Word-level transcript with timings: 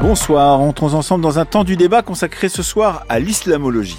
Bonsoir, 0.00 0.60
entrons 0.60 0.94
ensemble 0.94 1.22
dans 1.22 1.40
un 1.40 1.44
temps 1.44 1.64
du 1.64 1.76
débat 1.76 2.02
consacré 2.02 2.48
ce 2.48 2.62
soir 2.62 3.04
à 3.08 3.18
l'islamologie. 3.18 3.98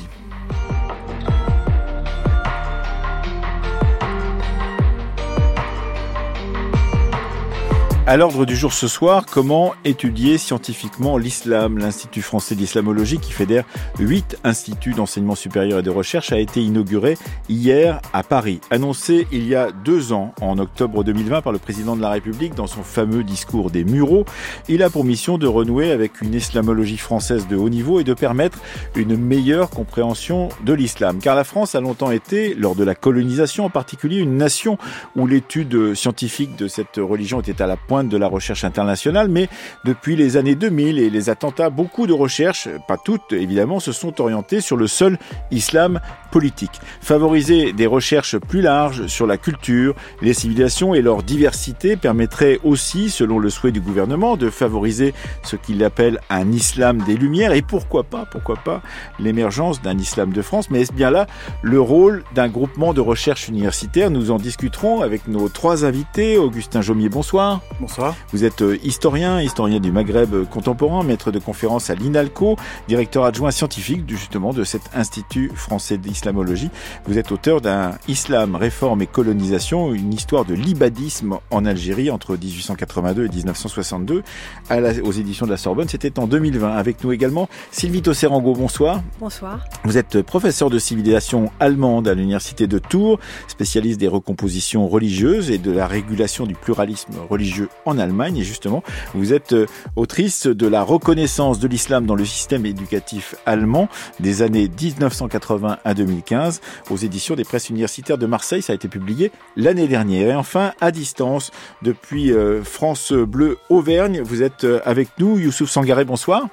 À 8.10 8.18
l'ordre 8.18 8.48
du 8.48 8.56
jour 8.56 8.74
ce 8.74 8.88
soir, 8.88 9.24
comment 9.32 9.76
étudier 9.86 10.40
scientifiquement 10.40 11.20
l'islam? 11.20 11.78
L'Institut 11.78 12.24
français 12.24 12.56
d'islamologie, 12.56 13.20
qui 13.20 13.32
fédère 13.32 13.66
huit 14.00 14.36
instituts 14.44 14.96
d'enseignement 14.96 15.36
supérieur 15.36 15.78
et 15.78 15.84
de 15.84 15.92
recherche, 15.92 16.32
a 16.32 16.40
été 16.40 16.60
inauguré 16.60 17.20
hier 17.50 18.02
à 18.12 18.24
Paris. 18.24 18.62
Annoncé 18.72 19.28
il 19.32 19.48
y 19.48 19.54
a 19.54 19.70
deux 19.72 20.12
ans, 20.12 20.34
en 20.42 20.58
octobre 20.58 21.04
2020, 21.04 21.44
par 21.44 21.54
le 21.54 21.60
président 21.60 21.96
de 21.96 22.02
la 22.02 22.10
République 22.10 22.56
dans 22.56 22.66
son 22.66 22.82
fameux 22.82 23.24
discours 23.24 23.70
des 23.70 23.84
Mureaux, 23.84 24.26
il 24.68 24.82
a 24.82 24.90
pour 24.90 25.04
mission 25.04 25.38
de 25.38 25.46
renouer 25.46 25.92
avec 25.92 26.20
une 26.22 26.34
islamologie 26.34 26.98
française 26.98 27.48
de 27.48 27.58
haut 27.58 27.70
niveau 27.70 28.00
et 28.00 28.04
de 28.04 28.16
permettre 28.16 28.58
une 28.96 29.18
meilleure 29.18 29.70
compréhension 29.70 30.50
de 30.66 30.74
l'islam. 30.74 31.20
Car 31.20 31.36
la 31.36 31.44
France 31.44 31.76
a 31.76 31.80
longtemps 31.80 32.10
été, 32.10 32.56
lors 32.56 32.74
de 32.74 32.84
la 32.84 32.96
colonisation 32.96 33.66
en 33.66 33.70
particulier, 33.70 34.18
une 34.18 34.36
nation 34.36 34.80
où 35.16 35.28
l'étude 35.28 35.94
scientifique 35.94 36.56
de 36.56 36.68
cette 36.68 36.96
religion 36.98 37.40
était 37.40 37.62
à 37.62 37.68
la 37.68 37.78
pointe 37.78 37.99
de 38.08 38.18
la 38.18 38.28
recherche 38.28 38.64
internationale, 38.64 39.28
mais 39.28 39.50
depuis 39.86 40.16
les 40.16 40.38
années 40.38 40.56
2000 40.56 41.00
et 41.00 41.10
les 41.10 41.30
attentats, 41.30 41.70
beaucoup 41.70 42.08
de 42.08 42.14
recherches, 42.14 42.70
pas 42.88 42.98
toutes 42.98 43.34
évidemment, 43.34 43.80
se 43.80 43.92
sont 43.92 44.22
orientées 44.22 44.62
sur 44.62 44.78
le 44.78 44.88
seul 44.88 45.18
islam 45.52 46.00
politique. 46.32 46.80
Favoriser 47.02 47.74
des 47.74 47.88
recherches 47.88 48.38
plus 48.38 48.62
larges 48.62 49.08
sur 49.08 49.28
la 49.28 49.38
culture, 49.38 49.96
les 50.22 50.34
civilisations 50.34 50.94
et 50.94 51.02
leur 51.02 51.24
diversité 51.24 51.96
permettrait 51.96 52.60
aussi, 52.64 53.10
selon 53.10 53.40
le 53.40 53.50
souhait 53.50 53.72
du 53.72 53.82
gouvernement, 53.82 54.38
de 54.38 54.50
favoriser 54.50 55.14
ce 55.44 55.56
qu'il 55.56 55.84
appelle 55.84 56.20
un 56.30 56.52
islam 56.52 57.02
des 57.04 57.16
Lumières 57.16 57.54
et 57.54 57.62
pourquoi 57.62 58.04
pas, 58.04 58.26
pourquoi 58.30 58.56
pas, 58.58 58.82
l'émergence 59.20 59.82
d'un 59.82 59.98
islam 59.98 60.32
de 60.32 60.42
France. 60.42 60.70
Mais 60.70 60.82
est-ce 60.82 60.94
bien 60.94 61.12
là 61.12 61.28
le 61.62 61.80
rôle 61.80 62.24
d'un 62.36 62.48
groupement 62.48 62.94
de 62.94 63.02
recherche 63.02 63.48
universitaire? 63.48 64.12
Nous 64.12 64.32
en 64.32 64.38
discuterons 64.38 65.02
avec 65.02 65.28
nos 65.28 65.50
trois 65.50 65.86
invités. 65.86 66.38
Augustin 66.38 66.82
Jomier, 66.82 67.10
bonsoir. 67.10 67.62
Bonsoir. 67.80 67.89
Vous 68.32 68.44
êtes 68.44 68.62
euh, 68.62 68.78
historien, 68.84 69.42
historien 69.42 69.80
du 69.80 69.92
Maghreb 69.92 70.46
contemporain, 70.50 71.04
maître 71.04 71.32
de 71.32 71.40
conférence 71.40 71.90
à 71.90 71.96
l'INALCO, 71.96 72.58
directeur 72.88 73.24
adjoint 73.24 73.52
scientifique 73.52 74.04
justement 74.08 74.54
de 74.54 74.64
cet 74.64 74.82
Institut 74.94 75.52
français 75.56 75.98
d'islamologie. 75.98 76.70
Vous 77.06 77.18
êtes 77.18 77.32
auteur 77.32 77.62
d'un 77.62 77.92
Islam, 78.08 78.56
réforme 78.56 79.02
et 79.02 79.08
colonisation, 79.08 79.94
une 79.94 80.14
histoire 80.14 80.46
de 80.46 80.54
l'ibadisme 80.54 81.38
en 81.52 81.66
Algérie 81.66 82.12
entre 82.12 82.38
1882 82.38 83.26
et 83.26 83.30
1962 83.30 84.24
à 84.70 84.80
aux 85.04 85.12
éditions 85.12 85.46
de 85.46 85.52
la 85.52 85.58
Sorbonne. 85.58 85.88
C'était 85.88 86.20
en 86.20 86.28
2020. 86.28 86.76
Avec 86.76 87.04
nous 87.04 87.12
également 87.12 87.50
Sylvie 87.72 88.02
Tosserango, 88.02 88.54
bonsoir. 88.54 89.02
Bonsoir. 89.20 89.66
Vous 89.84 89.98
êtes 89.98 90.22
professeur 90.22 90.70
de 90.70 90.80
civilisation 90.80 91.52
allemande 91.60 92.08
à 92.08 92.14
l'université 92.14 92.68
de 92.68 92.80
Tours, 92.80 93.20
spécialiste 93.48 94.00
des 94.00 94.08
recompositions 94.08 94.88
religieuses 94.88 95.52
et 95.52 95.58
de 95.58 95.72
la 95.72 95.88
régulation 95.88 96.46
du 96.46 96.56
pluralisme 96.56 97.14
religieux 97.30 97.70
en 97.86 97.98
Allemagne. 97.98 98.38
Et 98.38 98.44
justement, 98.44 98.84
vous 99.14 99.34
êtes 99.34 99.54
euh, 99.54 99.66
autrice 99.96 100.48
de 100.48 100.68
la 100.68 100.84
reconnaissance 100.84 101.60
de 101.60 101.68
l'islam 101.68 102.06
dans 102.06 102.16
le 102.16 102.26
système 102.26 102.66
éducatif 102.66 103.36
allemand 103.46 103.90
des 104.20 104.42
années 104.42 104.70
1980 104.70 105.80
à 105.84 105.94
2015 105.94 106.62
aux 106.90 106.98
éditions 106.98 107.36
des 107.36 107.44
presses 107.44 107.70
universitaires 107.70 108.18
de 108.18 108.26
Marseille. 108.26 108.62
Ça 108.62 108.74
a 108.74 108.76
été 108.76 108.88
publié 108.88 109.32
l'année 109.56 109.88
dernière. 109.88 110.30
Et 110.30 110.36
enfin, 110.36 110.74
à 110.82 110.92
distance, 110.92 111.52
depuis 111.82 112.32
euh, 112.32 112.64
France 112.64 113.12
Bleu 113.12 113.58
Auvergne, 113.70 114.22
vous 114.22 114.44
êtes 114.44 114.64
euh, 114.64 114.80
avec 114.86 115.10
nous. 115.20 115.38
Youssouf 115.38 115.70
Sangaré, 115.70 116.06
bonsoir. 116.06 116.48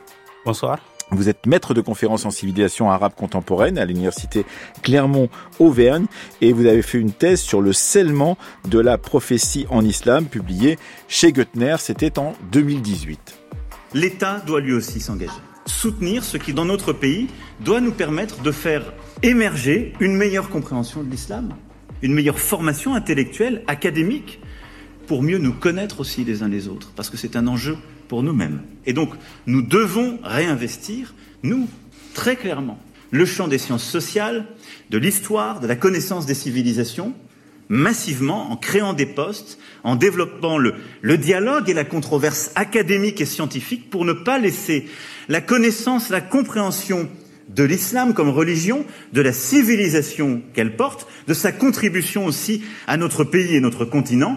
Bonsoir. 0.44 0.78
Vous 1.12 1.28
êtes 1.28 1.46
maître 1.46 1.72
de 1.72 1.80
conférences 1.80 2.24
en 2.24 2.30
civilisation 2.30 2.90
arabe 2.90 3.12
contemporaine 3.14 3.78
à 3.78 3.84
l'université 3.84 4.44
Clermont-Auvergne 4.82 6.06
et 6.40 6.52
vous 6.52 6.66
avez 6.66 6.82
fait 6.82 6.98
une 6.98 7.12
thèse 7.12 7.40
sur 7.40 7.60
le 7.60 7.72
scellement 7.72 8.36
de 8.68 8.80
la 8.80 8.98
prophétie 8.98 9.66
en 9.70 9.84
islam 9.84 10.26
publiée 10.26 10.78
chez 11.06 11.32
Goettner, 11.32 11.76
c'était 11.78 12.18
en 12.18 12.34
2018. 12.50 13.38
L'État 13.94 14.42
doit 14.44 14.60
lui 14.60 14.72
aussi 14.72 14.98
s'engager, 14.98 15.30
soutenir 15.64 16.24
ce 16.24 16.38
qui 16.38 16.52
dans 16.52 16.64
notre 16.64 16.92
pays 16.92 17.28
doit 17.60 17.80
nous 17.80 17.92
permettre 17.92 18.42
de 18.42 18.50
faire 18.50 18.92
émerger 19.22 19.92
une 20.00 20.16
meilleure 20.16 20.50
compréhension 20.50 21.04
de 21.04 21.10
l'islam, 21.10 21.54
une 22.02 22.14
meilleure 22.14 22.40
formation 22.40 22.96
intellectuelle, 22.96 23.62
académique, 23.68 24.40
pour 25.06 25.22
mieux 25.22 25.38
nous 25.38 25.52
connaître 25.52 26.00
aussi 26.00 26.24
les 26.24 26.42
uns 26.42 26.48
les 26.48 26.66
autres, 26.66 26.90
parce 26.96 27.10
que 27.10 27.16
c'est 27.16 27.36
un 27.36 27.46
enjeu 27.46 27.76
pour 28.08 28.22
nous-mêmes. 28.22 28.62
Et 28.86 28.92
donc, 28.92 29.10
nous 29.46 29.62
devons 29.62 30.18
réinvestir, 30.22 31.14
nous, 31.42 31.68
très 32.14 32.36
clairement, 32.36 32.78
le 33.10 33.24
champ 33.24 33.48
des 33.48 33.58
sciences 33.58 33.84
sociales, 33.84 34.46
de 34.90 34.98
l'histoire, 34.98 35.60
de 35.60 35.66
la 35.66 35.76
connaissance 35.76 36.26
des 36.26 36.34
civilisations, 36.34 37.14
massivement 37.68 38.50
en 38.50 38.56
créant 38.56 38.92
des 38.92 39.06
postes, 39.06 39.58
en 39.82 39.96
développant 39.96 40.58
le, 40.58 40.74
dialogue 41.18 41.68
et 41.68 41.74
la 41.74 41.84
controverse 41.84 42.52
académique 42.54 43.20
et 43.20 43.26
scientifique 43.26 43.90
pour 43.90 44.04
ne 44.04 44.12
pas 44.12 44.38
laisser 44.38 44.86
la 45.28 45.40
connaissance, 45.40 46.10
la 46.10 46.20
compréhension 46.20 47.08
de 47.48 47.64
l'islam 47.64 48.14
comme 48.14 48.28
religion, 48.28 48.84
de 49.12 49.20
la 49.20 49.32
civilisation 49.32 50.42
qu'elle 50.52 50.76
porte, 50.76 51.06
de 51.26 51.34
sa 51.34 51.52
contribution 51.52 52.26
aussi 52.26 52.62
à 52.86 52.96
notre 52.96 53.24
pays 53.24 53.54
et 53.54 53.60
notre 53.60 53.84
continent, 53.84 54.36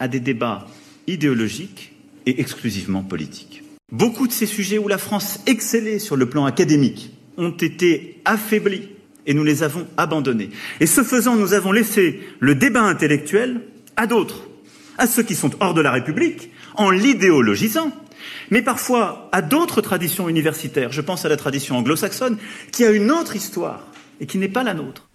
à 0.00 0.08
des 0.08 0.20
débats 0.20 0.66
idéologiques 1.06 1.97
exclusivement 2.38 3.02
politique. 3.02 3.62
Beaucoup 3.90 4.26
de 4.26 4.32
ces 4.32 4.46
sujets 4.46 4.78
où 4.78 4.88
la 4.88 4.98
France 4.98 5.40
excellait 5.46 5.98
sur 5.98 6.16
le 6.16 6.28
plan 6.28 6.44
académique 6.44 7.10
ont 7.38 7.50
été 7.50 8.20
affaiblis 8.24 8.88
et 9.26 9.34
nous 9.34 9.44
les 9.44 9.62
avons 9.62 9.86
abandonnés. 9.96 10.50
Et 10.80 10.86
ce 10.86 11.02
faisant, 11.02 11.36
nous 11.36 11.52
avons 11.52 11.72
laissé 11.72 12.20
le 12.40 12.54
débat 12.54 12.82
intellectuel 12.82 13.60
à 13.96 14.06
d'autres, 14.06 14.48
à 14.96 15.06
ceux 15.06 15.22
qui 15.22 15.34
sont 15.34 15.50
hors 15.60 15.74
de 15.74 15.80
la 15.80 15.92
République, 15.92 16.50
en 16.74 16.90
l'idéologisant, 16.90 17.92
mais 18.50 18.62
parfois 18.62 19.28
à 19.32 19.42
d'autres 19.42 19.80
traditions 19.80 20.28
universitaires. 20.28 20.92
Je 20.92 21.00
pense 21.00 21.24
à 21.24 21.28
la 21.28 21.36
tradition 21.36 21.76
anglo-saxonne, 21.76 22.38
qui 22.72 22.84
a 22.84 22.90
une 22.90 23.10
autre 23.10 23.36
histoire 23.36 23.86
et 24.20 24.26
qui 24.26 24.38
n'est 24.38 24.48
pas 24.48 24.64
la 24.64 24.74
nôtre. 24.74 25.08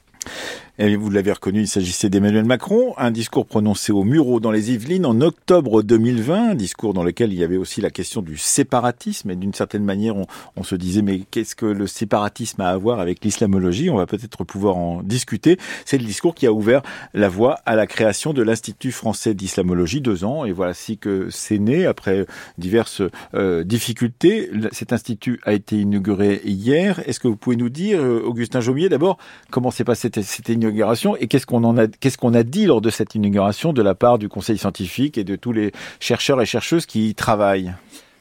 Vous 0.79 1.11
l'avez 1.11 1.31
reconnu, 1.31 1.59
il 1.61 1.67
s'agissait 1.67 2.09
d'Emmanuel 2.09 2.45
Macron, 2.45 2.95
un 2.97 3.11
discours 3.11 3.45
prononcé 3.45 3.91
au 3.91 4.03
Murau 4.03 4.39
dans 4.39 4.49
les 4.49 4.71
Yvelines 4.71 5.05
en 5.05 5.21
octobre 5.21 5.83
2020, 5.83 6.49
un 6.49 6.55
discours 6.55 6.95
dans 6.95 7.03
lequel 7.03 7.31
il 7.31 7.37
y 7.37 7.43
avait 7.43 7.57
aussi 7.57 7.79
la 7.79 7.91
question 7.91 8.23
du 8.23 8.37
séparatisme. 8.37 9.29
Et 9.29 9.35
d'une 9.35 9.53
certaine 9.53 9.83
manière, 9.83 10.15
on, 10.55 10.63
se 10.63 10.73
disait, 10.73 11.03
mais 11.03 11.19
qu'est-ce 11.29 11.55
que 11.55 11.67
le 11.67 11.85
séparatisme 11.85 12.59
a 12.61 12.69
à 12.69 12.77
voir 12.77 12.99
avec 12.99 13.23
l'islamologie? 13.23 13.91
On 13.91 13.97
va 13.97 14.07
peut-être 14.07 14.43
pouvoir 14.45 14.77
en 14.77 15.03
discuter. 15.03 15.59
C'est 15.85 15.99
le 15.99 16.05
discours 16.05 16.33
qui 16.33 16.47
a 16.47 16.51
ouvert 16.51 16.81
la 17.13 17.29
voie 17.29 17.59
à 17.67 17.75
la 17.75 17.85
création 17.85 18.33
de 18.33 18.41
l'Institut 18.41 18.91
français 18.91 19.35
d'islamologie, 19.35 20.01
deux 20.01 20.23
ans. 20.23 20.43
Et 20.43 20.53
voici 20.53 20.97
que 20.97 21.27
c'est 21.29 21.59
né 21.59 21.85
après 21.85 22.25
diverses 22.57 23.03
euh, 23.35 23.63
difficultés. 23.63 24.49
Cet 24.71 24.91
institut 24.91 25.39
a 25.43 25.53
été 25.53 25.79
inauguré 25.79 26.41
hier. 26.45 26.99
Est-ce 27.07 27.19
que 27.19 27.27
vous 27.27 27.37
pouvez 27.37 27.57
nous 27.57 27.69
dire, 27.69 28.01
euh, 28.01 28.23
Augustin 28.25 28.59
Jaumier, 28.59 28.89
d'abord, 28.89 29.19
comment 29.51 29.69
s'est 29.69 29.83
passé 29.83 30.09
cette, 30.11 30.23
cette 30.23 30.49
inauguration 30.63 31.15
et 31.15 31.27
qu'est-ce 31.27 31.45
qu'on 31.45 31.63
en 31.63 31.77
a, 31.77 31.87
qu'est-ce 31.87 32.17
qu'on 32.17 32.33
a 32.33 32.43
dit 32.43 32.65
lors 32.65 32.81
de 32.81 32.89
cette 32.89 33.15
inauguration 33.15 33.73
de 33.73 33.81
la 33.81 33.95
part 33.95 34.17
du 34.17 34.29
Conseil 34.29 34.57
scientifique 34.57 35.17
et 35.17 35.23
de 35.23 35.35
tous 35.35 35.51
les 35.51 35.71
chercheurs 35.99 36.41
et 36.41 36.45
chercheuses 36.45 36.85
qui 36.85 37.09
y 37.09 37.15
travaillent? 37.15 37.73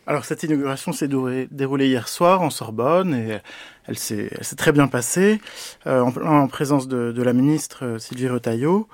Alors 0.07 0.25
cette 0.25 0.43
inauguration 0.43 0.93
s'est 0.93 1.09
déroulée 1.09 1.87
hier 1.87 2.09
soir 2.09 2.43
en 2.43 2.51
Sorbonne 2.51 3.15
et 3.15 3.39
elle 3.87 3.97
s'est, 3.97 4.31
très 4.57 4.73
bien 4.73 4.89
passée 4.89 5.41
euh, 5.87 6.01
en, 6.01 6.13
en, 6.17 6.49
présence 6.49 6.89
de, 6.89 7.13
de, 7.13 7.23
la 7.23 7.33
ministre 7.33 7.85
euh, 7.85 7.99
Sylvie 7.99 8.29
Retailleau. 8.29 8.89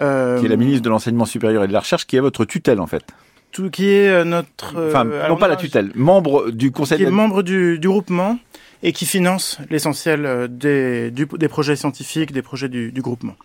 Euh, 0.00 0.40
qui 0.40 0.46
est 0.46 0.48
la 0.48 0.56
ministre 0.56 0.82
de 0.82 0.90
l'enseignement 0.90 1.26
supérieur 1.26 1.62
et 1.62 1.68
de 1.68 1.72
la 1.72 1.80
recherche, 1.80 2.06
qui 2.06 2.16
est 2.16 2.20
votre 2.20 2.44
tutelle 2.44 2.80
en 2.80 2.86
fait. 2.86 3.04
Tout 3.52 3.70
qui 3.70 3.88
est 3.88 4.24
notre 4.24 4.74
enfin 4.88 5.04
non 5.04 5.36
pas 5.36 5.48
la 5.48 5.56
tutelle 5.56 5.90
membre 5.94 6.50
du 6.50 6.70
conseil 6.70 6.98
qui 6.98 7.04
est 7.04 7.10
membre 7.10 7.42
du, 7.42 7.78
du 7.78 7.88
groupement 7.88 8.38
et 8.82 8.92
qui 8.92 9.06
finance 9.06 9.58
l'essentiel 9.70 10.48
des, 10.50 11.10
du, 11.10 11.26
des 11.26 11.48
projets 11.48 11.76
scientifiques, 11.76 12.32
des 12.32 12.42
projets 12.42 12.68
du, 12.68 12.92
du 12.92 13.02
groupement. 13.02 13.36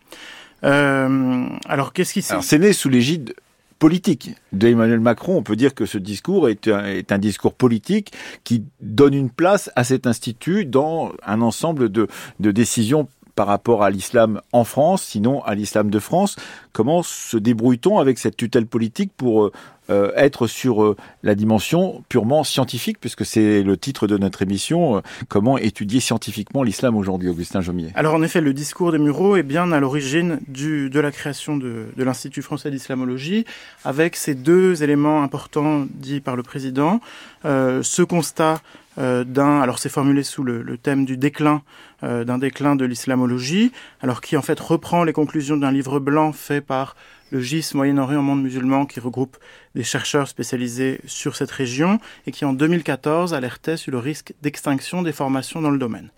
Euh, 0.63 1.45
alors, 1.68 1.94
qu'est-ce 1.94 2.13
qui 2.13 2.21
s'est... 2.21 2.35
C'est 2.41 2.59
né 2.59 2.74
sous 2.74 2.89
l'égide 2.89 3.35
politique 3.80 4.31
d'Emmanuel 4.53 5.01
Macron. 5.01 5.35
On 5.35 5.44
peut 5.44 5.57
dire 5.57 5.75
que 5.75 5.85
ce 5.85 5.97
discours 5.97 6.47
est 6.47 6.68
un, 6.69 6.85
est 6.85 7.12
un, 7.12 7.18
discours 7.18 7.53
politique 7.53 8.13
qui 8.45 8.63
donne 8.80 9.13
une 9.13 9.30
place 9.30 9.69
à 9.75 9.83
cet 9.83 10.07
institut 10.07 10.65
dans 10.65 11.12
un 11.25 11.41
ensemble 11.41 11.89
de, 11.89 12.07
de 12.39 12.51
décisions 12.51 13.09
par 13.35 13.47
rapport 13.47 13.83
à 13.83 13.89
l'islam 13.89 14.41
en 14.51 14.63
France, 14.63 15.03
sinon 15.03 15.44
à 15.44 15.56
l'islam 15.56 15.89
de 15.89 16.00
France. 16.00 16.35
comment 16.71 17.03
se 17.03 17.38
débrouille-t-on 17.38 18.00
avec 18.00 18.18
cette 18.18 18.38
tutelle 18.38 18.68
politique 18.68 19.12
pour 19.15 19.51
euh, 19.89 20.12
être 20.15 20.47
sur 20.47 20.81
euh, 20.81 20.95
la 21.24 21.35
dimension 21.35 22.06
purement 22.07 22.45
scientifique, 22.45 23.00
puisque 23.01 23.25
c'est 23.25 23.63
le 23.63 23.75
titre 23.75 24.07
de 24.07 24.18
notre 24.18 24.41
émission, 24.41 24.95
euh, 24.95 25.01
comment 25.27 25.57
étudier 25.57 26.00
scientifiquement 26.00 26.63
l'islam 26.63 26.95
aujourd'hui, 26.95 27.27
Augustin 27.27 27.59
Jomier? 27.59 27.91
Alors 27.95 28.13
en 28.13 28.24
effet, 28.24 28.39
le 28.39 28.53
discours 28.53 28.94
des 28.94 28.97
Mureaux 28.97 29.35
est 29.35 29.44
bien 29.44 29.74
à 29.74 29.81
l'origine 29.81 30.39
de 30.47 31.00
la 31.01 31.12
création 31.12 31.57
de, 31.57 31.88
l'Institut 31.97 32.41
français 32.41 32.71
d'islamologie, 32.71 33.44
avec 33.83 34.15
ces 34.15 34.35
deux 34.35 34.83
éléments 34.83 35.21
importants 35.21 35.85
dits 35.89 36.21
par 36.21 36.38
le 36.38 36.44
président. 36.44 37.01
ce 37.44 38.01
constat 38.03 38.62
d'un, 38.97 39.59
alors 39.59 39.80
c'est 39.80 39.89
formulé 39.89 40.24
sous 40.24 40.44
le, 40.44 40.77
thème 40.77 41.03
du 41.03 41.18
déclin, 41.18 41.62
d'un 42.04 42.38
déclin 42.38 42.76
de 42.76 42.86
l'islamologie, 42.86 43.72
alors 44.02 44.20
qui 44.20 44.36
en 44.36 44.42
fait 44.42 44.60
reprend 44.60 45.04
les 45.04 45.14
conclusions 45.14 45.56
d'un 45.56 45.72
livre 45.72 46.00
blanc 46.00 46.34
fait 46.34 46.60
par 46.60 46.96
le 47.34 47.42
GIS 47.42 47.72
Moyen-Orient 47.74 48.22
Monde 48.22 48.44
musulman 48.44 48.86
qui 48.86 49.00
regroupe 49.00 49.38
des 49.74 49.84
chercheurs 49.84 50.28
spécialisés 50.28 51.02
sur 51.08 51.36
cette 51.36 51.50
région 51.50 52.00
et 52.28 52.32
qui 52.32 52.46
en 52.46 52.54
2014 52.54 53.34
alertait 53.34 53.76
sur 53.76 53.92
le 53.92 53.98
risque 53.98 54.34
d'extinction 54.44 55.02
des 55.02 55.12
formations 55.12 55.60
dans 55.60 55.72
le 55.72 55.80
domaine. 55.80 56.10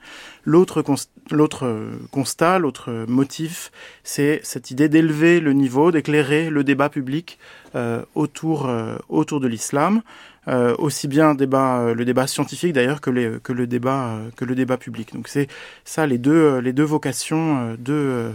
L'autre 0.43 0.83
constat, 2.11 2.59
l'autre 2.59 3.05
motif, 3.07 3.71
c'est 4.03 4.41
cette 4.43 4.71
idée 4.71 4.89
d'élever 4.89 5.39
le 5.39 5.53
niveau, 5.53 5.91
d'éclairer 5.91 6.49
le 6.49 6.65
débat 6.65 6.89
public 6.89 7.39
euh, 7.75 8.03
autour, 8.13 8.67
euh, 8.67 8.97
autour 9.07 9.39
de 9.39 9.47
l'islam. 9.47 10.01
Euh, 10.47 10.75
aussi 10.77 11.07
bien 11.07 11.33
débat, 11.33 11.93
le 11.93 12.05
débat 12.05 12.27
scientifique 12.27 12.73
d'ailleurs 12.73 13.01
que, 13.01 13.39
que, 13.39 13.51
le 13.51 13.65
débat, 13.65 14.19
que 14.35 14.45
le 14.45 14.53
débat 14.53 14.77
public. 14.77 15.13
Donc 15.13 15.27
c'est 15.27 15.47
ça 15.85 16.05
les 16.05 16.19
deux, 16.19 16.59
les 16.59 16.71
deux 16.71 16.83
vocations 16.83 17.75
de 17.79 18.31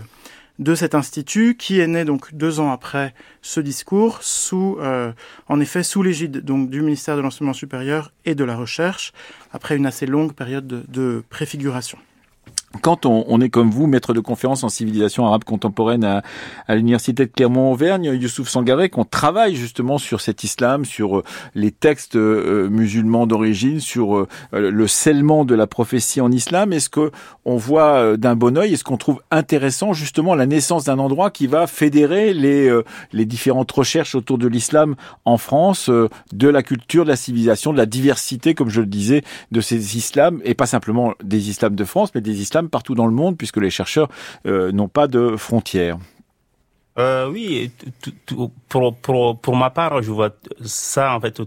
de 0.60 0.74
cet 0.74 0.94
institut 0.94 1.56
qui 1.56 1.80
est 1.80 1.86
né 1.86 2.04
donc 2.04 2.34
deux 2.34 2.60
ans 2.60 2.70
après 2.70 3.14
ce 3.42 3.60
discours, 3.60 4.22
sous, 4.22 4.76
euh, 4.80 5.10
en 5.48 5.58
effet, 5.58 5.82
sous 5.82 6.02
l'égide 6.02 6.44
du 6.44 6.82
ministère 6.82 7.16
de 7.16 7.22
l'enseignement 7.22 7.54
supérieur 7.54 8.12
et 8.26 8.34
de 8.34 8.44
la 8.44 8.54
recherche, 8.54 9.12
après 9.52 9.76
une 9.76 9.86
assez 9.86 10.06
longue 10.06 10.34
période 10.34 10.84
de 10.86 11.24
préfiguration 11.30 11.98
quand 12.82 13.04
on, 13.04 13.24
on, 13.26 13.40
est 13.40 13.50
comme 13.50 13.70
vous, 13.70 13.88
maître 13.88 14.14
de 14.14 14.20
conférence 14.20 14.62
en 14.62 14.68
civilisation 14.68 15.26
arabe 15.26 15.42
contemporaine 15.42 16.04
à, 16.04 16.22
à 16.68 16.76
l'université 16.76 17.26
de 17.26 17.30
Clermont-Auvergne, 17.30 18.04
Youssouf 18.14 18.48
Sangaré, 18.48 18.88
qu'on 18.88 19.04
travaille 19.04 19.56
justement 19.56 19.98
sur 19.98 20.20
cet 20.20 20.44
islam, 20.44 20.84
sur 20.84 21.18
euh, 21.18 21.24
les 21.56 21.72
textes 21.72 22.14
euh, 22.14 22.68
musulmans 22.70 23.26
d'origine, 23.26 23.80
sur 23.80 24.16
euh, 24.16 24.28
le 24.52 24.86
scellement 24.86 25.44
de 25.44 25.56
la 25.56 25.66
prophétie 25.66 26.20
en 26.20 26.30
islam, 26.30 26.72
est-ce 26.72 26.88
que 26.88 27.10
on 27.44 27.56
voit 27.56 28.16
d'un 28.16 28.36
bon 28.36 28.56
oeil, 28.56 28.74
est-ce 28.74 28.84
qu'on 28.84 28.96
trouve 28.96 29.20
intéressant 29.32 29.92
justement 29.92 30.36
la 30.36 30.46
naissance 30.46 30.84
d'un 30.84 30.98
endroit 31.00 31.30
qui 31.30 31.48
va 31.48 31.66
fédérer 31.66 32.32
les, 32.32 32.70
les 33.12 33.24
différentes 33.24 33.72
recherches 33.72 34.14
autour 34.14 34.38
de 34.38 34.46
l'islam 34.46 34.94
en 35.24 35.38
France, 35.38 35.90
de 35.90 36.48
la 36.48 36.62
culture, 36.62 37.04
de 37.04 37.10
la 37.10 37.16
civilisation, 37.16 37.72
de 37.72 37.78
la 37.78 37.86
diversité, 37.86 38.54
comme 38.54 38.68
je 38.68 38.80
le 38.80 38.86
disais, 38.86 39.22
de 39.50 39.60
ces 39.60 39.96
islams, 39.96 40.40
et 40.44 40.54
pas 40.54 40.66
simplement 40.66 41.14
des 41.24 41.48
islams 41.50 41.74
de 41.74 41.84
France, 41.84 42.10
mais 42.14 42.20
des 42.20 42.40
islams 42.40 42.59
partout 42.68 42.94
dans 42.94 43.06
le 43.06 43.12
monde 43.12 43.36
puisque 43.36 43.58
les 43.58 43.70
chercheurs 43.70 44.08
euh, 44.46 44.72
n'ont 44.72 44.88
pas 44.88 45.06
de 45.06 45.36
frontières. 45.36 45.98
Euh, 46.98 47.30
oui, 47.30 47.70
pour, 48.68 48.94
pour, 48.96 49.40
pour 49.40 49.56
ma 49.56 49.70
part, 49.70 50.02
je 50.02 50.10
vois 50.10 50.30
ça 50.64 51.14
en 51.14 51.20
fait 51.20 51.40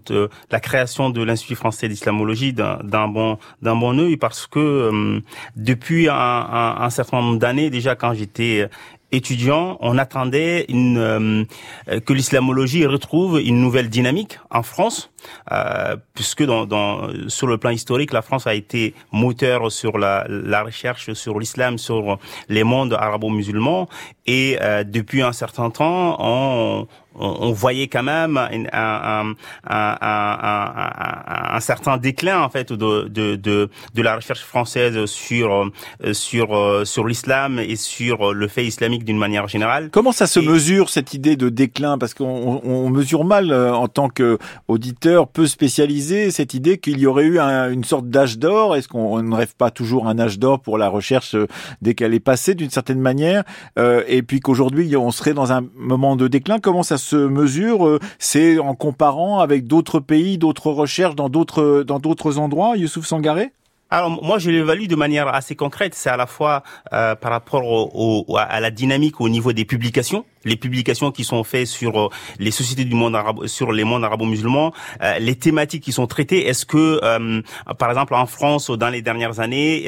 la 0.49 0.59
création 0.59 1.09
de 1.09 1.21
l'Institut 1.21 1.55
français 1.55 1.89
d'islamologie 1.89 2.53
d'un 2.53 3.07
bon 3.07 3.37
bon 3.61 3.99
œil 3.99 4.17
parce 4.17 4.47
que 4.47 4.59
euh, 4.59 5.19
depuis 5.55 6.07
un, 6.09 6.89
certain 6.89 7.21
nombre 7.21 7.39
d'années 7.39 7.69
déjà 7.69 7.95
quand 7.95 8.13
j'étais 8.13 8.69
étudiants, 9.13 9.77
on 9.79 9.97
attendait 9.97 10.65
euh, 10.71 11.45
que 11.87 12.13
l'islamologie 12.13 12.85
retrouve 12.85 13.39
une 13.39 13.61
nouvelle 13.61 13.89
dynamique 13.89 14.39
en 14.49 14.63
France, 14.63 15.11
euh, 15.51 15.95
puisque 16.13 16.43
dans, 16.43 16.65
dans, 16.65 17.09
sur 17.27 17.47
le 17.47 17.57
plan 17.57 17.71
historique, 17.71 18.13
la 18.13 18.21
France 18.21 18.47
a 18.47 18.53
été 18.53 18.93
moteur 19.11 19.71
sur 19.71 19.97
la, 19.97 20.25
la 20.29 20.63
recherche 20.63 21.13
sur 21.13 21.39
l'islam, 21.39 21.77
sur 21.77 22.19
les 22.49 22.63
mondes 22.63 22.93
arabo-musulmans, 22.93 23.87
et 24.25 24.57
euh, 24.61 24.83
depuis 24.83 25.21
un 25.21 25.33
certain 25.33 25.69
temps, 25.69 26.15
on, 26.19 26.87
on, 27.15 27.51
voyait 27.51 27.87
quand 27.87 28.03
même 28.03 28.37
un, 28.37 28.65
un, 28.71 29.33
un, 29.69 31.55
un, 31.55 31.59
certain 31.59 31.97
déclin 31.97 32.41
en 32.41 32.49
fait 32.49 32.73
de, 32.73 33.07
de, 33.07 33.35
de, 33.35 33.69
de 33.93 34.01
la 34.01 34.15
recherche 34.15 34.41
française 34.41 35.05
sur 35.05 35.69
sur 36.13 36.81
sur 36.87 37.05
l'islam 37.05 37.59
et 37.59 37.75
sur 37.75 38.33
le 38.33 38.47
fait 38.47 38.65
islamique 38.65 39.03
d'une 39.03 39.19
manière 39.19 39.47
générale. 39.47 39.89
Comment 39.91 40.11
ça 40.11 40.25
se 40.25 40.39
mesure 40.39 40.89
cette 40.89 41.13
idée 41.13 41.35
de 41.35 41.49
déclin? 41.49 41.97
Parce 41.97 42.13
qu'on 42.13 42.61
on 42.63 42.89
mesure 42.89 43.25
mal 43.25 43.51
euh, 43.51 43.73
en 43.73 43.87
tant 43.87 44.09
qu'auditeur 44.09 45.12
peu 45.31 45.47
spécialisé 45.47 46.31
cette 46.31 46.53
idée 46.53 46.77
qu'il 46.77 46.99
y 46.99 47.05
aurait 47.05 47.25
eu 47.25 47.39
une 47.39 47.83
sorte 47.83 48.09
d'âge 48.09 48.37
d'or. 48.37 48.75
Est-ce 48.75 48.87
qu'on 48.87 49.21
ne 49.21 49.35
rêve 49.35 49.55
pas 49.55 49.71
toujours 49.71 50.07
un 50.07 50.19
âge 50.19 50.39
d'or 50.39 50.59
pour 50.59 50.77
la 50.77 50.89
recherche 50.89 51.35
euh, 51.35 51.47
dès 51.81 51.93
qu'elle 51.93 52.13
est 52.13 52.19
passée 52.19 52.55
d'une 52.55 52.69
certaine 52.69 52.99
manière 52.99 53.43
euh, 53.79 54.03
Et 54.07 54.23
puis 54.23 54.39
qu'aujourd'hui 54.39 54.95
on 54.97 55.11
serait 55.11 55.33
dans 55.33 55.51
un 55.51 55.65
moment 55.75 56.15
de 56.15 56.27
déclin? 56.27 56.59
Comment 56.59 56.83
ça 56.83 56.97
se 56.97 57.15
mesure 57.15 57.87
euh, 57.87 57.99
C'est 58.19 58.59
en 58.59 58.75
comparant 58.75 59.39
avec 59.39 59.67
d'autres 59.67 59.99
pays, 59.99 60.37
d'autres 60.37 60.71
recherches 60.71 61.15
dans 61.15 61.29
d'autres 61.29 61.83
dans 61.83 61.99
d'autres 61.99 62.37
endroits, 62.37 62.77
Youssouf 62.77 63.05
Sangaré? 63.05 63.51
Alors 63.89 64.09
moi 64.23 64.39
je 64.39 64.49
l'évalue 64.49 64.87
de 64.87 64.95
manière 64.95 65.27
assez 65.27 65.55
concrète, 65.55 65.93
c'est 65.95 66.09
à 66.09 66.17
la 66.17 66.25
fois 66.25 66.63
euh, 66.93 67.15
par 67.15 67.31
rapport 67.31 67.63
au, 67.65 68.25
à 68.37 68.59
la 68.59 68.71
dynamique 68.71 69.21
au 69.21 69.29
niveau 69.29 69.53
des 69.53 69.65
publications, 69.65 70.25
les 70.45 70.55
publications 70.55 71.11
qui 71.11 71.23
sont 71.23 71.43
faites 71.43 71.67
sur 71.67 71.99
euh, 71.99 72.09
les 72.39 72.51
sociétés 72.51 72.85
du 72.85 72.95
monde 72.95 73.15
arabe, 73.15 73.45
sur 73.47 73.71
les 73.71 73.83
mondes 73.83 74.03
arabo-musulmans, 74.03 74.73
euh, 75.01 75.19
les 75.19 75.35
thématiques 75.35 75.83
qui 75.83 75.91
sont 75.91 76.07
traitées. 76.07 76.47
Est-ce 76.47 76.65
que, 76.65 76.99
euh, 77.03 77.41
par 77.77 77.89
exemple, 77.89 78.13
en 78.13 78.25
France, 78.25 78.69
dans 78.69 78.89
les 78.89 79.01
dernières 79.01 79.39
années, 79.39 79.85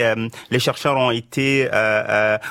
les 0.52 0.60
chercheurs 0.60 0.98
ont 0.98 1.12
été 1.12 1.68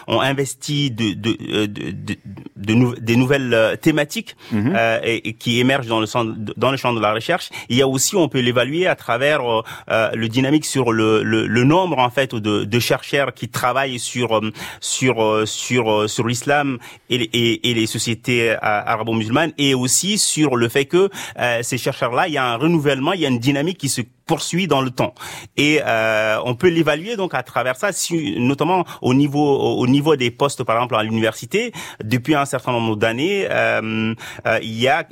ont 0.07 0.21
investi 0.21 0.91
de, 0.91 1.15
de, 1.15 1.67
de, 1.67 1.87
de 1.87 3.01
des 3.01 3.17
nouvelles 3.17 3.79
thématiques 3.81 4.37
mhm. 4.53 4.77
et, 5.03 5.35
qui 5.35 5.61
émergent 5.61 5.87
dans 5.87 6.01
le 6.01 6.07
champ 6.07 6.25
dans 6.25 6.71
le 6.71 6.77
champ 6.77 6.93
de 6.93 7.01
la 7.01 7.13
recherche. 7.13 7.51
Il 7.69 7.77
y 7.77 7.83
a 7.83 7.89
aussi, 7.89 8.17
on 8.17 8.29
peut 8.29 8.41
l'évaluer 8.41 8.87
à 8.87 8.97
travers 8.97 9.43
le 9.89 10.27
dynamique 10.29 10.65
sur 10.65 10.93
le, 10.93 11.23
le, 11.23 11.44
le, 11.47 11.65
nombre 11.65 11.99
en 11.99 12.11
fait 12.11 12.35
de, 12.35 12.65
de 12.65 12.79
chercheurs 12.79 13.33
qui 13.35 13.49
travaillent 13.49 13.99
sur 13.99 14.41
sur 14.81 15.43
sur 15.47 16.09
sur 16.09 16.27
l'islam 16.27 16.79
et, 17.11 17.71
et, 17.71 17.75
les 17.75 17.87
sociétés 17.87 18.53
euh, 18.53 18.57
arabo-musulmanes 18.61 19.53
et 19.59 19.75
aussi 19.75 20.19
sur 20.19 20.57
le 20.57 20.69
fait 20.69 20.85
que 20.87 21.11
euh, 21.39 21.63
ces 21.63 21.79
chercheurs-là, 21.79 22.29
il 22.29 22.35
y 22.35 22.39
a 22.39 22.45
un 22.45 22.57
renouvellement, 22.57 23.13
il 23.13 23.21
y 23.21 23.27
a 23.27 23.29
une 23.29 23.39
dynamique 23.39 23.79
qui 23.79 23.89
se 23.89 24.03
poursuit 24.27 24.67
dans 24.67 24.81
le 24.81 24.91
temps. 24.91 25.15
Et 25.57 25.81
euh, 25.85 26.39
on 26.45 26.55
peut 26.55 26.69
l'évaluer 26.69 27.17
donc 27.17 27.35
à 27.35 27.43
travers 27.43 27.77
ça, 27.77 27.91
notamment 28.37 28.85
au 29.03 29.15
niveau 29.15 29.45
au 29.45 29.87
niveau 29.87 30.17
des 30.17 30.31
postes 30.31 30.63
par 30.65 30.77
exemple 30.77 30.97
à 30.97 31.03
l'université. 31.03 31.73
Depuis 32.03 32.35
un 32.35 32.45
certain 32.45 32.73
nombre 32.73 32.97
d'années, 32.97 33.47
euh, 33.51 34.15
euh, 34.47 34.59
il 34.63 34.81
y 34.81 34.89
a 34.89 35.07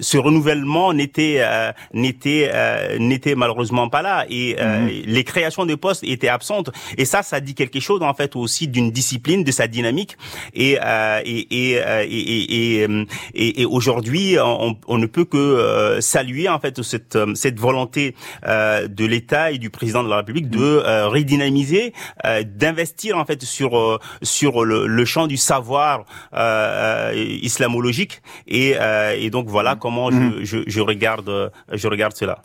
ce 0.00 0.18
renouvellement 0.18 0.92
n'était 0.92 1.38
euh, 1.40 1.72
n'était 1.92 2.50
euh, 2.52 2.98
n'était 2.98 3.34
malheureusement 3.34 3.88
pas 3.88 4.02
là 4.02 4.26
et 4.28 4.56
euh, 4.58 4.86
mm-hmm. 4.86 5.06
les 5.06 5.24
créations 5.24 5.66
de 5.66 5.74
postes 5.74 6.04
étaient 6.04 6.28
absentes. 6.28 6.70
Et 6.98 7.04
ça, 7.04 7.22
ça 7.22 7.40
dit 7.40 7.54
quelque 7.54 7.80
chose 7.80 8.02
en 8.02 8.14
fait 8.14 8.36
aussi 8.36 8.68
d'une 8.68 8.90
discipline, 8.90 9.44
de 9.44 9.50
sa 9.52 9.66
dynamique. 9.66 10.16
Et 10.54 10.78
et 11.24 11.46
et 11.50 11.72
et, 11.76 12.82
et, 12.82 13.06
et, 13.34 13.60
et 13.60 13.64
aujourd'hui, 13.64 14.36
on, 14.38 14.76
on, 14.86 14.98
ne 14.98 15.06
peut 15.06 15.24
que 15.24 15.98
saluer 16.00 16.48
en 16.48 16.58
fait 16.58 16.82
cette 16.82 17.18
cette 17.34 17.58
volonté 17.58 18.14
de 18.44 19.04
l'État 19.04 19.50
et 19.50 19.58
du 19.58 19.70
président 19.70 20.02
de 20.02 20.08
la 20.08 20.16
République 20.16 20.50
de 20.50 20.60
euh, 20.60 21.08
redynamiser, 21.08 21.92
euh, 22.24 22.42
d'investir 22.44 23.18
en 23.18 23.24
fait 23.24 23.42
sur 23.42 24.00
sur 24.22 24.64
le, 24.64 24.86
le, 24.86 25.04
champ 25.04 25.26
du 25.26 25.36
savoir 25.36 26.04
islamologique 27.14 28.22
et, 28.48 28.74
et 29.18 29.30
donc 29.30 29.48
voilà 29.48 29.76
comment 29.76 30.10
je, 30.10 30.16
mm. 30.16 30.34
je, 30.42 30.58
je 30.66 30.80
regarde 30.80 31.52
je 31.72 31.88
regarde 31.88 32.14
cela. 32.16 32.42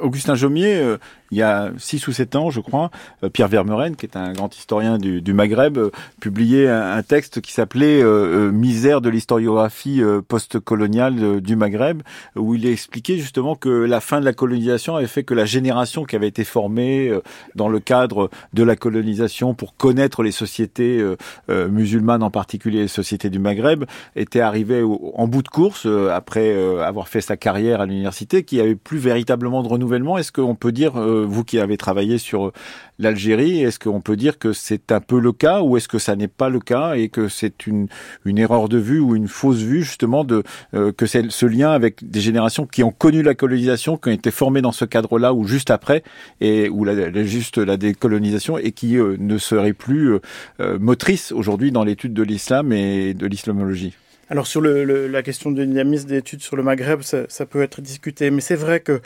Augustin 0.00 0.34
Jomier, 0.34 0.96
il 1.30 1.38
y 1.38 1.42
a 1.42 1.70
six 1.78 2.06
ou 2.06 2.12
sept 2.12 2.36
ans, 2.36 2.50
je 2.50 2.60
crois, 2.60 2.90
euh, 3.24 3.28
Pierre 3.28 3.48
Vermeuren, 3.48 3.96
qui 3.96 4.06
est 4.06 4.16
un 4.16 4.32
grand 4.32 4.54
historien 4.54 4.98
du, 4.98 5.22
du 5.22 5.32
Maghreb, 5.32 5.78
euh, 5.78 5.90
publiait 6.20 6.68
un, 6.68 7.02
texte 7.02 7.40
qui 7.40 7.52
s'appelait 7.52 8.02
euh, 8.02 8.50
Misère 8.50 9.00
de 9.00 9.08
l'historiographie 9.08 10.02
postcoloniale 10.28 11.40
du 11.40 11.56
Maghreb, 11.56 12.02
où 12.34 12.54
il 12.54 12.66
expliquait 12.66 13.18
justement 13.18 13.54
que 13.54 13.68
la 13.68 14.00
fin 14.00 14.18
de 14.18 14.24
la 14.24 14.32
colonisation 14.32 14.96
avait 14.96 15.06
que 15.24 15.34
la 15.34 15.44
génération 15.44 16.04
qui 16.04 16.16
avait 16.16 16.28
été 16.28 16.44
formée 16.44 17.08
euh, 17.08 17.22
dans 17.54 17.68
le 17.68 17.80
cadre 17.80 18.30
de 18.52 18.62
la 18.62 18.76
colonisation 18.76 19.54
pour 19.54 19.76
connaître 19.76 20.22
les 20.22 20.30
sociétés 20.30 21.02
musulmanes, 21.48 22.22
en 22.22 22.30
particulier 22.30 22.82
les 22.82 22.88
sociétés 22.88 23.30
du 23.30 23.38
Maghreb, 23.38 23.84
était 24.14 24.40
arrivée 24.40 24.82
en 24.82 25.26
bout 25.28 25.42
de 25.42 25.48
course 25.48 25.86
après 26.12 26.54
avoir 26.82 27.08
fait 27.08 27.20
sa 27.20 27.36
carrière 27.36 27.80
à 27.80 27.86
l'université, 27.86 28.44
qui 28.44 28.60
avait 28.60 28.74
plus 28.74 28.98
véritablement 28.98 29.62
de 29.62 29.68
renouvellement. 29.68 30.18
Est-ce 30.18 30.32
qu'on 30.32 30.54
peut 30.54 30.72
dire, 30.72 30.92
vous 30.92 31.44
qui 31.44 31.58
avez 31.58 31.76
travaillé 31.76 32.18
sur 32.18 32.52
l'Algérie, 32.98 33.62
est-ce 33.62 33.78
qu'on 33.78 34.00
peut 34.00 34.16
dire 34.16 34.38
que 34.38 34.52
c'est 34.52 34.92
un 34.92 35.00
peu 35.00 35.20
le 35.20 35.32
cas 35.32 35.60
ou 35.60 35.76
est-ce 35.76 35.88
que 35.88 35.98
ça 35.98 36.16
n'est 36.16 36.28
pas 36.28 36.48
le 36.48 36.60
cas 36.60 36.94
et 36.94 37.08
que 37.08 37.28
c'est 37.28 37.66
une, 37.66 37.88
erreur 38.24 38.68
de 38.68 38.78
vue 38.78 39.00
ou 39.00 39.14
une 39.16 39.28
fausse 39.28 39.58
vue 39.58 39.82
justement 39.82 40.24
de 40.24 40.42
que 40.72 41.06
c'est 41.06 41.30
ce 41.30 41.46
lien 41.46 41.70
avec 41.70 42.08
des 42.08 42.20
générations 42.20 42.66
qui 42.66 42.82
ont 42.82 42.90
connu 42.90 43.22
la 43.22 43.34
colonisation, 43.34 43.96
qui 43.96 44.08
ont 44.08 44.12
été 44.12 44.30
formées 44.30 44.62
dans 44.62 44.72
ce 44.72 44.84
cadre-là 45.06 45.32
ou 45.32 45.46
juste 45.46 45.70
après, 45.70 46.02
et 46.40 46.68
ou 46.68 46.84
la, 46.84 47.24
juste 47.24 47.58
la 47.58 47.76
décolonisation, 47.76 48.58
et 48.58 48.72
qui 48.72 48.98
euh, 48.98 49.16
ne 49.18 49.38
seraient 49.38 49.72
plus 49.72 50.14
euh, 50.14 50.20
euh, 50.60 50.78
motrices 50.78 51.32
aujourd'hui 51.32 51.72
dans 51.72 51.84
l'étude 51.84 52.12
de 52.12 52.22
l'islam 52.22 52.72
et 52.72 53.14
de 53.14 53.26
l'islamologie. 53.26 53.94
Alors 54.28 54.48
sur 54.48 54.60
la 54.60 55.22
question 55.22 55.52
du 55.52 55.64
dynamisme 55.64 56.08
d'études 56.08 56.42
sur 56.42 56.56
le 56.56 56.64
Maghreb, 56.64 57.02
ça, 57.02 57.46
peut 57.46 57.62
être 57.62 57.80
discuté, 57.80 58.32
mais 58.32 58.40
c'est 58.40 58.56
vrai 58.56 58.80
que 58.80 59.00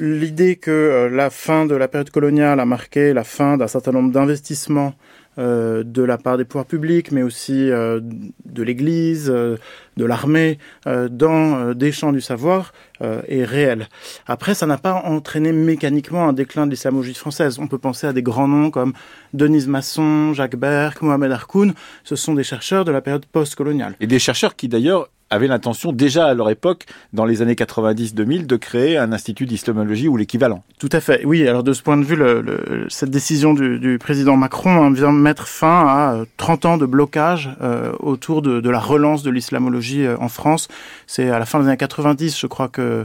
l'idée 0.00 0.56
que 0.56 1.08
la 1.12 1.30
fin 1.30 1.64
de 1.64 1.76
la 1.76 1.86
période 1.86 2.10
coloniale 2.10 2.58
a 2.58 2.64
marqué 2.64 3.12
la 3.12 3.22
fin 3.22 3.56
d'un 3.56 3.68
certain 3.68 3.92
nombre 3.92 4.10
d'investissements 4.10 4.94
euh, 5.38 5.84
de 5.84 6.02
la 6.02 6.18
part 6.18 6.36
des 6.36 6.44
pouvoirs 6.44 6.66
publics, 6.66 7.12
mais 7.12 7.22
aussi 7.22 7.70
euh, 7.70 8.00
de 8.02 8.62
l'Église, 8.62 9.30
euh, 9.32 9.56
de 9.96 10.04
l'armée, 10.04 10.58
dans 10.86 11.74
des 11.74 11.90
champs 11.90 12.12
du 12.12 12.20
savoir, 12.20 12.72
est 13.00 13.44
réel. 13.44 13.88
Après, 14.28 14.54
ça 14.54 14.64
n'a 14.64 14.78
pas 14.78 15.02
entraîné 15.04 15.50
mécaniquement 15.50 16.28
un 16.28 16.32
déclin 16.32 16.66
de 16.66 16.70
l'islamogie 16.70 17.14
française. 17.14 17.58
On 17.58 17.66
peut 17.66 17.78
penser 17.78 18.06
à 18.06 18.12
des 18.12 18.22
grands 18.22 18.46
noms 18.46 18.70
comme 18.70 18.92
Denise 19.34 19.66
Masson, 19.66 20.34
Jacques 20.34 20.54
Berck, 20.54 21.02
Mohamed 21.02 21.32
Harkoun. 21.32 21.74
Ce 22.04 22.14
sont 22.14 22.34
des 22.34 22.44
chercheurs 22.44 22.84
de 22.84 22.92
la 22.92 23.00
période 23.00 23.26
post-coloniale. 23.26 23.96
Et 23.98 24.06
des 24.06 24.20
chercheurs 24.20 24.54
qui 24.54 24.68
d'ailleurs 24.68 25.08
avaient 25.30 25.46
l'intention 25.46 25.92
déjà 25.92 26.26
à 26.26 26.34
leur 26.34 26.50
époque, 26.50 26.86
dans 27.12 27.24
les 27.24 27.42
années 27.42 27.54
90-2000, 27.54 28.46
de 28.46 28.56
créer 28.56 28.96
un 28.96 29.12
institut 29.12 29.46
d'islamologie 29.46 30.08
ou 30.08 30.16
l'équivalent. 30.16 30.62
Tout 30.78 30.88
à 30.92 31.00
fait. 31.00 31.24
Oui, 31.24 31.46
alors 31.46 31.62
de 31.62 31.72
ce 31.72 31.82
point 31.82 31.96
de 31.96 32.04
vue, 32.04 32.16
le, 32.16 32.86
cette 32.88 33.10
décision 33.10 33.54
du, 33.54 33.78
du, 33.78 33.98
président 33.98 34.36
Macron 34.36 34.82
hein, 34.82 34.92
vient 34.92 35.12
mettre 35.12 35.48
fin 35.48 35.86
à 35.86 36.24
30 36.36 36.64
euh, 36.64 36.68
ans 36.68 36.76
de 36.78 36.86
blocage 36.86 37.50
euh, 37.60 37.92
autour 38.00 38.42
de, 38.42 38.60
de, 38.60 38.70
la 38.70 38.80
relance 38.80 39.22
de 39.22 39.30
l'islamologie 39.30 40.06
euh, 40.06 40.16
en 40.20 40.28
France. 40.28 40.68
C'est 41.06 41.30
à 41.30 41.38
la 41.38 41.46
fin 41.46 41.60
des 41.60 41.66
années 41.66 41.76
90, 41.76 42.38
je 42.38 42.46
crois 42.46 42.68
que 42.68 43.04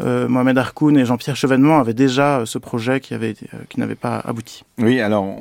euh, 0.00 0.28
Mohamed 0.28 0.56
Harkoun 0.58 0.96
et 0.96 1.04
Jean-Pierre 1.04 1.36
Chevènement 1.36 1.78
avaient 1.78 1.94
déjà 1.94 2.40
euh, 2.40 2.46
ce 2.46 2.58
projet 2.58 3.00
euh, 3.12 3.32
qui 3.68 3.80
n'avait 3.80 3.94
pas 3.94 4.18
abouti. 4.18 4.64
Oui, 4.78 5.00
alors 5.00 5.36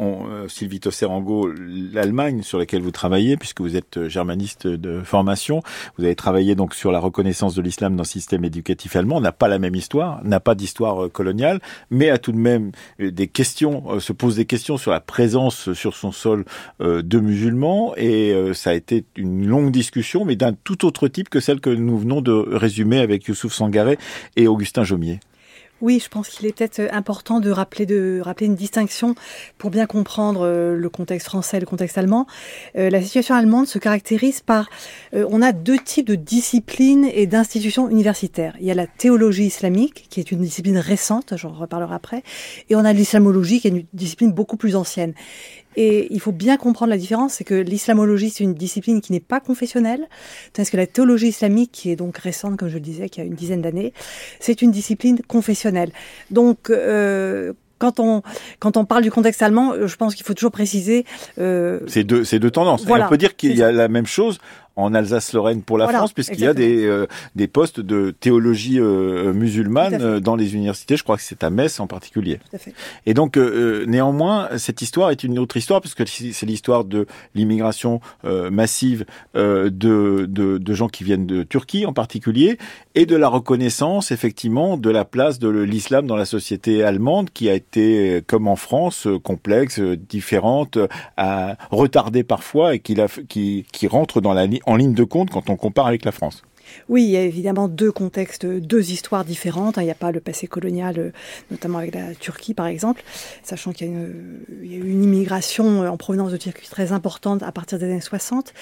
Sylvie 0.48 0.80
Tosserango, 0.80 1.50
l'Allemagne 1.94 2.42
sur 2.44 2.58
laquelle 2.58 2.82
vous 2.82 2.92
travaillez, 2.92 3.38
puisque 3.38 3.62
vous 3.62 3.76
êtes 3.76 4.08
germaniste 4.08 4.68
de 4.68 5.02
formation, 5.02 5.62
vous 5.98 6.04
avez 6.04 6.16
travaillé 6.16 6.56
donc 6.56 6.76
sur 6.76 6.92
la 6.92 7.00
reconnaissance 7.00 7.56
de 7.56 7.62
l'islam 7.62 7.96
dans 7.96 8.04
le 8.04 8.08
système 8.08 8.44
éducatif 8.44 8.96
allemand, 8.96 9.22
n'a 9.22 9.32
pas 9.32 9.48
la 9.48 9.60
même 9.60 9.76
histoire, 9.76 10.24
n'a 10.26 10.40
pas 10.40 10.56
d'histoire 10.56 11.10
coloniale, 11.12 11.62
mais 11.90 12.10
a 12.10 12.18
tout 12.18 12.34
de 12.34 12.38
même 12.38 12.72
des 13.00 13.28
questions, 13.28 14.00
se 14.00 14.12
pose 14.12 14.36
des 14.36 14.46
questions 14.46 14.78
sur 14.78 14.92
la 14.92 15.00
présence 15.00 15.72
sur 15.74 15.96
son 15.96 16.12
sol 16.12 16.44
de 16.80 17.20
musulmans, 17.20 17.94
et 17.96 18.36
ça 18.54 18.72
a 18.72 18.74
été 18.74 19.06
une 19.16 19.48
longue 19.48 19.72
discussion, 19.72 20.26
mais 20.26 20.36
d'un 20.36 20.54
tout 20.54 20.86
autre 20.86 21.08
type 21.08 21.30
que 21.30 21.40
celle 21.40 21.62
que 21.62 21.70
nous 21.70 21.98
venons 21.98 22.22
de 22.22 22.32
résumer 22.32 23.00
avec 23.00 23.26
Youssouf 23.26 23.54
Sangaré 23.54 23.98
et 24.36 24.49
Augustin 24.50 24.84
Jaumier. 24.84 25.20
Oui, 25.82 26.02
je 26.04 26.10
pense 26.10 26.28
qu'il 26.28 26.46
est 26.46 26.52
peut-être 26.52 26.82
important 26.92 27.40
de 27.40 27.50
rappeler, 27.52 27.86
une 28.42 28.56
distinction 28.56 29.16
pour 29.58 29.70
bien 29.70 29.86
comprendre 29.86 30.46
euh, 30.46 30.76
le 30.76 30.90
contexte 30.90 31.28
français 31.28 31.58
et 31.58 31.60
le 31.62 31.66
contexte 31.66 31.98
allemand. 31.98 32.28
Euh, 32.78 32.90
la 32.90 33.02
situation 33.02 33.36
allemande 33.36 33.66
se 33.66 33.80
caractérise 33.80 34.42
par, 34.42 34.70
euh, 35.14 35.26
on 35.30 35.42
a 35.42 35.54
deux 35.54 35.78
types 35.78 36.08
de 36.08 36.16
disciplines 36.16 37.06
et 37.06 37.28
d'institutions 37.28 37.90
universitaires. 37.90 38.58
Il 38.60 38.66
y 38.66 38.72
a 38.72 38.74
la 38.74 38.88
théologie 38.88 39.46
islamique, 39.46 40.08
qui 40.10 40.20
est 40.20 40.32
une 40.32 40.42
discipline 40.42 40.78
récente, 40.78 41.34
j'en 41.38 41.54
reparlerai 41.54 41.96
après, 41.96 42.24
et 42.70 42.76
on 42.76 42.84
a 42.84 42.92
l'islamologie, 42.92 43.62
qui 43.62 43.68
est 43.68 43.72
une 43.72 43.86
discipline 43.94 44.34
beaucoup 44.34 44.58
plus 44.58 44.76
ancienne. 44.76 45.14
Et 45.76 46.08
il 46.12 46.20
faut 46.20 46.32
bien 46.32 46.58
comprendre 46.58 46.90
la 46.90 46.98
différence, 46.98 47.36
c'est 47.36 47.44
que 47.44 47.56
l'islamologie, 47.56 48.30
c'est 48.30 48.44
une 48.44 48.54
discipline 48.54 49.02
qui 49.02 49.12
n'est 49.12 49.20
pas 49.20 49.40
confessionnelle, 49.40 50.08
tandis 50.54 50.70
que 50.70 50.78
la 50.78 50.88
théologie 50.88 51.28
islamique, 51.28 51.72
qui 51.72 51.92
est 51.92 51.96
donc 51.96 52.18
récente, 52.18 52.58
comme 52.58 52.70
je 52.70 52.76
le 52.76 52.80
disais, 52.80 53.10
qui 53.10 53.22
a 53.22 53.24
une 53.24 53.36
dizaine 53.36 53.62
d'années, 53.62 53.94
c'est 54.40 54.62
une 54.62 54.72
discipline 54.72 55.22
confessionnelle. 55.28 55.92
Donc, 56.32 56.70
euh, 56.70 57.54
quand 57.78 58.00
on 58.00 58.22
quand 58.60 58.78
on 58.78 58.86
parle 58.86 59.04
du 59.04 59.12
contexte 59.12 59.42
allemand, 59.42 59.74
je 59.86 59.96
pense 59.96 60.14
qu'il 60.14 60.26
faut 60.26 60.34
toujours 60.34 60.52
préciser. 60.52 61.06
Euh, 61.40 61.80
c'est 61.88 62.04
deux 62.04 62.24
c'est 62.26 62.40
deux 62.40 62.52
tendances. 62.52 62.86
on 62.88 63.08
peut 63.08 63.18
dire 63.18 63.36
qu'il 63.36 63.56
y 63.56 63.64
a 63.64 63.72
la 63.72 63.88
même 63.88 64.06
chose 64.06 64.40
en 64.76 64.94
Alsace-Lorraine 64.94 65.62
pour 65.62 65.78
la 65.78 65.88
France, 65.88 66.14
puisqu'il 66.14 66.40
y 66.40 66.48
a 66.48 66.54
des, 66.54 66.86
euh, 66.86 67.08
des 67.36 67.48
postes 67.48 67.80
de 67.80 68.12
théologie 68.12 68.80
euh, 68.80 69.34
musulmane 69.34 70.02
euh, 70.02 70.20
dans 70.20 70.36
les 70.36 70.56
universités. 70.56 70.96
Je 70.98 71.04
crois 71.04 71.18
que 71.18 71.24
c'est 71.24 71.44
à 71.44 71.50
Metz 71.50 71.80
en 71.80 71.88
particulier. 71.88 72.40
Et 73.06 73.14
donc, 73.14 73.38
néanmoins, 73.38 74.50
cette 74.58 74.82
histoire 74.82 75.12
est 75.12 75.24
une 75.24 75.40
autre 75.40 75.58
histoire, 75.58 75.82
puisque 75.82 76.08
c'est 76.08 76.46
l'histoire 76.46 76.84
de 76.86 77.08
l'immigration 77.36 78.00
massive 78.24 79.06
de, 79.34 79.70
de, 79.70 80.28
de, 80.58 80.74
gens 80.74 80.88
qui 80.88 81.04
viennent 81.04 81.26
de 81.26 81.44
Turquie 81.44 81.86
en 81.86 81.94
particulier, 81.94 82.58
et 82.96 83.06
de 83.06 83.16
la 83.16 83.28
reconnaissance, 83.28 84.12
effectivement, 84.12 84.78
de 84.78 84.90
la 84.90 85.06
place 85.06 85.40
de 85.40 85.50
l'islam 85.50 86.08
dans 86.08 86.16
la 86.16 86.26
société 86.26 86.84
allemande, 86.84 87.30
qui 87.32 87.50
a 87.50 87.54
été, 87.54 88.22
comme 88.28 88.48
en 88.48 88.56
France, 88.56 89.08
complexe, 89.24 89.80
différente, 89.80 90.78
retardée 91.72 92.24
parfois, 92.24 92.76
et 92.76 92.80
qui, 92.80 92.96
qui, 93.28 93.66
qui 93.72 93.88
rentre 93.88 94.22
dans 94.22 94.34
la 94.34 94.48
en 94.70 94.76
ligne 94.76 94.94
de 94.94 95.04
compte 95.04 95.32
quand 95.32 95.50
on 95.50 95.56
compare 95.56 95.88
avec 95.88 96.06
la 96.06 96.12
France. 96.12 96.44
Oui, 96.88 97.04
il 97.04 97.10
y 97.10 97.18
a 97.18 97.22
évidemment 97.22 97.68
deux 97.68 97.92
contextes, 97.92 98.46
deux 98.46 98.92
histoires 98.92 99.26
différentes. 99.26 99.78
Il 99.78 99.84
n'y 99.84 99.92
a 99.92 99.96
pas 99.96 100.12
le 100.12 100.20
passé 100.20 100.46
colonial, 100.46 101.00
euh, 101.00 101.12
notamment 101.50 101.80
avec 101.80 101.96
la 101.96 102.14
Turquie 102.14 102.54
par 102.54 102.68
exemple, 102.68 103.02
sachant 103.42 103.72
qu'il 103.72 103.88
y, 103.88 104.76
a 104.76 104.78
eu 104.78 104.92
une 104.92 105.04
immigration 105.04 105.82
euh, 105.82 105.90
en 105.90 105.98
provenance 105.98 106.32
de 106.32 106.38
Turquie 106.38 106.70
très 106.70 106.92
importante 106.92 107.42
à 107.42 107.52
partir 107.52 107.80
des 107.80 107.86
années 107.86 108.02
60. 108.02 108.54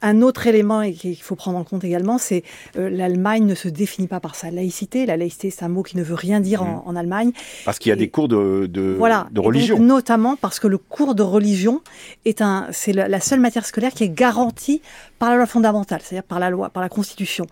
Un 0.00 0.22
autre 0.22 0.46
élément 0.46 0.88
qu'il 0.92 1.20
faut 1.20 1.34
prendre 1.34 1.58
en 1.58 1.64
compte 1.64 1.84
également, 1.84 2.18
c'est 2.18 2.44
euh, 2.76 2.88
l'Allemagne 2.88 3.44
ne 3.44 3.54
se 3.54 3.68
définit 3.68 4.08
pas 4.08 4.20
par 4.20 4.34
sa 4.34 4.50
laïcité. 4.50 5.06
La 5.06 5.16
laïcité, 5.16 5.50
c'est 5.50 5.64
un 5.64 5.68
mot 5.68 5.82
qui 5.82 5.96
ne 5.96 6.02
veut 6.02 6.14
rien 6.14 6.40
dire 6.40 6.62
en, 6.62 6.92
mmh. 6.92 6.96
Allemagne. 6.96 7.32
Parce 7.64 7.78
qu'il 7.78 7.90
y 7.90 7.92
a 7.92 7.96
des 7.96 8.08
cours 8.08 8.28
de, 8.28 8.66
de, 8.66 8.98
de 9.30 9.40
religion. 9.40 9.78
notamment 9.78 10.36
parce 10.36 10.58
que 10.58 10.66
le 10.66 10.78
cours 10.78 11.14
de 11.14 11.22
religion 11.22 11.80
est 12.24 12.42
un, 12.42 12.66
c'est 12.72 12.92
la 12.92 13.20
seule 13.20 13.40
matière 13.40 13.66
scolaire 13.66 13.92
qui 13.92 14.04
est 14.04 14.08
garantie 14.08 14.82
par 15.18 15.30
la 15.30 15.36
loi 15.36 15.46
fondamentale, 15.46 16.00
c'est-à-dire 16.02 16.26
par 16.26 16.38
la 16.38 16.50
loi, 16.50 16.70
par 16.70 16.82
la 16.82 16.88
Constitution. 16.88 17.46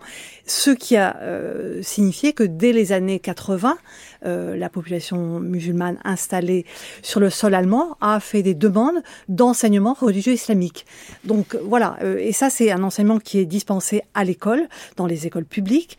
Ce 0.45 0.71
qui 0.71 0.95
a 0.95 1.17
euh, 1.21 1.81
signifié 1.81 2.33
que 2.33 2.43
dès 2.43 2.71
les 2.71 2.91
années 2.91 3.19
80, 3.19 3.77
euh, 4.16 4.16
la 4.23 4.69
population 4.69 5.39
musulmane 5.39 5.97
installée 6.03 6.65
sur 7.01 7.19
le 7.19 7.29
sol 7.29 7.53
allemand 7.53 7.97
a 8.01 8.19
fait 8.19 8.43
des 8.43 8.53
demandes 8.53 9.01
d'enseignement 9.29 9.93
religieux 9.93 10.33
islamique. 10.33 10.85
Donc 11.23 11.55
voilà, 11.63 11.97
euh, 12.01 12.17
et 12.17 12.31
ça 12.31 12.49
c'est 12.49 12.71
un 12.71 12.83
enseignement 12.83 13.19
qui 13.19 13.39
est 13.39 13.45
dispensé 13.45 14.01
à 14.13 14.23
l'école, 14.23 14.67
dans 14.95 15.05
les 15.05 15.27
écoles 15.27 15.45
publiques. 15.45 15.97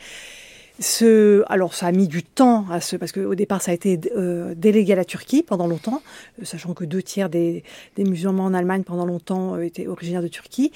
Ce, 0.80 1.42
alors 1.48 1.74
ça 1.74 1.86
a 1.86 1.92
mis 1.92 2.06
du 2.06 2.22
temps 2.22 2.64
à 2.70 2.80
ce, 2.80 2.94
parce 2.94 3.10
qu'au 3.10 3.34
départ 3.34 3.62
ça 3.62 3.72
a 3.72 3.74
été 3.74 3.98
euh, 4.16 4.54
délégué 4.56 4.92
à 4.92 4.96
la 4.96 5.04
Turquie 5.04 5.42
pendant 5.42 5.66
longtemps, 5.66 6.02
euh, 6.40 6.44
sachant 6.44 6.72
que 6.72 6.84
deux 6.84 7.02
tiers 7.02 7.28
des, 7.28 7.64
musulmans 7.98 8.44
en 8.44 8.54
Allemagne 8.54 8.84
pendant 8.84 9.04
longtemps 9.04 9.56
euh, 9.56 9.62
étaient 9.62 9.88
originaires 9.88 10.22
de 10.22 10.28
Turquie, 10.28 10.70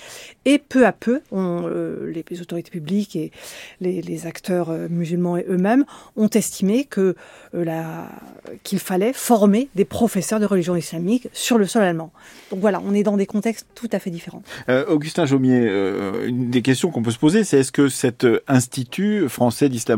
et 0.45 0.59
peu 0.59 0.87
à 0.87 0.93
peu, 0.93 1.21
les, 1.33 2.41
autorités 2.41 2.71
publiques 2.71 3.15
et 3.15 3.31
les, 3.81 4.03
les 4.03 4.27
acteurs 4.27 4.71
musulmans 4.91 5.37
eux-mêmes 5.37 5.85
ont 6.17 6.29
estimé 6.29 6.85
que 6.85 7.15
qu'il 8.65 8.79
fallait 8.79 9.13
former 9.13 9.69
des 9.75 9.85
professeurs 9.85 10.41
de 10.41 10.47
religion 10.47 10.75
islamique 10.75 11.29
sur 11.33 11.59
le 11.59 11.67
sol 11.67 11.83
allemand. 11.83 12.11
Donc 12.51 12.61
voilà, 12.61 12.81
on 12.85 12.95
est 12.95 13.03
dans 13.03 13.17
des 13.17 13.27
contextes 13.27 13.67
tout 13.75 13.89
à 13.93 13.99
fait 13.99 14.11
différents. 14.11 14.43
Augustin 14.89 15.27
Jaumier, 15.27 15.69
une 16.27 16.51
des 16.51 16.63
questions 16.63 16.91
qu'on 16.91 17.03
peut 17.03 17.11
se 17.11 17.19
poser, 17.19 17.45
c'est 17.45 17.61
est-ce 17.61 17.73
que 17.73 17.89
cet 17.89 18.27
institut 18.49 19.29
français 19.29 19.69
d'islam 19.69 19.92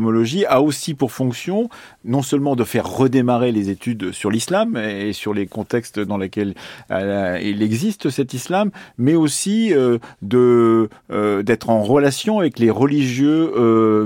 a 0.47 0.61
aussi 0.61 0.93
pour 0.93 1.11
fonction 1.11 1.69
non 2.03 2.21
seulement 2.21 2.55
de 2.55 2.63
faire 2.63 2.87
redémarrer 2.87 3.51
les 3.51 3.69
études 3.69 4.11
sur 4.11 4.29
l'islam 4.29 4.77
et 4.77 5.13
sur 5.13 5.33
les 5.33 5.47
contextes 5.47 5.99
dans 5.99 6.17
lesquels 6.17 6.53
euh, 6.91 7.39
il 7.41 7.61
existe 7.61 8.09
cet 8.09 8.33
islam, 8.33 8.71
mais 8.97 9.15
aussi 9.15 9.73
euh, 9.73 9.97
euh, 10.33 11.43
d'être 11.43 11.69
en 11.69 11.83
relation 11.83 12.39
avec 12.39 12.59
les 12.59 12.69
religieux 12.69 13.53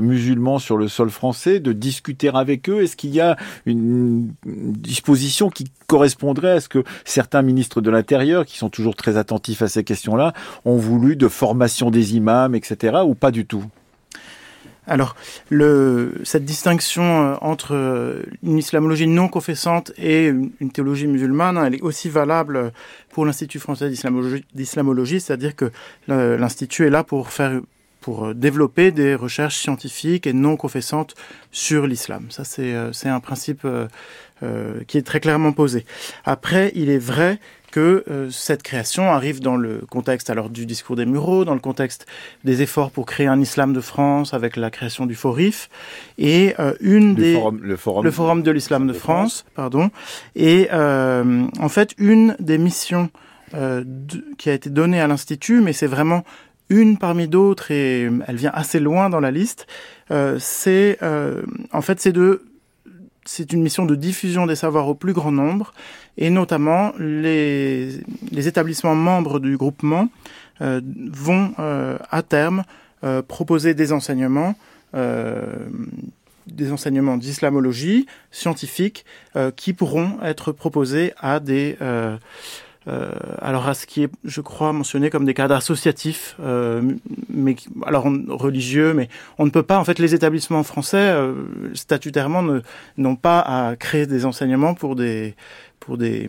musulmans 0.01 0.59
sur 0.59 0.77
le 0.77 0.87
sol 0.87 1.09
français, 1.09 1.59
de 1.59 1.73
discuter 1.73 2.29
avec 2.33 2.69
eux. 2.69 2.83
Est-ce 2.83 2.95
qu'il 2.95 3.11
y 3.11 3.21
a 3.21 3.37
une 3.65 4.31
disposition 4.45 5.49
qui 5.49 5.65
correspondrait 5.87 6.51
à 6.51 6.61
ce 6.61 6.69
que 6.69 6.83
certains 7.05 7.41
ministres 7.41 7.81
de 7.81 7.89
l'Intérieur, 7.89 8.45
qui 8.45 8.57
sont 8.57 8.69
toujours 8.69 8.95
très 8.95 9.17
attentifs 9.17 9.61
à 9.61 9.67
ces 9.67 9.83
questions-là, 9.83 10.33
ont 10.65 10.77
voulu 10.77 11.15
de 11.15 11.27
formation 11.27 11.91
des 11.91 12.15
imams, 12.15 12.55
etc., 12.55 12.99
ou 13.05 13.15
pas 13.15 13.31
du 13.31 13.45
tout? 13.45 13.63
Alors, 14.89 15.15
cette 16.23 16.45
distinction 16.45 17.03
euh, 17.03 17.35
entre 17.41 17.75
euh, 17.75 18.23
une 18.41 18.57
islamologie 18.57 19.05
non 19.05 19.27
confessante 19.27 19.91
et 19.97 20.25
une 20.25 20.71
théologie 20.71 21.05
musulmane, 21.05 21.57
elle 21.57 21.75
est 21.75 21.81
aussi 21.81 22.09
valable 22.09 22.73
pour 23.11 23.25
l'Institut 23.25 23.59
français 23.59 23.89
d'islamologie, 23.89 25.21
c'est-à-dire 25.21 25.55
que 25.55 25.71
l'Institut 26.07 26.87
est 26.87 26.89
là 26.89 27.03
pour 27.03 27.29
faire 27.29 27.61
pour 28.01 28.33
développer 28.33 28.91
des 28.91 29.13
recherches 29.13 29.57
scientifiques 29.57 30.25
et 30.25 30.31
non 30.31 30.55
confessantes 30.55 31.15
sur 31.51 31.85
l'islam. 31.85 32.27
Ça, 32.29 32.43
c'est 32.45 33.09
un 33.09 33.19
principe 33.19 33.67
qui 34.87 34.97
est 34.97 35.05
très 35.05 35.19
clairement 35.19 35.51
posé. 35.51 35.85
Après, 36.23 36.71
il 36.75 36.89
est 36.89 36.97
vrai 36.97 37.39
que 37.71 38.03
euh, 38.09 38.29
cette 38.29 38.63
création 38.63 39.11
arrive 39.11 39.39
dans 39.41 39.55
le 39.55 39.81
contexte 39.89 40.29
alors 40.29 40.49
du 40.49 40.65
discours 40.65 40.95
des 40.95 41.05
Mureaux, 41.05 41.45
dans 41.45 41.53
le 41.53 41.59
contexte 41.59 42.05
des 42.43 42.61
efforts 42.61 42.91
pour 42.91 43.05
créer 43.05 43.27
un 43.27 43.39
islam 43.39 43.73
de 43.73 43.81
France 43.81 44.33
avec 44.33 44.55
la 44.55 44.69
création 44.69 45.05
du 45.05 45.15
Forif 45.15 45.69
et 46.17 46.55
euh, 46.59 46.73
une 46.81 47.15
des 47.15 47.33
le, 47.61 47.77
forum, 47.77 48.03
le 48.03 48.11
forum 48.11 48.43
de 48.43 48.51
l'islam 48.51 48.87
de, 48.87 48.93
France, 48.93 49.45
pardon 49.55 49.89
et 50.35 50.67
euh, 50.71 51.45
en 51.59 51.69
fait 51.69 51.93
une 51.97 52.35
des 52.39 52.57
missions 52.57 53.09
qui 54.37 54.49
a 54.51 54.53
été 54.53 54.69
donnée 54.69 55.01
à 55.01 55.07
l'institut, 55.07 55.59
mais 55.59 55.73
c'est 55.73 55.87
vraiment 55.87 56.23
une 56.69 56.99
parmi 56.99 57.27
d'autres 57.27 57.71
et 57.71 58.07
elle 58.27 58.35
vient 58.35 58.51
assez 58.53 58.79
loin 58.79 59.09
dans 59.09 59.19
la 59.19 59.31
liste. 59.31 59.65
c'est 60.37 60.99
en 61.71 61.81
fait 61.81 61.99
c'est 61.99 62.11
de 62.11 62.43
c'est 63.29 63.53
une 63.53 63.61
mission 63.61 63.85
de 63.85 63.93
diffusion 63.93 64.47
des 64.47 64.55
savoirs 64.55 64.87
au 64.87 64.95
plus 64.95 65.13
grand 65.13 65.31
nombre, 65.31 65.71
et 66.17 66.31
notamment 66.31 66.93
les, 66.97 67.99
établissements 68.35 68.95
membres 68.95 69.39
du 69.39 69.55
groupement 69.55 70.09
euh, 70.61 70.81
vont 71.11 71.53
euh, 71.59 71.99
à 72.09 72.23
terme 72.23 72.63
euh, 73.03 73.21
proposer 73.21 73.73
des 73.75 73.93
enseignements 73.93 74.55
des 76.47 76.71
enseignements 76.71 77.17
d'islamologie 77.17 78.07
scientifique 78.31 79.05
qui 79.55 79.73
pourront 79.73 80.17
être 80.23 80.51
proposés 80.51 81.13
à 81.19 81.39
des 81.39 81.77
alors 83.41 83.67
à 83.67 83.73
ce 83.73 83.85
qui 83.85 84.03
est, 84.03 84.11
je 84.23 84.41
crois, 84.41 84.73
mentionné 84.73 85.09
comme 85.09 85.25
des 85.25 85.33
cadres 85.33 85.55
associatifs, 85.55 86.35
euh, 86.41 86.81
mais 87.29 87.55
alors 87.85 88.05
religieux, 88.29 88.93
mais 88.93 89.09
on 89.37 89.45
ne 89.45 89.49
peut 89.49 89.63
pas, 89.63 89.77
en 89.79 89.83
fait, 89.83 89.99
les 89.99 90.15
établissements 90.15 90.63
français 90.63 90.97
euh, 90.97 91.33
statutairement 91.73 92.43
n'ont 92.97 93.15
pas 93.15 93.39
à 93.39 93.75
créer 93.75 94.05
des 94.05 94.25
enseignements 94.25 94.73
pour 94.73 94.95
des 94.95 95.35
pour 95.79 95.97
des, 95.97 96.27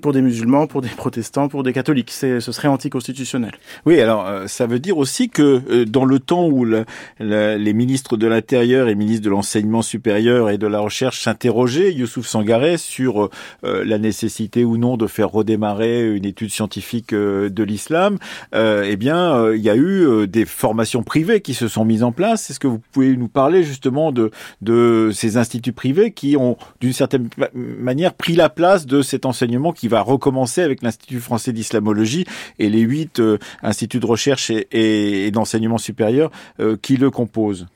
pour 0.00 0.12
des 0.12 0.22
musulmans, 0.22 0.66
pour 0.66 0.82
des 0.82 0.88
protestants, 0.88 1.48
pour 1.48 1.62
des 1.62 1.72
catholiques. 1.72 2.10
ce 2.10 2.40
serait 2.40 2.68
anticonstitutionnel. 2.68 3.52
Oui, 3.86 4.00
alors 4.00 4.26
euh, 4.26 4.46
ça 4.46 4.66
veut 4.66 4.78
dire 4.78 4.98
aussi 4.98 5.28
que 5.28 5.62
euh, 5.70 5.84
dans 5.84 6.04
le 6.04 6.18
temps 6.18 6.46
où 6.46 6.64
les 6.64 7.72
ministres 7.72 8.16
de 8.16 8.26
l'Intérieur 8.26 8.88
et 8.88 8.94
ministres 8.94 9.24
de 9.24 9.30
l'Enseignement 9.30 9.82
supérieur 9.82 10.50
et 10.50 10.58
de 10.58 10.66
la 10.66 10.80
Recherche 10.80 11.22
s'interrogeaient, 11.22 11.92
Youssouf 11.92 12.26
Sangaré, 12.26 12.76
sur 12.76 13.30
euh, 13.64 13.84
la 13.84 13.98
nécessité 13.98 14.64
ou 14.64 14.76
non 14.76 14.96
de 14.96 15.06
faire 15.06 15.30
redémarrer 15.30 16.14
une 16.14 16.24
étude 16.24 16.50
scientifique 16.50 17.14
de 17.14 17.62
l'islam, 17.62 18.18
eh 18.54 18.96
bien, 18.96 19.52
il 19.52 19.60
y 19.60 19.70
a 19.70 19.76
eu 19.76 20.26
des 20.26 20.44
formations 20.44 21.02
privées 21.02 21.40
qui 21.40 21.54
se 21.54 21.68
sont 21.68 21.84
mises 21.84 22.02
en 22.02 22.12
place. 22.12 22.50
Est-ce 22.50 22.60
que 22.60 22.66
vous 22.66 22.80
pouvez 22.92 23.16
nous 23.16 23.28
parler 23.28 23.62
justement 23.62 24.12
de, 24.12 24.30
de 24.60 25.10
ces 25.12 25.36
instituts 25.36 25.72
privés 25.72 26.12
qui 26.12 26.36
ont, 26.36 26.56
d'une 26.80 26.92
certaine 26.92 27.28
manière, 27.54 28.14
pris 28.14 28.34
la 28.34 28.48
place 28.54 28.86
de 28.86 29.02
cet 29.02 29.26
enseignement 29.26 29.72
qui 29.72 29.88
va 29.88 30.00
recommencer 30.00 30.62
avec 30.62 30.82
l'Institut 30.82 31.20
français 31.20 31.52
d'islamologie 31.52 32.26
et 32.58 32.68
les 32.68 32.80
huit 32.80 33.18
euh, 33.20 33.38
instituts 33.62 34.00
de 34.00 34.06
recherche 34.06 34.50
et, 34.50 35.30
d'enseignement 35.30 35.78
supérieur 35.78 36.30
euh, 36.60 36.76
qui 36.80 36.96
le 36.96 37.10
composent. 37.10 37.66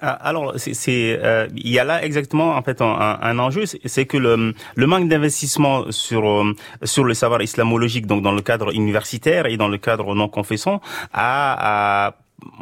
Ah, 0.00 0.10
alors, 0.10 0.54
euh, 0.54 1.48
il 1.56 1.70
y 1.70 1.78
a 1.78 1.84
là 1.84 2.04
exactement 2.04 2.54
en 2.54 2.62
fait 2.62 2.82
un, 2.82 3.38
enjeu, 3.38 3.64
c'est 3.64 4.04
que 4.04 4.18
le, 4.18 4.54
manque 4.76 5.08
d'investissement 5.08 5.90
sur 5.90 6.44
sur 6.82 7.04
le 7.04 7.14
savoir 7.14 7.40
islamologique, 7.40 8.06
donc 8.06 8.22
dans 8.22 8.32
le 8.32 8.42
cadre 8.42 8.74
universitaire 8.74 9.46
et 9.46 9.56
dans 9.56 9.68
le 9.68 9.78
cadre 9.78 10.14
non 10.14 10.28
confessant, 10.28 10.82
a 11.14 12.12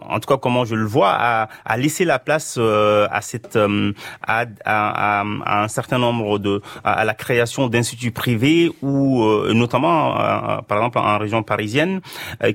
en 0.02 0.21
tout 0.21 0.28
cas 0.28 0.37
comment 0.37 0.64
je 0.64 0.75
le 0.75 0.85
vois, 0.85 1.11
à, 1.11 1.49
à 1.64 1.76
laisser 1.76 2.04
la 2.04 2.19
place 2.19 2.57
euh, 2.59 3.09
à 3.11 3.21
cette 3.21 3.57
euh, 3.57 3.93
à, 4.23 4.45
à, 4.64 5.21
à, 5.23 5.62
un 5.64 5.69
certain 5.69 5.99
nombre 5.99 6.38
de 6.38 6.62
à, 6.85 7.04
la 7.04 7.14
création 7.14 7.69
d'instituts 7.69 8.12
privés 8.12 8.71
ou 8.83 9.23
euh, 9.25 9.52
notamment 9.52 10.14
par 10.69 10.78
exemple 10.78 10.99
en 10.99 11.19
région 11.19 11.43
parisienne 11.43 12.00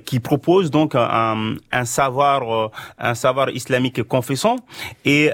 qui 0.05 0.19
proposent 0.19 0.71
donc 0.71 0.95
un, 0.95 1.55
un 1.71 1.85
savoir 1.85 2.71
un 2.97 3.15
savoir 3.15 3.49
islamique 3.49 4.03
confessant. 4.03 4.57
Et 5.05 5.29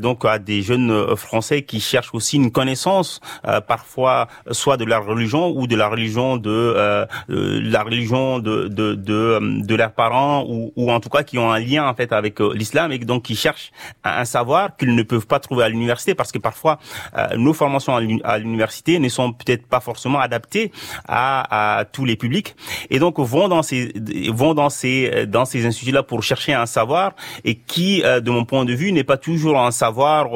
donc 0.00 0.24
à 0.24 0.38
des 0.38 0.62
jeunes 0.62 1.16
français 1.16 1.62
qui 1.62 1.80
cherchent 1.80 2.14
aussi 2.14 2.36
une 2.36 2.50
connaissance 2.50 3.20
parfois 3.66 4.28
soit 4.50 4.76
de 4.76 4.84
leur 4.84 5.04
religion 5.04 5.50
ou 5.50 5.66
de 5.66 5.76
la 5.76 5.88
religion 5.88 6.36
de 6.36 7.06
la 7.28 7.82
religion 7.82 8.38
de 8.38 8.68
de 8.68 8.94
de, 8.94 9.62
de 9.66 9.74
leurs 9.74 9.92
parents 9.92 10.44
ou, 10.48 10.72
ou 10.76 10.90
en 10.90 11.00
tout 11.02 11.10
cas 11.10 11.22
qui 11.22 11.36
ont 11.38 11.50
un 11.50 11.58
lien 11.58 11.86
en 11.86 11.94
fait 11.94 12.12
avec 12.12 12.40
euh, 12.40 12.54
l'islam 12.54 12.92
et 12.92 12.98
donc 12.98 13.24
qui 13.24 13.36
cherchent 13.36 13.72
un 14.04 14.24
savoir 14.24 14.76
qu'ils 14.76 14.94
ne 14.94 15.02
peuvent 15.02 15.26
pas 15.26 15.40
trouver 15.40 15.64
à 15.64 15.68
l'université 15.68 16.14
parce 16.14 16.32
que 16.32 16.38
parfois 16.38 16.78
euh, 17.18 17.36
nos 17.36 17.52
formations 17.52 17.94
à 17.96 18.38
l'université 18.38 18.98
ne 18.98 19.08
sont 19.08 19.32
peut-être 19.32 19.66
pas 19.66 19.80
forcément 19.80 20.20
adaptées 20.20 20.72
à, 21.06 21.78
à, 21.78 21.84
tous 21.84 22.04
les 22.04 22.16
publics 22.16 22.54
et 22.88 22.98
donc 22.98 23.18
vont 23.18 23.48
dans 23.48 23.62
ces 23.62 23.92
vont 24.32 24.54
dans 24.54 24.70
ces 24.70 25.26
dans 25.26 25.44
ces 25.44 25.66
instituts 25.66 25.92
là 25.92 26.02
pour 26.02 26.22
chercher 26.22 26.54
un 26.54 26.66
savoir 26.66 27.12
et 27.44 27.56
qui 27.56 28.02
euh, 28.04 28.20
de 28.20 28.30
mon 28.30 28.44
point 28.44 28.64
de 28.64 28.72
vue 28.72 28.92
n'est 28.92 29.04
pas 29.04 29.16
toujours 29.16 29.58
un 29.60 29.70
savoir 29.70 30.30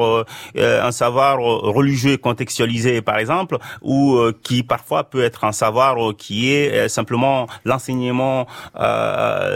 un 0.55 0.91
savoir 0.91 1.39
religieux 1.39 2.17
contextualisé 2.17 3.01
par 3.01 3.17
exemple 3.17 3.57
ou 3.81 4.19
qui 4.43 4.63
parfois 4.63 5.05
peut 5.05 5.23
être 5.23 5.43
un 5.45 5.51
savoir 5.51 6.15
qui 6.17 6.51
est 6.51 6.89
simplement 6.89 7.47
l'enseignement 7.65 8.47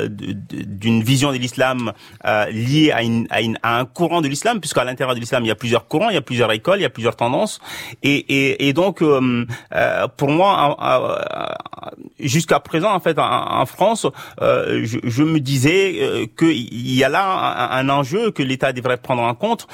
d'une 0.10 1.00
vision 1.01 1.31
de 1.31 1.37
l'islam 1.37 1.93
euh, 2.25 2.45
liée 2.47 2.91
à, 2.91 3.03
une, 3.03 3.27
à, 3.29 3.41
une, 3.41 3.57
à, 3.63 3.79
un 3.79 3.85
courant 3.85 4.21
de 4.21 4.27
l'islam, 4.27 4.59
puisqu'à 4.59 4.83
l'intérieur 4.83 5.15
de 5.15 5.19
l'islam, 5.19 5.43
il 5.43 5.47
y 5.47 5.51
a 5.51 5.55
plusieurs 5.55 5.87
courants, 5.87 6.09
il 6.09 6.15
y 6.15 6.17
a 6.17 6.21
plusieurs 6.21 6.51
écoles, 6.51 6.79
il 6.79 6.83
y 6.83 6.85
a 6.85 6.89
plusieurs 6.89 7.15
tendances. 7.15 7.59
Et, 8.03 8.15
et, 8.15 8.67
et 8.67 8.73
donc, 8.73 9.01
euh, 9.01 9.45
euh 9.73 10.07
pour 10.17 10.29
moi, 10.29 10.77
euh, 10.81 11.93
jusqu'à 12.19 12.59
présent, 12.59 12.93
en 12.93 12.99
fait, 12.99 13.17
en, 13.17 13.65
France, 13.65 14.07
euh, 14.41 14.81
je, 14.83 14.99
je, 15.03 15.23
me 15.23 15.39
disais 15.39 16.29
qu'il 16.37 16.91
y 16.91 17.03
a 17.03 17.09
là 17.09 17.71
un, 17.71 17.79
un 17.79 17.89
enjeu 17.89 18.31
que 18.31 18.43
l'État 18.43 18.73
devrait 18.73 18.97
prendre 18.97 19.21
en 19.21 19.33
compte, 19.33 19.67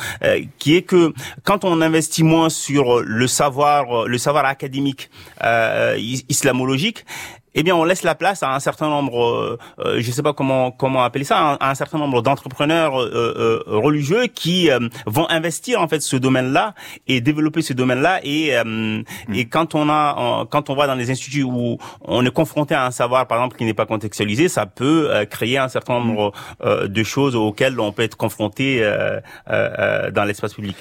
qui 0.60 0.76
est 0.76 0.82
que 0.82 1.14
quand 1.44 1.66
on 1.66 1.82
investit 1.82 2.24
moins 2.24 2.50
sur 2.50 3.02
le 3.02 3.28
savoir, 3.28 4.08
le 4.08 4.18
savoir 4.18 4.46
académique 4.46 5.10
islamologique, 6.30 7.06
eh 7.60 7.64
bien, 7.64 7.76
on 7.76 7.84
laisse 7.84 8.04
la 8.04 8.14
place 8.14 8.44
à 8.44 8.54
un 8.54 8.60
certain 8.60 8.88
nombre, 8.88 9.26
euh, 9.26 9.58
euh 9.80 10.00
je 10.00 10.08
ne 10.08 10.14
sais 10.14 10.22
pas 10.22 10.34
comment 10.34 10.70
comment 10.70 11.04
appeler 11.04 11.24
ça, 11.24 11.58
à 11.60 11.72
un, 11.72 11.74
certain 11.74 11.98
nombre 11.98 12.22
d'entrepreneurs 12.22 13.02
euh, 13.02 13.10
euh, 13.36 13.64
religieux 13.66 14.28
qui 14.28 14.70
vont 15.08 15.28
investir 15.30 15.82
en 15.82 15.88
fait 15.88 16.02
ce 16.02 16.16
domaine-là 16.16 16.76
et 17.08 17.20
développer 17.20 17.64
ce 17.64 17.74
domaine-là. 17.74 18.20
Et 18.24 18.54
mm. 18.64 19.04
et 19.34 19.46
quand 19.46 19.74
on 19.74 19.90
a 19.90 20.46
quand 20.52 20.70
on 20.70 20.76
va 20.76 20.86
dans 20.86 20.94
les 20.94 21.10
instituts 21.10 21.42
où 21.42 21.80
on 22.02 22.24
est 22.24 22.32
confronté 22.32 22.76
à 22.76 22.86
un 22.86 22.92
savoir, 22.92 23.26
par 23.26 23.40
exemple, 23.40 23.58
qui 23.58 23.66
n'est 23.66 23.74
pas 23.74 23.88
contextualisé, 23.88 24.50
ça 24.50 24.68
peut 24.68 25.10
créer 25.28 25.58
un 25.58 25.68
certain 25.68 26.00
nombre 26.00 26.34
mm. 26.64 26.88
de 26.88 27.04
choses 27.04 27.36
auxquelles 27.36 27.80
on 27.80 27.92
peut 27.92 28.04
être 28.04 28.18
confronté 28.18 28.88
dans 29.48 30.24
l'espace 30.26 30.54
public. 30.54 30.76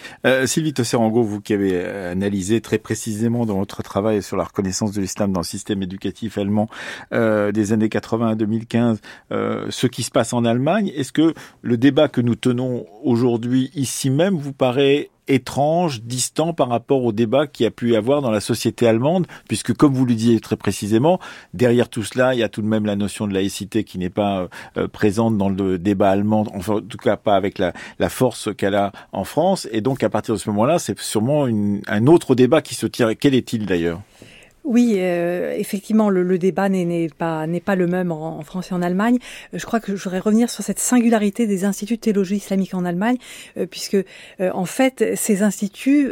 Sylvie 0.45 0.75
Tosserango, 0.75 1.23
vous 1.23 1.41
qui 1.41 1.55
avez 1.55 1.87
analysé 1.87 2.61
très 2.61 2.77
précisément 2.77 3.47
dans 3.47 3.57
votre 3.57 3.83
travail 3.83 4.23
sur 4.23 4.37
la 4.37 4.45
reconnaissance 4.45 4.93
de 4.93 5.01
l'islam 5.01 5.33
dans 5.33 5.41
le 5.41 5.45
système 5.45 5.83
éducatif 5.83 6.37
allemand 6.37 6.66
euh, 7.13 7.53
des 7.53 7.73
années 7.73 7.89
80 7.89 8.29
à 8.29 8.35
2015 8.35 9.01
euh, 9.33 9.67
ce 9.71 9.87
qui 9.87 10.03
se 10.03 10.11
passe 10.11 10.33
en 10.33 10.45
Allemagne. 10.45 10.93
Est-ce 10.95 11.13
que 11.13 11.35
le 11.63 11.77
débat 11.77 12.09
que 12.09 12.21
nous 12.21 12.35
tenons 12.35 12.87
aujourd'hui 13.03 13.71
ici 13.75 14.11
même 14.11 14.37
vous 14.37 14.53
paraît 14.53 15.11
étrange, 15.29 16.03
distant 16.03 16.53
par 16.53 16.69
rapport 16.69 17.05
au 17.05 17.13
débat 17.13 17.47
qui 17.47 17.67
a 17.67 17.71
pu 17.71 17.93
y 17.93 17.97
avoir 17.97 18.23
dans 18.23 18.31
la 18.31 18.41
société 18.41 18.87
allemande, 18.87 19.27
puisque 19.49 19.75
comme 19.75 19.93
vous 19.93 20.05
le 20.05 20.15
disiez 20.15 20.41
très 20.41 20.57
précisément, 20.57 21.19
derrière 21.55 21.89
tout 21.89 22.03
cela, 22.03 22.35
il 22.35 22.41
y 22.41 22.43
a 22.43 22.49
tout 22.49 22.63
de 22.63 22.67
même 22.67 22.87
la 22.87 22.97
notion 22.97 23.27
de 23.27 23.35
laïcité 23.35 23.85
qui 23.85 23.99
n'est 23.99 24.11
pas 24.11 24.49
euh, 24.77 24.89
présente 24.89 25.37
dans 25.37 25.49
le 25.49 25.79
débat 25.79 26.11
allemand, 26.11 26.47
en 26.55 26.81
tout 26.81 26.99
cas 26.99 27.17
pas 27.17 27.37
avec 27.37 27.59
la, 27.59 27.73
force 28.09 28.55
qu'elle 28.57 28.77
a 28.77 28.93
en 29.13 29.25
France, 29.25 29.69
et 29.73 29.81
donc 29.81 30.03
à 30.03 30.09
partir 30.09 30.35
de 30.35 30.39
ce 30.39 30.49
moment-là, 30.51 30.79
c'est 30.79 30.99
sûrement 31.01 31.47
un 31.47 32.07
autre 32.07 32.35
débat 32.35 32.63
qui 32.63 32.75
se 32.75 32.87
tire. 32.87 33.11
Quel 33.19 33.35
est-il 33.35 33.67
d'ailleurs? 33.67 34.01
Oui, 34.67 34.97
euh, 34.99 35.55
effectivement, 35.57 36.11
le, 36.11 36.25
le 36.25 36.39
débat 36.39 36.69
n'est 36.69 37.09
pas 37.09 37.47
pas 37.65 37.77
le 37.77 37.87
même 37.87 38.11
en, 38.11 38.43
France 38.43 38.73
et 38.73 38.75
en 38.75 38.83
Allemagne. 38.83 39.19
Euh, 39.55 39.59
je 39.59 39.65
crois 39.65 39.79
que 39.79 39.95
je 39.95 40.03
voudrais 40.03 40.19
revenir 40.19 40.51
sur 40.51 40.65
cette 40.65 40.81
singularité 40.81 41.47
des 41.47 41.65
instituts 41.65 41.97
de 41.97 42.01
théologie 42.01 42.37
islamique 42.37 42.75
en 42.75 42.85
Allemagne, 42.85 43.17
euh, 43.57 43.67
puisque 43.67 43.97
en 44.41 44.65
fait, 44.65 45.15
ces 45.17 45.43
instituts 45.43 46.11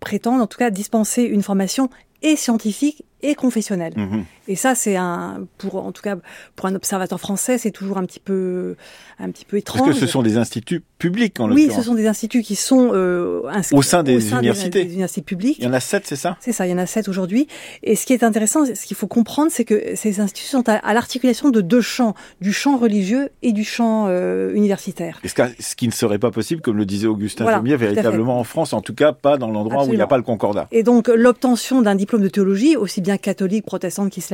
prétendent, 0.00 0.40
en 0.40 0.46
tout 0.46 0.58
cas, 0.58 0.70
dispenser 0.70 1.22
une 1.22 1.42
formation 1.42 1.90
et 2.22 2.36
scientifique 2.36 3.04
et 3.22 3.34
confessionnelle. 3.34 3.92
Mhm. 3.96 4.24
Et 4.48 4.56
ça, 4.56 4.74
c'est 4.74 4.96
un, 4.96 5.46
pour 5.58 5.76
en 5.76 5.92
tout 5.92 6.02
cas 6.02 6.16
pour 6.56 6.66
un 6.66 6.74
observateur 6.74 7.20
français, 7.20 7.58
c'est 7.58 7.70
toujours 7.70 7.98
un 7.98 8.04
petit 8.04 8.20
peu, 8.20 8.76
un 9.18 9.30
petit 9.30 9.44
peu 9.44 9.56
étrange. 9.56 9.82
Parce 9.82 9.94
que 9.94 10.00
ce 10.00 10.10
sont 10.10 10.22
des 10.22 10.36
instituts 10.36 10.82
publics 10.98 11.38
en 11.40 11.50
Oui, 11.50 11.70
ce 11.74 11.82
sont 11.82 11.94
des 11.94 12.06
instituts 12.06 12.42
qui 12.42 12.56
sont 12.56 12.90
euh, 12.92 13.42
inscrits 13.48 13.76
au 13.76 13.82
sein 13.82 14.02
des 14.02 14.30
universités. 14.30 14.84
Des, 14.84 14.92
universités 14.92 15.22
publiques. 15.22 15.58
Il 15.58 15.64
y 15.64 15.68
en 15.68 15.72
a 15.72 15.80
sept, 15.80 16.06
c'est 16.06 16.16
ça? 16.16 16.36
C'est 16.40 16.52
ça, 16.52 16.66
il 16.66 16.70
y 16.70 16.74
en 16.74 16.78
a 16.78 16.86
sept 16.86 17.08
aujourd'hui. 17.08 17.46
Et 17.82 17.94
ce 17.96 18.04
qui 18.06 18.12
est 18.12 18.24
intéressant, 18.24 18.64
ce 18.66 18.86
qu'il 18.86 18.96
faut 18.96 19.06
comprendre, 19.06 19.50
c'est 19.52 19.64
que 19.64 19.94
ces 19.94 20.20
instituts 20.20 20.48
sont 20.48 20.68
à, 20.68 20.94
l'articulation 20.94 21.50
de 21.50 21.60
deux 21.60 21.80
champs, 21.80 22.14
du 22.40 22.52
champ 22.52 22.76
religieux 22.76 23.30
et 23.42 23.52
du 23.52 23.64
champ 23.64 24.06
euh, 24.08 24.52
universitaire. 24.54 25.20
Et 25.22 25.28
ce, 25.28 25.74
qui 25.76 25.86
ne 25.86 25.92
serait 25.92 26.18
pas 26.18 26.30
possible, 26.30 26.60
comme 26.62 26.76
le 26.76 26.86
disait 26.86 27.06
Augustin 27.06 27.44
voilà, 27.44 27.60
véritablement 27.60 28.38
en 28.38 28.44
France, 28.44 28.72
en 28.72 28.80
tout 28.80 28.94
cas 28.94 29.12
pas 29.12 29.38
dans 29.38 29.50
l'endroit 29.50 29.84
où 29.84 29.92
il 29.92 29.96
n'y 29.96 30.02
a 30.02 30.06
pas 30.06 30.16
le 30.16 30.22
concordat. 30.22 30.68
Et 30.72 30.82
donc 30.82 31.08
l'obtention 31.08 31.82
d'un 31.82 31.94
diplôme 31.94 32.22
de 32.22 32.28
théologie, 32.28 32.76
aussi 32.76 33.00
bien 33.00 33.18
catholique, 33.18 33.64
protestante 33.64 34.10
qu'islamique, 34.10 34.31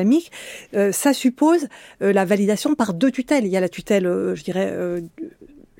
euh, 0.74 0.92
ça 0.92 1.12
suppose 1.12 1.68
euh, 2.02 2.12
la 2.12 2.24
validation 2.24 2.74
par 2.74 2.94
deux 2.94 3.10
tutelles. 3.10 3.44
Il 3.44 3.50
y 3.50 3.56
a 3.56 3.60
la 3.60 3.68
tutelle, 3.68 4.06
euh, 4.06 4.34
je 4.34 4.44
dirais, 4.44 4.74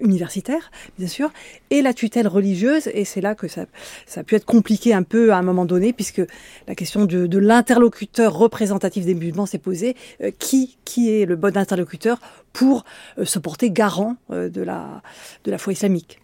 universitaire, 0.00 0.70
bien 0.98 1.08
sûr, 1.08 1.30
et 1.70 1.82
la 1.82 1.94
tutelle 1.94 2.28
religieuse. 2.28 2.88
Et 2.92 3.04
c'est 3.04 3.20
là 3.20 3.34
que 3.34 3.48
ça, 3.48 3.66
ça 4.06 4.20
a 4.20 4.24
pu 4.24 4.34
être 4.34 4.44
compliqué 4.44 4.94
un 4.94 5.02
peu 5.02 5.32
à 5.32 5.36
un 5.36 5.42
moment 5.42 5.64
donné, 5.64 5.92
puisque 5.92 6.22
la 6.66 6.74
question 6.74 7.04
de, 7.04 7.26
de 7.26 7.38
l'interlocuteur 7.38 8.32
représentatif 8.34 9.04
des 9.04 9.14
musulmans 9.14 9.46
s'est 9.46 9.58
posée. 9.58 9.96
qui, 10.38 10.78
qui 10.84 11.12
est 11.12 11.26
le 11.26 11.36
bon 11.36 11.56
interlocuteur 11.56 12.18
pour 12.52 12.84
euh, 13.18 13.24
se 13.24 13.38
porter 13.38 13.70
garant 13.70 14.16
euh, 14.30 14.48
de 14.48 14.62
la 14.62 15.02
de 15.44 15.50
la 15.50 15.58
foi 15.58 15.72
islamique? 15.72 16.20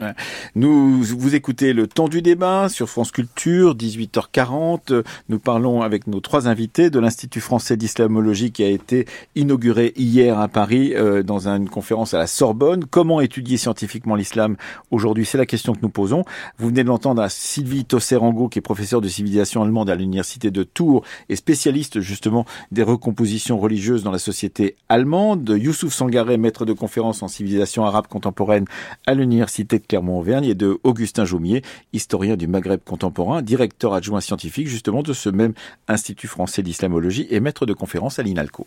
Nous 0.54 1.02
vous 1.02 1.34
écoutez 1.34 1.72
le 1.72 1.86
temps 1.86 2.08
du 2.08 2.22
débat 2.22 2.68
sur 2.68 2.88
France 2.88 3.12
Culture 3.12 3.74
18h40. 3.76 5.04
Nous 5.28 5.38
parlons 5.38 5.82
avec 5.82 6.06
nos 6.06 6.20
trois 6.20 6.48
invités 6.48 6.90
de 6.90 6.98
l'Institut 6.98 7.40
français 7.40 7.76
d'islamologie 7.76 8.52
qui 8.52 8.64
a 8.64 8.68
été 8.68 9.06
inauguré 9.34 9.92
hier 9.96 10.38
à 10.38 10.48
Paris 10.48 10.94
euh, 10.94 11.22
dans 11.22 11.48
une 11.48 11.68
conférence 11.68 12.14
à 12.14 12.18
la 12.18 12.26
Sorbonne. 12.26 12.84
Comment 12.84 13.20
étudier 13.20 13.56
scientifiquement 13.64 14.14
l'islam 14.14 14.56
aujourd'hui 14.90 15.24
C'est 15.24 15.38
la 15.38 15.46
question 15.46 15.74
que 15.74 15.80
nous 15.82 15.88
posons. 15.88 16.24
Vous 16.58 16.68
venez 16.68 16.82
de 16.82 16.88
l'entendre 16.88 17.22
à 17.22 17.28
Sylvie 17.28 17.84
Tosserango 17.84 18.48
qui 18.48 18.58
est 18.58 18.62
professeure 18.62 19.00
de 19.00 19.08
civilisation 19.08 19.62
allemande 19.62 19.90
à 19.90 19.94
l'université 19.94 20.50
de 20.50 20.62
Tours 20.62 21.04
et 21.28 21.36
spécialiste 21.36 22.00
justement 22.00 22.44
des 22.70 22.82
recompositions 22.82 23.58
religieuses 23.58 24.02
dans 24.02 24.10
la 24.10 24.18
société 24.18 24.76
allemande. 24.88 25.48
Youssouf 25.48 25.92
Sangar 25.92 26.24
maître 26.38 26.64
de 26.64 26.72
conférence 26.72 27.22
en 27.22 27.28
civilisation 27.28 27.84
arabe 27.84 28.06
contemporaine 28.06 28.66
à 29.06 29.14
l'université 29.14 29.78
de 29.78 29.84
Clermont-Auvergne, 29.86 30.44
et 30.44 30.54
de 30.54 30.78
Augustin 30.82 31.24
Jaumier, 31.24 31.62
historien 31.92 32.36
du 32.36 32.46
Maghreb 32.46 32.80
contemporain, 32.84 33.42
directeur 33.42 33.94
adjoint 33.94 34.20
scientifique 34.20 34.68
justement 34.68 35.02
de 35.02 35.12
ce 35.12 35.28
même 35.28 35.54
Institut 35.88 36.28
français 36.28 36.62
d'islamologie 36.62 37.26
et 37.30 37.40
maître 37.40 37.66
de 37.66 37.72
conférence 37.72 38.18
à 38.18 38.22
l'INALCO. 38.22 38.66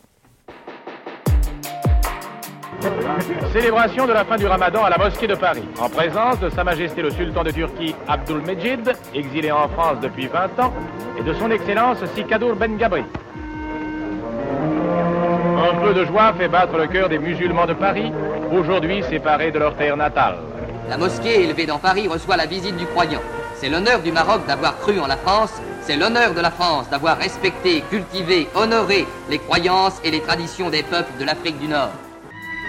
Célébration 3.51 4.05
de 4.05 4.13
la 4.13 4.23
fin 4.23 4.35
du 4.35 4.45
ramadan 4.45 4.83
à 4.83 4.89
la 4.89 4.97
mosquée 4.97 5.25
de 5.25 5.33
Paris, 5.33 5.63
en 5.79 5.89
présence 5.89 6.39
de 6.39 6.49
Sa 6.49 6.63
Majesté 6.63 7.01
le 7.01 7.09
Sultan 7.09 7.43
de 7.43 7.49
Turquie 7.49 7.95
Abdul 8.07 8.41
Mejid, 8.41 8.93
exilé 9.15 9.51
en 9.51 9.67
France 9.69 9.97
depuis 9.99 10.27
20 10.27 10.59
ans, 10.63 10.73
et 11.17 11.23
de 11.23 11.33
son 11.33 11.49
Excellence 11.49 11.97
Sikadour 12.13 12.55
Ben 12.55 12.77
Gabri. 12.77 13.03
Un 15.57 15.75
peu 15.81 15.93
de 15.93 16.05
joie 16.05 16.33
fait 16.33 16.47
battre 16.47 16.77
le 16.77 16.85
cœur 16.85 17.09
des 17.09 17.17
musulmans 17.17 17.65
de 17.65 17.73
Paris, 17.73 18.11
aujourd'hui 18.51 19.03
séparés 19.09 19.51
de 19.51 19.57
leur 19.57 19.75
terre 19.75 19.97
natale. 19.97 20.37
La 20.87 20.97
mosquée 20.97 21.43
élevée 21.43 21.65
dans 21.65 21.79
Paris 21.79 22.07
reçoit 22.07 22.37
la 22.37 22.45
visite 22.45 22.77
du 22.77 22.85
croyant. 22.85 23.21
C'est 23.55 23.69
l'honneur 23.69 24.01
du 24.01 24.11
Maroc 24.11 24.45
d'avoir 24.47 24.77
cru 24.77 24.99
en 24.99 25.07
la 25.07 25.17
France, 25.17 25.53
c'est 25.81 25.97
l'honneur 25.97 26.35
de 26.35 26.41
la 26.41 26.51
France 26.51 26.87
d'avoir 26.91 27.17
respecté, 27.17 27.81
cultivé, 27.89 28.47
honoré 28.53 29.07
les 29.31 29.39
croyances 29.39 29.99
et 30.03 30.11
les 30.11 30.21
traditions 30.21 30.69
des 30.69 30.83
peuples 30.83 31.17
de 31.19 31.25
l'Afrique 31.25 31.59
du 31.59 31.67
Nord. 31.67 31.89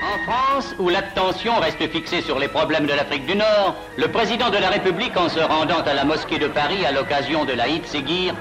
En 0.03 0.19
France, 0.31 0.75
où 0.79 0.89
l'attention 0.89 1.59
reste 1.59 1.89
fixée 1.91 2.21
sur 2.23 2.39
les 2.39 2.49
problèmes 2.49 2.87
de 2.87 2.93
l'Afrique 2.93 3.27
du 3.27 3.35
Nord, 3.35 3.75
le 3.97 4.09
président 4.09 4.49
de 4.49 4.57
la 4.57 4.69
République, 4.69 5.17
en 5.17 5.29
se 5.29 5.41
rendant 5.41 5.81
à 5.81 5.93
la 5.93 6.05
mosquée 6.05 6.39
de 6.39 6.47
Paris 6.47 6.85
à 6.87 6.93
l'occasion 6.93 7.45
de 7.45 7.53
la 7.53 7.65
Séguir, 7.85 8.35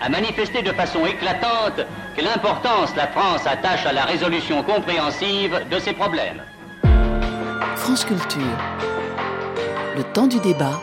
a 0.00 0.08
manifesté 0.08 0.62
de 0.62 0.72
façon 0.72 1.04
éclatante 1.06 1.84
que 2.16 2.22
l'importance 2.22 2.94
la 2.96 3.08
France 3.08 3.46
attache 3.46 3.84
à 3.86 3.92
la 3.92 4.04
résolution 4.04 4.62
compréhensive 4.62 5.66
de 5.70 5.78
ces 5.78 5.92
problèmes. 5.92 6.42
France 7.76 8.04
Culture. 8.04 8.56
Le 9.96 10.04
temps 10.04 10.26
du 10.26 10.38
débat 10.40 10.80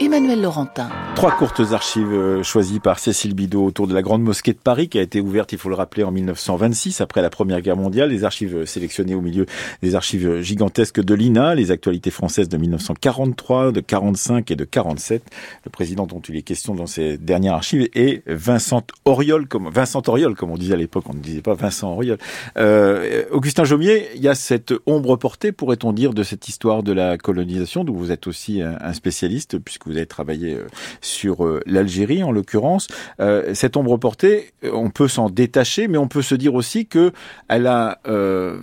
Emmanuel 0.00 0.40
Laurentin. 0.40 0.88
Trois 1.14 1.32
courtes 1.32 1.60
archives 1.72 2.12
euh, 2.12 2.42
choisies 2.42 2.80
par 2.80 2.98
Cécile 2.98 3.34
Bidot 3.34 3.64
autour 3.64 3.86
de 3.86 3.94
la 3.94 4.02
Grande 4.02 4.22
Mosquée 4.22 4.52
de 4.52 4.58
Paris 4.58 4.88
qui 4.88 4.98
a 4.98 5.02
été 5.02 5.20
ouverte, 5.20 5.52
il 5.52 5.58
faut 5.58 5.68
le 5.68 5.74
rappeler, 5.74 6.02
en 6.04 6.10
1926 6.10 7.00
après 7.00 7.22
la 7.22 7.30
Première 7.30 7.60
Guerre 7.60 7.76
mondiale. 7.76 8.10
Les 8.10 8.24
archives 8.24 8.64
sélectionnées 8.64 9.14
au 9.14 9.20
milieu 9.20 9.46
des 9.82 9.94
archives 9.94 10.40
gigantesques 10.40 11.00
de 11.00 11.14
l'INA, 11.14 11.54
les 11.54 11.70
actualités 11.70 12.10
françaises 12.10 12.48
de 12.48 12.56
1943, 12.56 13.72
de 13.72 13.80
45 13.80 14.50
et 14.50 14.56
de 14.56 14.64
47. 14.64 15.22
Le 15.64 15.70
président 15.70 16.06
dont 16.06 16.20
il 16.20 16.36
est 16.36 16.42
question 16.42 16.74
dans 16.74 16.86
ces 16.86 17.18
dernières 17.18 17.54
archives 17.54 17.88
est 17.94 18.22
Vincent 18.26 18.82
Auriol, 19.04 19.46
comme 19.46 19.68
Vincent 19.70 20.02
Auriol, 20.06 20.34
comme 20.34 20.50
on 20.50 20.56
disait 20.56 20.74
à 20.74 20.78
l'époque, 20.78 21.04
on 21.08 21.14
ne 21.14 21.20
disait 21.20 21.42
pas 21.42 21.54
Vincent 21.54 21.92
Auriol. 21.92 22.18
Euh, 22.56 23.24
Augustin 23.30 23.64
Jaumier, 23.64 24.08
il 24.14 24.22
y 24.22 24.28
a 24.28 24.34
cette 24.34 24.72
ombre 24.86 25.16
portée, 25.16 25.52
pourrait-on 25.52 25.92
dire, 25.92 26.14
de 26.14 26.22
cette 26.22 26.48
histoire 26.48 26.82
de 26.82 26.92
la 26.92 27.18
colonisation, 27.18 27.84
d'où 27.84 27.94
vous 27.94 28.10
êtes 28.10 28.26
aussi 28.26 28.62
un 28.62 28.92
spécialiste, 28.92 29.58
puisque 29.58 29.81
vous 29.86 29.96
avez 29.96 30.06
travaillé 30.06 30.54
euh, 30.54 30.66
sur 31.00 31.44
euh, 31.44 31.60
l'Algérie 31.66 32.22
en 32.22 32.32
l'occurrence. 32.32 32.88
Euh, 33.20 33.54
cette 33.54 33.76
ombre 33.76 33.96
portée, 33.96 34.52
on 34.64 34.90
peut 34.90 35.08
s'en 35.08 35.28
détacher, 35.28 35.88
mais 35.88 35.98
on 35.98 36.08
peut 36.08 36.22
se 36.22 36.34
dire 36.34 36.54
aussi 36.54 36.86
que 36.86 37.12
elle 37.48 37.66
a 37.66 37.98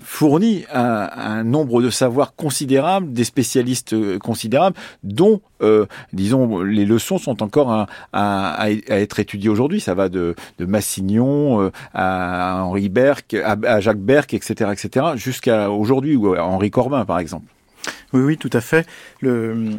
fourni 0.01 0.65
un, 0.73 1.43
nombre 1.43 1.81
de 1.81 1.89
savoirs 1.89 2.35
considérables, 2.35 3.13
des 3.13 3.23
spécialistes 3.23 3.95
considérables, 4.19 4.75
dont 5.03 5.41
disons, 6.13 6.61
les 6.61 6.85
leçons 6.85 7.17
sont 7.17 7.43
encore 7.43 7.71
à, 7.71 7.87
à, 8.13 8.69
être 8.71 9.19
étudiées 9.19 9.49
aujourd'hui. 9.49 9.79
Ça 9.79 9.93
va 9.93 10.09
de, 10.09 10.35
Massignon 10.59 11.71
à 11.93 12.63
Henri 12.63 12.89
Berck, 12.89 13.33
à, 13.33 13.79
Jacques 13.79 13.99
Berck, 13.99 14.33
etc., 14.33 14.71
etc., 14.71 15.07
jusqu'à 15.15 15.69
aujourd'hui, 15.69 16.15
ou 16.15 16.33
à 16.33 16.43
Henri 16.43 16.71
Corbin, 16.71 17.05
par 17.05 17.19
exemple. 17.19 17.45
Oui, 18.13 18.21
oui, 18.21 18.37
tout 18.37 18.49
à 18.53 18.61
fait. 18.61 18.87
Le, 19.21 19.71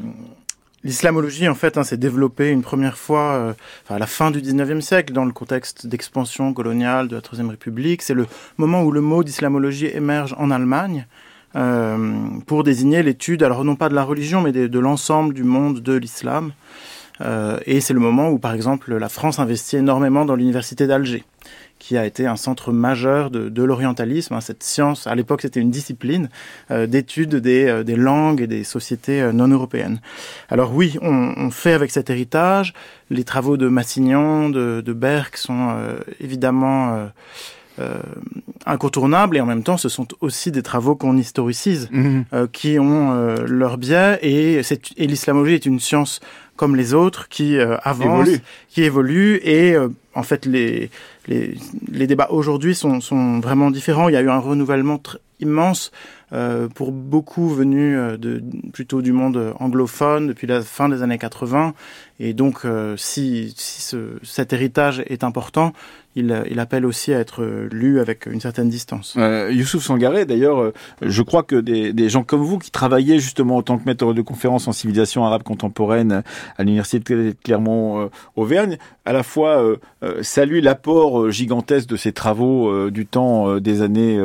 L'islamologie, 0.83 1.47
en 1.47 1.55
fait, 1.55 1.77
hein, 1.77 1.85
s'est 1.85 1.99
développée 1.99 2.49
une 2.51 2.63
première 2.63 2.97
fois 2.97 3.33
euh, 3.33 3.53
à 3.91 3.99
la 3.99 4.07
fin 4.07 4.31
du 4.31 4.41
19e 4.41 4.81
siècle, 4.81 5.13
dans 5.13 5.27
le 5.27 5.33
contexte 5.33 5.87
d'expansion 5.87 6.55
coloniale 6.55 7.07
de 7.09 7.17
la 7.17 7.21
Troisième 7.21 7.51
République. 7.51 8.01
C'est 8.01 8.15
le 8.15 8.27
moment 8.57 8.83
où 8.83 8.91
le 8.91 9.03
mot 9.03 9.23
d'islamologie 9.23 9.89
émerge 9.89 10.35
en 10.39 10.51
Allemagne 10.51 11.07
euh, 11.55 12.15
pour 12.47 12.65
désigner 12.65 13.03
l'étude, 13.03 13.43
alors 13.43 13.63
non 13.63 13.77
pas 13.77 13.91
de 13.91 13.95
la 13.95 14.05
religion, 14.05 14.41
mais 14.41 14.53
de, 14.53 14.79
l'ensemble 14.79 15.35
du 15.35 15.45
monde 15.45 15.81
de 15.81 15.93
l'islam. 15.93 16.53
Euh, 17.21 17.59
et 17.67 17.83
c'est 17.83 17.93
le 17.93 18.01
moment 18.01 18.31
où, 18.31 18.39
par 18.39 18.55
exemple, 18.55 18.97
la 18.97 19.11
France 19.11 19.39
investit 19.39 19.77
énormément 19.77 20.25
dans 20.25 20.35
l'université 20.35 20.87
d'Alger 20.87 21.25
qui 21.81 21.97
a 21.97 22.07
été 22.07 22.27
un 22.27 22.37
centre 22.37 22.73
majeur 22.73 23.31
de, 23.31 23.49
de 23.49 23.63
l'orientalisme. 23.65 24.35
Hein, 24.35 24.41
cette 24.41 24.63
science, 24.63 25.09
à 25.09 25.15
l'époque, 25.17 25.43
c'était 25.43 25.59
une 25.59 25.71
discipline 25.71 26.29
euh, 26.71 26.87
d'étude 26.87 27.35
des, 27.37 27.67
euh, 27.67 27.83
des, 27.83 27.97
langues 27.97 28.43
et 28.43 28.47
des 28.47 28.63
sociétés 28.63 29.21
euh, 29.21 29.33
non 29.33 29.49
européennes. 29.49 30.01
Alors 30.51 30.73
oui, 30.75 30.97
on, 31.03 31.33
on, 31.37 31.51
fait 31.51 31.73
avec 31.73 31.91
cet 31.91 32.11
héritage. 32.11 32.75
Les 33.09 33.25
travaux 33.25 33.57
de 33.57 33.67
Massignon, 33.67 34.51
de, 34.51 34.83
de 34.85 34.93
Berck 34.93 35.37
sont 35.37 35.75
évidemment 36.21 37.09
incontournables 38.67 39.37
et 39.37 39.41
en 39.41 39.47
même 39.47 39.65
temps, 39.65 39.79
ce 39.79 39.89
sont 39.89 40.07
aussi 40.21 40.53
des 40.53 40.63
travaux 40.63 40.95
qu'on 40.95 41.17
historicise, 41.17 41.89
mmh. 41.91 42.21
qui 42.53 42.79
ont 42.79 43.35
leur 43.47 43.79
biais 43.79 44.21
et, 44.23 44.61
et 44.97 45.07
l'islamologie 45.09 45.55
est 45.55 45.67
une 45.67 45.81
science 45.81 46.21
comme 46.61 46.77
les 46.77 46.93
autres 46.93 47.29
qui 47.29 47.59
avance, 47.59 48.29
qui 48.69 48.83
évolue 48.83 49.41
et 49.43 49.75
en 50.15 50.23
fait 50.23 50.45
les 50.45 50.91
les, 51.27 51.55
les 51.91 52.07
débats 52.07 52.29
aujourd'hui 52.31 52.75
sont, 52.75 53.01
sont, 53.01 53.41
vraiment 53.41 53.71
différents. 53.71 54.09
Il 54.09 54.13
y 54.13 54.17
a 54.17 54.21
eu 54.21 54.29
un 54.29 54.39
renouvellement 54.39 55.01
immense 55.39 55.91
euh, 56.33 56.69
pour 56.69 56.93
beaucoup 56.93 57.49
venus 57.49 57.97
euh, 57.97 58.17
de, 58.17 58.43
plutôt 58.73 59.01
du 59.01 59.13
monde 59.13 59.55
anglophone 59.59 60.27
depuis 60.27 60.47
la 60.47 60.61
fin 60.61 60.89
des 60.89 61.03
années 61.03 61.19
80. 61.19 61.75
Et 62.23 62.35
donc, 62.35 62.67
euh, 62.67 62.97
si, 62.99 63.55
si 63.57 63.81
ce, 63.81 64.19
cet 64.23 64.53
héritage 64.53 65.03
est 65.07 65.25
important, 65.25 65.73
il, 66.17 66.59
appelle 66.59 66.85
aussi 66.85 67.15
à 67.15 67.21
être 67.21 67.45
lu 67.71 68.01
avec 68.01 68.27
une 68.27 68.41
certaine 68.41 68.69
distance. 68.69 69.15
Euh, 69.17 69.49
Youssouf 69.53 69.85
Sangaré, 69.85 70.25
d'ailleurs, 70.25 70.73
je 71.01 71.23
crois 71.23 71.45
que 71.45 71.57
des, 71.57 72.09
gens 72.09 72.25
comme 72.25 72.43
vous 72.43 72.59
qui 72.59 72.73
travaillez 72.73 73.21
justement 73.21 73.59
en 73.59 73.63
tant 73.63 73.79
que 73.79 73.85
maître 73.87 74.13
de 74.13 74.23
conférence 74.23 74.67
en 74.67 74.73
civilisation 74.73 75.25
arabe 75.25 75.45
contemporaine 75.45 76.25
à 76.59 76.65
l'université 76.65 77.15
de 77.15 77.35
Clermont-Auvergne, 77.45 78.77
à 79.05 79.13
la 79.13 79.23
fois 79.23 79.65
salue 80.23 80.61
l'apport 80.61 81.31
gigantesque 81.31 81.89
de 81.89 81.97
ces 81.97 82.13
travaux 82.13 82.91
du 82.91 83.07
temps 83.07 83.59
des 83.59 83.81
années 83.81 84.21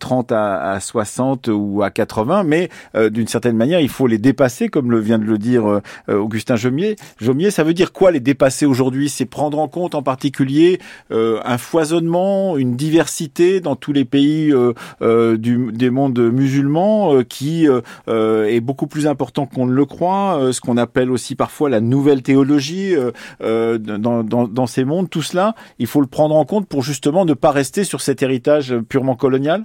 30 0.00 0.32
à, 0.32 0.78
60 0.80 1.48
ou 1.52 1.82
à 1.84 1.90
80, 1.90 2.42
mais 2.42 2.68
d'une 3.10 3.28
certaine 3.28 3.56
manière, 3.56 3.80
il 3.80 3.88
faut 3.88 4.08
les 4.08 4.18
dépasser, 4.18 4.68
comme 4.68 4.90
le 4.90 4.98
vient 4.98 5.20
de 5.20 5.24
le 5.24 5.38
dire 5.38 5.80
Augustin 6.08 6.56
Jomier. 6.56 6.96
Jomier, 7.22 7.52
ça 7.52 7.62
veut 7.62 7.72
dire 7.72 7.92
quoi 7.92 8.10
les 8.10 8.18
dépasser 8.18 8.66
aujourd'hui? 8.66 9.08
C'est 9.08 9.26
prendre 9.26 9.60
en 9.60 9.68
compte 9.68 9.94
en 9.94 10.02
particulier 10.02 10.80
un 11.10 11.56
foisonnement, 11.56 12.56
une 12.56 12.74
diversité 12.74 13.60
dans 13.60 13.76
tous 13.76 13.92
les 13.92 14.04
pays 14.04 14.52
du, 15.00 15.72
des 15.72 15.90
mondes 15.90 16.18
musulmans 16.18 17.22
qui 17.22 17.68
est 18.08 18.60
beaucoup 18.60 18.88
plus 18.88 19.06
important 19.06 19.46
qu'on 19.46 19.66
ne 19.66 19.72
le 19.72 19.86
croit, 19.86 20.50
ce 20.52 20.60
qu'on 20.60 20.76
appelle 20.76 21.12
aussi 21.12 21.36
parfois 21.36 21.70
la 21.70 21.80
nouvelle 21.80 22.22
théologie 22.22 22.94
dans, 23.40 23.78
dans, 23.78 24.48
dans 24.48 24.66
ces 24.66 24.84
mondes. 24.84 25.08
Tout 25.08 25.22
cela, 25.22 25.54
il 25.78 25.86
faut 25.86 26.00
le 26.00 26.08
prendre 26.08 26.34
en 26.34 26.44
compte 26.44 26.66
pour 26.66 26.82
justement 26.82 27.24
ne 27.24 27.34
pas 27.34 27.52
rester 27.52 27.84
sur 27.84 28.00
cet 28.00 28.22
héritage 28.22 28.74
purement 28.88 29.14
colonial? 29.14 29.64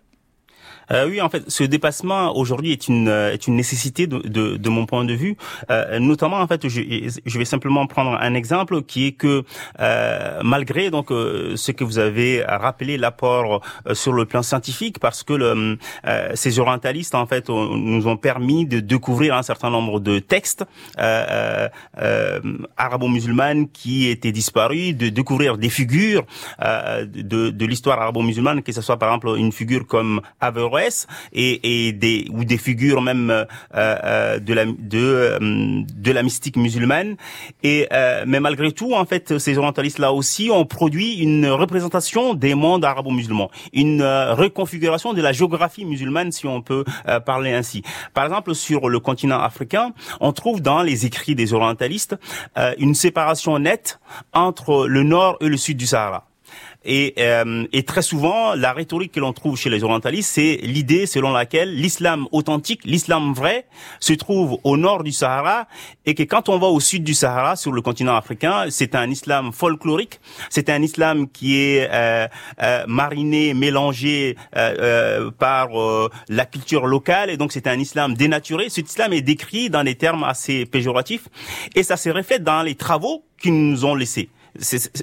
Euh, 0.91 1.08
oui, 1.10 1.21
en 1.21 1.30
fait, 1.30 1.43
ce 1.50 1.63
dépassement 1.63 2.36
aujourd'hui 2.36 2.71
est 2.71 2.88
une 2.88 3.10
euh, 3.10 3.32
est 3.34 3.47
une 3.47 3.56
nécessité 3.56 4.08
de, 4.08 4.19
de, 4.19 4.58
de 4.58 4.69
mon 4.69 4.86
point 4.86 5.06
de 5.06 5.13
vue. 5.13 5.36
Euh, 5.69 6.00
notamment, 6.00 6.38
en 6.38 6.47
fait, 6.47 6.67
je, 6.67 6.82
je, 7.26 7.38
vais 7.38 7.45
simplement 7.45 7.86
prendre 7.88 8.17
un 8.19 8.34
exemple 8.34 8.82
qui 8.84 9.08
est 9.08 9.12
que 9.12 9.43
malgré 10.43 10.89
donc 10.89 11.10
ce 11.10 11.71
que 11.71 11.84
vous 11.84 12.00
avez 12.00 12.43
rappelé 12.43 12.97
l'apport 12.97 13.62
sur 13.93 14.13
le 14.13 14.26
plan 14.26 14.41
scientifique, 14.43 15.00
parce 15.00 15.23
que 15.23 15.34
le, 15.34 15.78
ces 16.36 16.60
orientalistes 16.60 17.15
en 17.15 17.26
fait 17.26 17.50
nous 17.50 18.08
ont 18.08 18.17
permis 18.17 18.65
de 18.65 18.80
découvrir 18.80 19.36
un 19.36 19.43
certain 19.43 19.69
nombre 19.69 20.00
de 20.00 20.19
textes 20.19 20.65
arabo-musulmanes 22.78 23.69
qui 23.69 24.08
étaient 24.08 24.32
disparus, 24.32 24.95
de 24.95 25.10
découvrir 25.10 25.58
des 25.58 25.69
figures 25.69 26.26
de, 26.60 27.50
de 27.50 27.65
l'histoire 27.65 28.02
arabo-musulmane, 28.02 28.63
que 28.63 28.71
ce 28.71 28.82
soit 28.82 28.97
par 28.97 29.10
exemple 29.10 29.36
une 29.38 29.52
figure 29.52 29.86
comme 29.86 30.21
Et, 31.33 32.27
ou 32.31 32.43
des 32.43 32.57
figures 32.57 33.01
même 33.01 33.29
euh, 33.29 33.45
euh, 33.73 34.39
de 34.39 34.53
la 34.53 34.63
euh, 34.93 35.39
de 35.39 36.11
la 36.11 36.23
mystique 36.23 36.57
musulmane. 36.57 37.15
Et 37.63 37.87
mais 38.25 38.39
malgré 38.39 38.71
tout, 38.71 38.93
en 38.93 39.05
fait, 39.05 39.37
ces 39.37 39.57
orientalistes 39.57 39.99
là 39.99 40.13
aussi 40.13 40.49
ont 40.51 40.65
produit 40.65 41.15
une 41.15 41.47
représentation 41.47 42.33
des 42.33 42.55
mondes 42.55 42.85
arabo-musulmans, 42.85 43.49
une 43.73 44.03
reconfiguration 44.03 45.13
de 45.13 45.21
la 45.21 45.31
géographie 45.31 45.85
musulmane, 45.85 46.31
si 46.31 46.45
on 46.47 46.61
peut 46.61 46.83
parler 47.25 47.53
ainsi. 47.53 47.83
Par 48.13 48.25
exemple, 48.25 48.55
sur 48.55 48.89
le 48.89 48.99
continent 48.99 49.39
africain, 49.39 49.93
on 50.19 50.31
trouve 50.33 50.61
dans 50.61 50.81
les 50.81 51.05
écrits 51.05 51.35
des 51.35 51.53
orientalistes 51.53 52.15
une 52.77 52.95
séparation 52.95 53.57
nette 53.59 53.99
entre 54.33 54.87
le 54.87 55.03
nord 55.03 55.37
et 55.41 55.47
le 55.47 55.57
sud 55.57 55.77
du 55.77 55.85
Sahara. 55.85 56.27
Et, 56.89 57.13
euh, 57.19 57.65
et 57.73 57.84
très 57.84 58.02
souvent, 58.02 58.56
la 58.56 58.71
rhétorique 58.71 59.12
que 59.12 59.19
l'on 59.19 59.34
trouve 59.34 59.58
chez 59.58 59.69
les 59.69 59.84
orientalistes, 59.84 60.32
c'est 60.34 60.60
l'idée 60.63 61.06
selon 61.06 61.34
laquelle 61.34 61.76
l'islam 61.76 62.28
authentique, 62.32 62.82
l'islam 62.86 63.34
vrai, 63.34 63.65
se 64.00 64.13
trouve 64.13 64.58
au 64.63 64.78
nord 64.78 65.04
du 65.04 65.12
Sahara 65.12 65.67
et 66.06 66.15
que 66.15 66.23
quand 66.23 66.47
on 66.47 66.58
va 66.58 66.67
au 66.67 66.80
sud 66.80 67.04
du 67.04 67.13
Sahara, 67.13 67.58
sur 67.58 67.73
le 67.73 67.82
continent 67.82 68.15
africain, 68.15 68.65
c'est 68.69 68.95
un 68.95 69.10
islam 69.10 69.52
folklorique, 69.52 70.21
c'est 70.50 70.69
un 70.69 70.82
islam 70.82 71.28
qui 71.28 71.58
est 71.58 71.89
euh, 71.91 72.28
euh, 72.63 72.86
mariné, 72.88 73.54
mélangé 73.54 74.38
euh, 74.56 75.30
par 75.32 75.69
la 76.30 76.45
culture 76.45 76.88
locale 76.88 77.30
et 77.30 77.36
donc 77.36 77.52
c'est 77.52 77.67
un 77.67 77.78
islam 77.80 78.13
dénaturé. 78.13 78.69
Cet 78.69 78.89
islam 78.89 79.12
est 79.12 79.21
décrit 79.21 79.69
dans 79.69 79.84
des 79.84 79.95
termes 79.95 80.23
assez 80.23 80.65
péjoratifs 80.65 81.28
et 81.76 81.84
ça 81.84 81.97
se 81.97 82.10
reflète 82.10 82.43
dans 82.43 82.62
les 82.62 82.76
travaux 82.76 83.26
qu'ils 83.38 83.54
nous 83.54 83.84
ont 83.84 83.95
laissés 83.95 84.30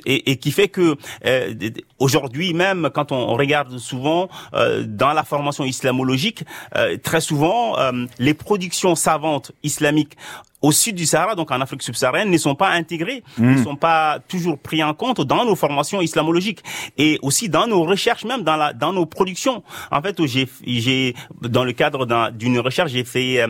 et, 0.07 0.37
qui 0.37 0.50
fait 0.50 0.68
que 0.68 0.96
euh, 1.24 1.54
aujourd'hui 1.98 2.54
même, 2.54 2.90
quand 2.94 3.12
on, 3.12 3.35
regarde 3.35 3.78
souvent 3.78 4.28
euh, 4.54 4.85
dans 4.87 5.12
la 5.12 5.24
formation 5.24 5.64
islamologique, 5.64 6.44
euh, 6.76 6.96
très 7.02 7.20
souvent 7.20 7.76
les 8.18 8.35
productions 8.35 8.94
savantes 8.94 9.52
islamiques 9.62 10.16
au 10.64 10.72
sud 10.72 10.96
du 10.96 11.05
Sahara, 11.05 11.35
donc 11.35 11.50
en 11.50 11.61
Afrique 11.61 11.83
subsaharienne, 11.83 12.31
ne 12.31 12.38
sont 12.38 12.55
pas 12.55 12.70
intégrés, 12.70 13.22
ne 13.37 13.50
hmm. 13.50 13.64
sont 13.64 13.77
pas 13.77 14.18
toujours 14.27 14.59
pris 14.59 14.83
en 14.83 14.94
compte 14.94 15.20
dans 15.20 15.44
nos 15.44 15.57
formations 15.57 16.00
islamologiques 16.00 16.62
et 16.96 17.18
aussi 17.20 17.50
dans 17.50 17.66
nos 17.66 17.85
recherches, 17.85 18.24
même 18.24 18.44
dans 18.44 18.57
la 18.57 18.72
dans 18.72 18.94
nos 18.94 19.05
productions. 19.05 19.62
En 19.90 20.00
fait, 20.00 20.16
j'ai 20.24 20.48
j'ai 20.66 21.14
dans 21.42 21.64
le 21.64 21.74
cadre 21.74 22.07
d'une 22.31 22.59
recherche, 22.61 22.92
j'ai 22.92 23.05
fait 23.05 23.42
euh, 23.42 23.48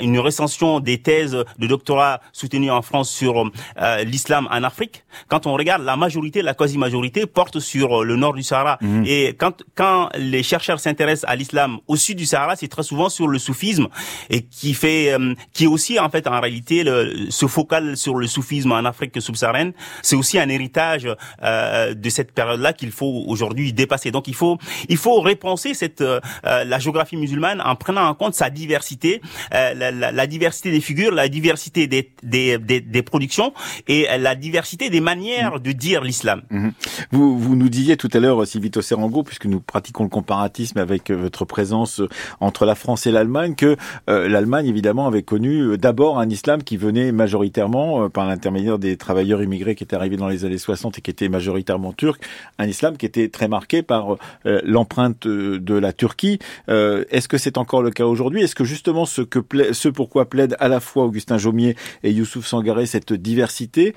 une 0.00 0.18
recension 0.18 0.80
des 0.80 0.98
thèses 0.98 1.38
de 1.56 1.66
doctorat 1.68 2.20
soutenues 2.32 2.72
en 2.72 2.82
France 2.82 3.10
sur 3.10 3.32
euh, 3.38 4.02
l'islam 4.02 4.48
en 4.50 4.64
Afrique. 4.64 5.04
Quand 5.28 5.46
on 5.46 5.54
regarde, 5.54 5.84
la 5.84 5.96
majorité, 5.96 6.42
la 6.42 6.54
quasi-majorité 6.54 7.26
porte 7.26 7.60
sur 7.60 8.02
le 8.02 8.16
nord 8.16 8.34
du 8.34 8.42
Sahara. 8.42 8.78
Hmm. 8.80 9.04
Et 9.06 9.36
quand 9.38 9.62
quand 9.76 10.08
les 10.18 10.42
chercheurs 10.42 10.80
s'intéressent 10.80 11.30
à 11.30 11.36
l'islam 11.36 11.78
au 11.86 11.94
sud 11.94 12.18
du 12.18 12.26
Sahara, 12.26 12.56
c'est 12.56 12.66
très 12.66 12.82
souvent 12.82 13.08
sur 13.08 13.28
le 13.28 13.38
soufisme 13.38 13.86
et 14.30 14.42
qui 14.42 14.74
fait 14.74 15.12
euh, 15.12 15.34
qui 15.52 15.64
est 15.64 15.68
aussi 15.68 16.00
en 16.00 16.10
fait 16.10 16.26
en 16.26 16.40
réalité 16.40 16.55
le, 16.70 17.30
ce 17.30 17.46
focal 17.46 17.96
sur 17.96 18.16
le 18.16 18.26
soufisme 18.26 18.72
en 18.72 18.84
Afrique 18.84 19.20
subsaharienne, 19.20 19.72
c'est 20.02 20.16
aussi 20.16 20.38
un 20.38 20.48
héritage 20.48 21.08
euh, 21.42 21.94
de 21.94 22.10
cette 22.10 22.32
période-là 22.32 22.72
qu'il 22.72 22.90
faut 22.90 23.24
aujourd'hui 23.26 23.72
dépasser. 23.72 24.10
Donc 24.10 24.28
il 24.28 24.34
faut 24.34 24.58
il 24.88 24.96
faut 24.96 25.20
repenser 25.20 25.74
cette 25.74 26.00
euh, 26.00 26.20
la 26.42 26.78
géographie 26.78 27.16
musulmane 27.16 27.60
en 27.60 27.76
prenant 27.76 28.06
en 28.06 28.14
compte 28.14 28.34
sa 28.34 28.50
diversité, 28.50 29.20
euh, 29.54 29.74
la, 29.74 29.90
la, 29.90 30.12
la, 30.12 30.26
diversité 30.26 30.70
des 30.70 30.80
figures, 30.80 31.12
la 31.12 31.28
diversité 31.28 31.86
des 31.86 32.12
des, 32.22 32.58
des, 32.58 32.80
des 32.80 33.02
productions 33.02 33.52
et 33.88 34.06
la 34.18 34.34
diversité 34.34 34.90
des 34.90 35.00
manières 35.00 35.60
de 35.60 35.72
dire 35.72 36.02
l'islam. 36.02 36.42
Mhm. 36.50 36.72
Vous 37.12 37.38
vous 37.38 37.56
nous 37.56 37.68
disiez 37.68 37.96
tout 37.96 38.10
à 38.12 38.18
l'heure, 38.18 38.46
Sylvito 38.46 38.82
Serango, 38.82 39.22
puisque 39.22 39.46
nous 39.46 39.60
pratiquons 39.60 40.04
le 40.04 40.08
comparatisme 40.08 40.78
avec 40.78 41.10
votre 41.10 41.44
présence 41.44 42.02
entre 42.40 42.64
la 42.66 42.74
France 42.74 43.06
et 43.06 43.10
l'Allemagne, 43.10 43.54
que 43.54 43.76
l'Allemagne 44.06 44.66
évidemment 44.66 45.06
avait 45.06 45.22
connu 45.22 45.78
d'abord 45.78 46.18
un 46.18 46.28
islam 46.36 46.62
qui 46.62 46.76
venait 46.76 47.12
majoritairement 47.12 48.04
euh, 48.04 48.08
par 48.08 48.26
l'intermédiaire 48.26 48.78
des 48.78 48.96
travailleurs 48.98 49.42
immigrés 49.42 49.74
qui 49.74 49.84
étaient 49.84 49.96
arrivés 49.96 50.18
dans 50.18 50.28
les 50.28 50.44
années 50.44 50.58
60 50.58 50.98
et 50.98 51.00
qui 51.00 51.10
étaient 51.10 51.30
majoritairement 51.30 51.94
turcs, 51.94 52.20
un 52.58 52.66
islam 52.66 52.96
qui 52.98 53.06
était 53.06 53.28
très 53.28 53.48
marqué 53.48 53.82
par 53.82 54.16
euh, 54.44 54.60
l'empreinte 54.64 55.26
de 55.26 55.74
la 55.74 55.92
Turquie. 55.92 56.38
Euh, 56.68 57.04
est-ce 57.10 57.26
que 57.26 57.38
c'est 57.38 57.56
encore 57.56 57.82
le 57.82 57.90
cas 57.90 58.04
aujourd'hui? 58.04 58.42
Est-ce 58.42 58.54
que 58.54 58.64
justement 58.64 59.06
ce 59.06 59.88
pourquoi 59.88 60.28
plaide 60.28 60.56
à 60.60 60.68
la 60.68 60.80
fois 60.80 61.04
Augustin 61.04 61.38
Jomier 61.38 61.74
et 62.02 62.12
Youssouf 62.12 62.46
Sangaré, 62.46 62.86
cette 62.86 63.12
diversité, 63.12 63.94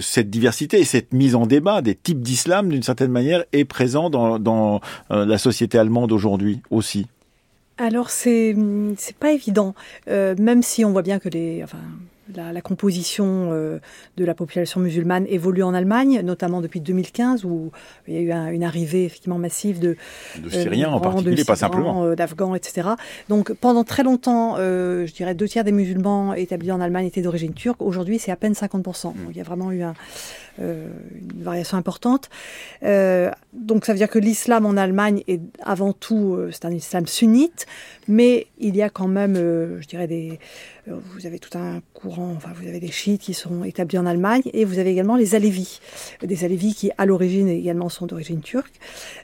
cette 0.00 0.36
et 0.74 0.84
cette 0.84 1.12
mise 1.12 1.34
en 1.34 1.46
débat 1.46 1.82
des 1.82 1.94
types 1.94 2.20
d'islam 2.20 2.68
d'une 2.68 2.82
certaine 2.82 3.10
manière 3.10 3.44
est 3.52 3.64
présent 3.64 4.10
dans 4.10 4.80
la 5.10 5.38
société 5.38 5.78
allemande 5.78 6.12
aujourd'hui 6.12 6.60
aussi? 6.70 7.06
Alors 7.80 8.10
c'est 8.10 8.54
c'est 8.98 9.16
pas 9.16 9.32
évident, 9.32 9.74
euh, 10.08 10.34
même 10.38 10.62
si 10.62 10.84
on 10.84 10.92
voit 10.92 11.02
bien 11.02 11.18
que 11.18 11.28
les 11.28 11.64
enfin 11.64 11.78
la, 12.36 12.52
la 12.52 12.60
composition 12.60 13.50
euh, 13.52 13.78
de 14.16 14.24
la 14.24 14.34
population 14.34 14.78
musulmane 14.80 15.26
évolue 15.28 15.64
en 15.64 15.74
Allemagne, 15.74 16.20
notamment 16.22 16.60
depuis 16.60 16.80
2015 16.80 17.44
où 17.44 17.72
il 18.06 18.14
y 18.14 18.18
a 18.18 18.20
eu 18.20 18.30
un, 18.30 18.48
une 18.48 18.62
arrivée 18.62 19.04
effectivement 19.04 19.38
massive 19.38 19.80
de 19.80 19.96
de 20.38 20.50
Syriens 20.50 20.90
en 20.90 21.00
particulier, 21.00 21.42
pas 21.44 21.56
simplement 21.56 22.04
euh, 22.04 22.14
d'Afghans, 22.14 22.54
etc. 22.54 22.90
Donc 23.28 23.52
pendant 23.54 23.82
très 23.82 24.02
longtemps, 24.02 24.56
je 24.58 25.12
dirais 25.12 25.34
deux 25.34 25.48
tiers 25.48 25.64
des 25.64 25.72
musulmans 25.72 26.34
établis 26.34 26.72
en 26.72 26.80
Allemagne 26.80 27.06
étaient 27.06 27.22
d'origine 27.22 27.54
turque. 27.54 27.80
Aujourd'hui, 27.80 28.18
c'est 28.18 28.30
à 28.30 28.36
peine 28.36 28.54
50 28.54 28.82
Donc, 28.82 29.14
il 29.30 29.36
y 29.36 29.40
a 29.40 29.44
vraiment 29.44 29.72
eu 29.72 29.82
un, 29.82 29.90
euh, 29.90 29.94
une 30.58 31.42
variation 31.42 31.76
importante. 31.76 32.28
Euh, 32.82 33.30
donc 33.52 33.84
ça 33.84 33.92
veut 33.92 33.98
dire 33.98 34.08
que 34.08 34.18
l'islam 34.18 34.66
en 34.66 34.76
Allemagne 34.76 35.22
est 35.28 35.40
avant 35.62 35.92
tout, 35.92 36.34
euh, 36.34 36.50
c'est 36.52 36.64
un 36.64 36.72
islam 36.72 37.06
sunnite, 37.06 37.66
mais 38.08 38.46
il 38.58 38.76
y 38.76 38.82
a 38.82 38.90
quand 38.90 39.08
même, 39.08 39.36
je 39.36 39.86
dirais, 39.86 40.06
des, 40.06 40.38
vous 40.86 41.26
avez 41.26 41.38
tout 41.38 41.56
un 41.56 41.80
courant, 41.94 42.32
enfin 42.36 42.50
vous 42.54 42.68
avez 42.68 42.80
des 42.80 42.90
chiites 42.90 43.22
qui 43.22 43.34
sont 43.34 43.64
établis 43.64 43.98
en 43.98 44.06
Allemagne, 44.06 44.42
et 44.52 44.64
vous 44.64 44.78
avez 44.78 44.90
également 44.90 45.16
les 45.16 45.34
alévis, 45.34 45.80
des 46.22 46.44
alévis 46.44 46.74
qui 46.74 46.90
à 46.98 47.06
l'origine 47.06 47.48
également 47.48 47.88
sont 47.88 48.06
d'origine 48.06 48.40
turque. 48.40 48.74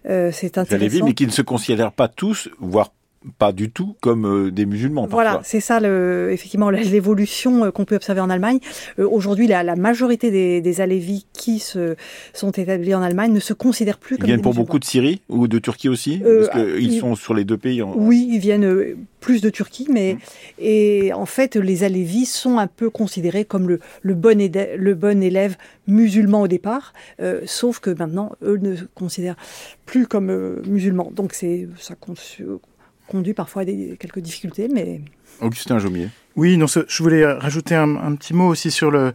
c'est 0.04 0.58
intéressant. 0.58 0.74
Alévis, 0.74 1.02
mais 1.02 1.14
qui 1.14 1.26
ne 1.26 1.32
se 1.32 1.42
considèrent 1.42 1.92
pas 1.92 2.08
tous, 2.08 2.48
voire 2.60 2.92
pas 3.38 3.52
du 3.52 3.70
tout 3.70 3.96
comme 4.00 4.26
euh, 4.26 4.50
des 4.50 4.66
musulmans. 4.66 5.06
Voilà, 5.06 5.40
c'est 5.44 5.60
ça 5.60 5.80
le, 5.80 6.30
effectivement 6.32 6.70
l'évolution 6.70 7.64
euh, 7.64 7.70
qu'on 7.70 7.84
peut 7.84 7.96
observer 7.96 8.20
en 8.20 8.30
Allemagne. 8.30 8.58
Euh, 8.98 9.08
aujourd'hui, 9.08 9.46
la, 9.46 9.62
la, 9.62 9.76
majorité 9.76 10.30
des, 10.30 10.60
des 10.60 10.80
Alévis 10.80 11.26
qui 11.32 11.58
se, 11.58 11.96
sont 12.32 12.50
établis 12.50 12.94
en 12.94 13.02
Allemagne 13.02 13.32
ne 13.32 13.40
se 13.40 13.52
considèrent 13.52 13.98
plus 13.98 14.16
comme 14.16 14.26
ils 14.26 14.32
viennent 14.32 14.42
pour 14.42 14.54
beaucoup 14.54 14.78
de 14.78 14.84
Syrie 14.84 15.22
ou 15.28 15.48
de 15.48 15.58
Turquie 15.58 15.88
aussi 15.88 16.18
Parce 16.18 16.50
qu'ils 16.50 16.98
sont 16.98 17.14
sur 17.14 17.34
les 17.34 17.44
deux 17.44 17.58
pays. 17.58 17.82
Oui, 17.82 18.28
ils 18.30 18.38
viennent 18.38 18.96
plus 19.20 19.40
de 19.40 19.50
Turquie, 19.50 19.88
mais 19.90 20.14
mmh. 20.14 20.18
et 20.60 21.12
en 21.12 21.26
fait, 21.26 21.56
les 21.56 21.84
Alévis 21.84 22.26
sont 22.26 22.58
un 22.58 22.68
peu 22.68 22.90
considérés 22.90 23.44
comme 23.44 23.68
le, 23.68 23.80
le, 24.02 24.14
bon, 24.14 24.40
élève, 24.40 24.78
le 24.78 24.94
bon 24.94 25.22
élève 25.22 25.56
musulman 25.88 26.42
au 26.42 26.48
départ, 26.48 26.92
sauf 27.44 27.80
que 27.80 27.90
maintenant, 27.90 28.32
eux 28.42 28.58
ne 28.60 28.76
se 28.76 28.84
considèrent 28.94 29.36
plus 29.84 30.06
comme 30.06 30.60
musulmans. 30.66 31.10
Donc 31.14 31.32
c'est 31.32 31.68
ça 31.78 31.94
conduit 33.06 33.34
parfois 33.34 33.62
à 33.62 33.64
des, 33.64 33.96
quelques 33.98 34.20
difficultés, 34.20 34.68
mais... 34.72 35.00
Augustin 35.40 35.78
Jomier. 35.78 36.08
Oui, 36.36 36.56
non, 36.56 36.66
je 36.66 37.02
voulais 37.02 37.24
rajouter 37.24 37.74
un, 37.74 38.14
petit 38.16 38.34
mot 38.34 38.48
aussi 38.48 38.70
sur 38.70 38.90
le, 38.90 39.12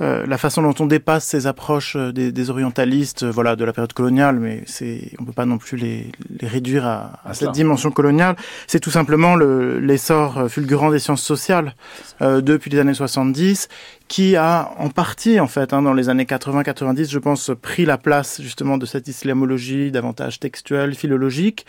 euh, 0.00 0.24
la 0.26 0.38
façon 0.38 0.62
dont 0.62 0.74
on 0.80 0.86
dépasse 0.86 1.24
ces 1.26 1.46
approches 1.46 1.94
euh, 1.96 2.12
des, 2.12 2.32
des 2.32 2.50
orientalistes, 2.50 3.24
euh, 3.24 3.30
voilà, 3.30 3.54
de 3.54 3.64
la 3.64 3.72
période 3.72 3.92
coloniale, 3.92 4.40
mais 4.40 4.62
c'est, 4.66 5.12
on 5.18 5.24
peut 5.24 5.32
pas 5.32 5.46
non 5.46 5.58
plus 5.58 5.76
les, 5.76 6.10
les 6.40 6.48
réduire 6.48 6.86
à, 6.86 7.20
à 7.24 7.34
cette 7.34 7.52
dimension 7.52 7.90
coloniale. 7.90 8.36
C'est 8.66 8.80
tout 8.80 8.90
simplement 8.90 9.36
le, 9.36 9.78
l'essor 9.78 10.48
fulgurant 10.48 10.90
des 10.90 10.98
sciences 10.98 11.22
sociales 11.22 11.74
euh, 12.22 12.40
depuis 12.40 12.70
les 12.70 12.78
années 12.78 12.94
70 12.94 13.68
qui 14.10 14.34
a 14.34 14.72
en 14.78 14.88
partie, 14.88 15.38
en 15.38 15.46
fait, 15.46 15.72
hein, 15.72 15.82
dans 15.82 15.94
les 15.94 16.08
années 16.08 16.24
80-90, 16.24 17.08
je 17.08 17.18
pense, 17.20 17.52
pris 17.62 17.84
la 17.84 17.96
place 17.96 18.42
justement 18.42 18.76
de 18.76 18.84
cette 18.84 19.06
islamologie 19.06 19.92
davantage 19.92 20.40
textuelle, 20.40 20.96
philologique. 20.96 21.64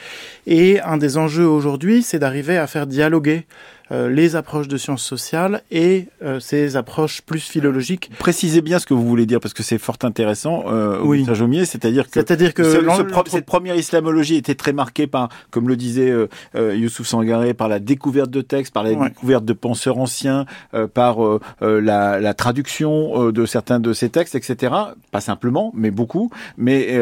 Et 0.47 0.81
un 0.81 0.97
des 0.97 1.19
enjeux 1.19 1.47
aujourd'hui, 1.47 2.01
c'est 2.01 2.17
d'arriver 2.17 2.57
à 2.57 2.65
faire 2.65 2.87
dialoguer 2.87 3.45
euh, 3.91 4.09
les 4.09 4.37
approches 4.37 4.69
de 4.69 4.77
sciences 4.77 5.03
sociales 5.03 5.63
et 5.69 6.05
euh, 6.23 6.39
ces 6.39 6.77
approches 6.77 7.21
plus 7.21 7.41
philologiques. 7.41 8.09
Précisez 8.19 8.61
bien 8.61 8.79
ce 8.79 8.85
que 8.85 8.93
vous 8.93 9.05
voulez 9.05 9.25
dire 9.25 9.41
parce 9.41 9.53
que 9.53 9.63
c'est 9.63 9.77
fort 9.77 9.97
intéressant. 10.03 10.63
Euh, 10.67 10.99
oui, 11.03 11.25
Jomier, 11.33 11.65
c'est-à-dire 11.65 12.05
que, 12.05 12.13
c'est-à-dire 12.13 12.53
que 12.53 12.63
ce, 12.63 12.79
ce 12.79 13.01
pro 13.01 13.23
cette 13.27 13.45
première 13.45 13.75
islamologie 13.75 14.35
était 14.35 14.55
très 14.55 14.71
marquée 14.71 15.07
par, 15.07 15.27
comme 15.49 15.67
le 15.67 15.75
disait 15.75 16.09
euh, 16.09 16.29
euh, 16.55 16.73
Youssouf 16.73 17.05
Sangaré, 17.05 17.53
par 17.53 17.67
la 17.67 17.79
découverte 17.79 18.29
de 18.31 18.39
textes, 18.39 18.73
par 18.73 18.83
la 18.83 18.91
ouais. 18.91 19.09
découverte 19.09 19.43
de 19.43 19.53
penseurs 19.53 19.97
anciens, 19.97 20.45
euh, 20.73 20.87
par 20.87 21.17
la, 21.61 22.19
la, 22.19 22.30
traduction 22.33 23.31
de 23.31 23.45
certains 23.45 23.79
de 23.79 23.93
ces 23.93 24.09
textes, 24.09 24.35
etc. 24.35 24.73
Pas 25.11 25.21
simplement, 25.21 25.71
mais 25.75 25.91
beaucoup. 25.91 26.29
Mais 26.57 26.99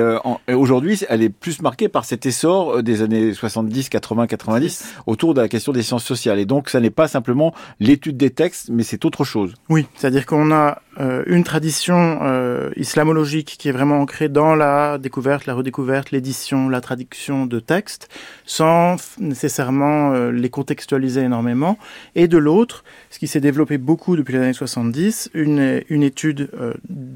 aujourd'hui, 0.47 0.99
elle 1.09 1.21
est 1.21 1.29
plus 1.29 1.61
marquée 1.61 1.89
par 1.89 2.05
cet 2.05 2.25
essor 2.25 2.83
des 2.83 3.01
années 3.01 3.33
70, 3.33 3.89
80, 3.89 4.27
90 4.27 4.95
autour 5.07 5.33
de 5.33 5.41
la 5.41 5.47
question 5.47 5.71
des 5.71 5.83
sciences 5.83 6.03
sociales. 6.03 6.39
Et 6.39 6.45
donc, 6.45 6.69
ça 6.69 6.79
n'est 6.79 6.89
pas 6.89 7.07
simplement 7.07 7.53
l'étude 7.79 8.17
des 8.17 8.29
textes, 8.29 8.69
mais 8.69 8.83
c'est 8.83 9.05
autre 9.05 9.23
chose. 9.23 9.53
Oui, 9.69 9.87
c'est-à-dire 9.95 10.25
qu'on 10.25 10.51
a 10.51 10.81
euh, 10.99 11.23
une 11.27 11.43
tradition 11.43 12.19
euh, 12.23 12.71
islamologique 12.75 13.55
qui 13.57 13.69
est 13.69 13.71
vraiment 13.71 13.99
ancrée 14.01 14.27
dans 14.27 14.55
la 14.55 14.97
découverte, 14.97 15.45
la 15.45 15.53
redécouverte, 15.53 16.11
l'édition, 16.11 16.67
la 16.67 16.81
traduction 16.81 17.45
de 17.45 17.59
textes, 17.59 18.09
sans 18.45 18.97
nécessairement 19.19 20.13
euh, 20.13 20.31
les 20.31 20.49
contextualiser 20.49 21.21
énormément. 21.21 21.77
Et 22.15 22.27
de 22.27 22.37
l'autre, 22.37 22.83
ce 23.09 23.19
qui 23.19 23.27
s'est 23.27 23.39
développé 23.39 23.77
beaucoup 23.77 24.15
depuis 24.15 24.33
les 24.33 24.39
années 24.39 24.53
70, 24.53 25.18
une, 25.33 25.81
une 25.89 26.03
étude 26.03 26.49
euh, 26.53 26.73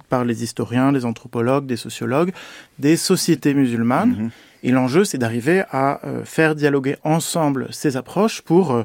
par 0.09 0.25
les 0.25 0.43
historiens, 0.43 0.91
les 0.91 1.05
anthropologues, 1.05 1.65
des 1.65 1.77
sociologues, 1.77 2.31
des 2.79 2.97
sociétés 2.97 3.53
musulmanes. 3.53 4.09
Mm 4.09 4.27
-hmm. 4.27 4.31
Et 4.65 4.71
l'enjeu, 4.71 5.03
c'est 5.03 5.17
d'arriver 5.17 5.63
à 5.71 5.87
euh, 6.05 6.23
faire 6.23 6.55
dialoguer 6.55 6.95
ensemble 7.03 7.67
ces 7.71 7.97
approches 7.97 8.41
pour 8.41 8.83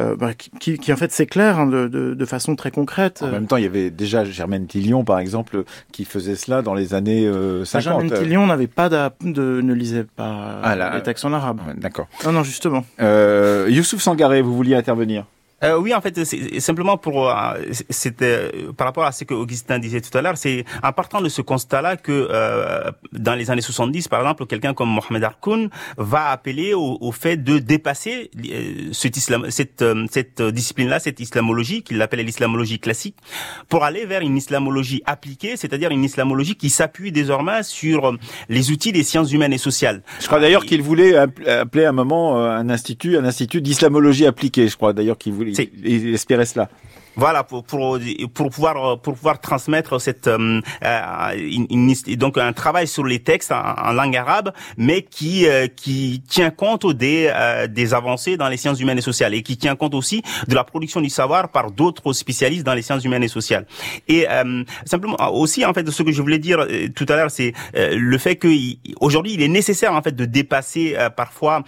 euh, 0.00 0.16
bah, 0.16 0.30
qui, 0.34 0.76
qui, 0.78 0.92
en 0.92 0.96
fait 0.96 1.12
s'éclairent 1.12 1.60
hein, 1.60 1.66
de, 1.66 1.86
de, 1.86 2.14
de, 2.14 2.24
façon 2.24 2.56
très 2.56 2.72
concrète. 2.72 3.22
En 3.22 3.28
même 3.28 3.46
temps, 3.46 3.58
il 3.58 3.62
y 3.62 3.66
avait 3.66 3.90
déjà 3.90 4.24
Germaine 4.24 4.66
Tillion, 4.66 5.04
par 5.04 5.20
exemple, 5.20 5.62
qui 5.92 6.04
faisait 6.04 6.34
cela 6.34 6.62
dans 6.62 6.74
les 6.74 6.94
années 6.94 7.26
euh, 7.26 7.64
50. 7.64 7.82
Germaine 7.82 8.10
Tillion 8.10 8.46
n'avait 8.48 8.66
pas 8.66 8.88
de, 8.88 9.60
ne 9.60 9.72
lisait 9.72 10.02
pas 10.04 10.58
ah, 10.64 10.74
là, 10.74 10.96
les 10.96 11.02
textes 11.02 11.24
en 11.24 11.32
arabe. 11.32 11.60
D'accord. 11.76 12.08
Non, 12.24 12.32
non, 12.32 12.42
justement. 12.42 12.84
Euh, 13.00 13.68
Youssouf 13.70 14.00
Sangaré, 14.02 14.42
vous 14.42 14.56
vouliez 14.56 14.74
intervenir? 14.74 15.26
Euh, 15.64 15.78
oui, 15.78 15.94
en 15.94 16.00
fait, 16.00 16.24
simplement 16.60 16.96
pour 16.96 17.30
euh, 17.30 17.54
c'était 17.90 18.50
par 18.76 18.86
rapport 18.86 19.04
à 19.04 19.12
ce 19.12 19.24
que 19.24 19.34
Augustin 19.34 19.78
disait 19.78 20.00
tout 20.00 20.16
à 20.16 20.22
l'heure, 20.22 20.36
c'est 20.36 20.64
en 20.82 20.92
partant 20.92 21.20
de 21.20 21.28
ce 21.28 21.42
constat-là 21.42 21.96
que 21.96 22.28
euh, 22.30 22.90
dans 23.12 23.34
les 23.34 23.50
années 23.50 23.62
70, 23.62 24.08
par 24.08 24.20
exemple, 24.20 24.46
quelqu'un 24.46 24.74
comme 24.74 24.90
Mohamed 24.90 25.24
Harkoun 25.24 25.70
va 25.96 26.26
appeler 26.30 26.74
au, 26.74 26.98
au 27.00 27.12
fait 27.12 27.36
de 27.36 27.58
dépasser 27.58 28.30
euh, 28.50 28.92
cet 28.92 29.16
islam, 29.16 29.50
cette, 29.50 29.82
euh, 29.82 30.06
cette 30.10 30.42
discipline-là, 30.42 30.98
cette 30.98 31.20
islamologie 31.20 31.82
qu'il 31.82 32.00
appelle 32.02 32.20
l'islamologie 32.20 32.78
classique, 32.78 33.16
pour 33.68 33.84
aller 33.84 34.06
vers 34.06 34.20
une 34.20 34.36
islamologie 34.36 35.02
appliquée, 35.06 35.56
c'est-à-dire 35.56 35.90
une 35.90 36.04
islamologie 36.04 36.56
qui 36.56 36.70
s'appuie 36.70 37.12
désormais 37.12 37.62
sur 37.62 38.16
les 38.48 38.70
outils 38.70 38.92
des 38.92 39.02
sciences 39.02 39.32
humaines 39.32 39.52
et 39.52 39.58
sociales. 39.58 40.02
Je 40.20 40.26
crois 40.26 40.40
d'ailleurs 40.40 40.64
qu'il 40.64 40.82
voulait 40.82 41.16
appeler 41.16 41.84
à 41.84 41.90
un 41.90 41.92
moment 41.92 42.36
un 42.36 42.68
institut, 42.68 43.16
un 43.16 43.24
institut 43.24 43.60
d'islamologie 43.60 44.26
appliquée. 44.26 44.68
Je 44.68 44.76
crois 44.76 44.92
d'ailleurs 44.92 45.18
qu'il 45.18 45.32
voulait 45.32 45.53
il 45.62 46.14
espérait 46.14 46.46
cela. 46.46 46.68
Voilà 47.16 47.44
pour 47.44 47.64
pour 47.64 47.98
pour 48.32 48.50
pouvoir 48.50 49.00
pour 49.00 49.14
pouvoir 49.14 49.40
transmettre 49.40 50.00
cette 50.00 50.26
euh, 50.26 50.60
une, 51.36 51.66
une, 51.70 51.94
donc 52.16 52.38
un 52.38 52.52
travail 52.52 52.86
sur 52.86 53.04
les 53.04 53.20
textes 53.20 53.52
en, 53.52 53.92
langue 53.92 54.16
arabe, 54.16 54.52
mais 54.76 55.02
qui 55.02 55.46
euh, 55.46 55.66
qui 55.66 56.22
tient 56.28 56.50
compte 56.50 56.86
des 56.92 57.30
euh, 57.32 57.66
des 57.66 57.94
avancées 57.94 58.36
dans 58.36 58.48
les 58.48 58.56
sciences 58.56 58.80
humaines 58.80 58.98
et 58.98 59.02
sociales 59.02 59.34
et 59.34 59.42
qui 59.42 59.56
tient 59.56 59.76
compte 59.76 59.94
aussi 59.94 60.22
de 60.48 60.54
la 60.54 60.64
production 60.64 61.00
du 61.00 61.10
savoir 61.10 61.48
par 61.50 61.70
d'autres 61.70 62.12
spécialistes 62.12 62.64
dans 62.64 62.74
les 62.74 62.82
sciences 62.82 63.04
humaines 63.04 63.22
et 63.22 63.28
sociales. 63.28 63.66
Et 64.08 64.26
euh, 64.30 64.64
simplement 64.84 65.16
aussi 65.32 65.64
en 65.64 65.72
fait 65.72 65.88
ce 65.88 66.02
que 66.02 66.12
je 66.12 66.20
voulais 66.22 66.38
dire 66.38 66.60
euh, 66.60 66.88
tout 66.94 67.06
à 67.08 67.16
l'heure, 67.16 67.30
c'est 67.30 67.52
euh, 67.76 67.94
le 67.96 68.18
fait 68.18 68.36
que 68.36 68.48
aujourd'hui 69.00 69.34
il 69.34 69.42
est 69.42 69.48
nécessaire 69.48 69.92
en 69.94 70.02
fait 70.02 70.14
de 70.14 70.24
dépasser 70.24 70.96
parfois 71.16 71.62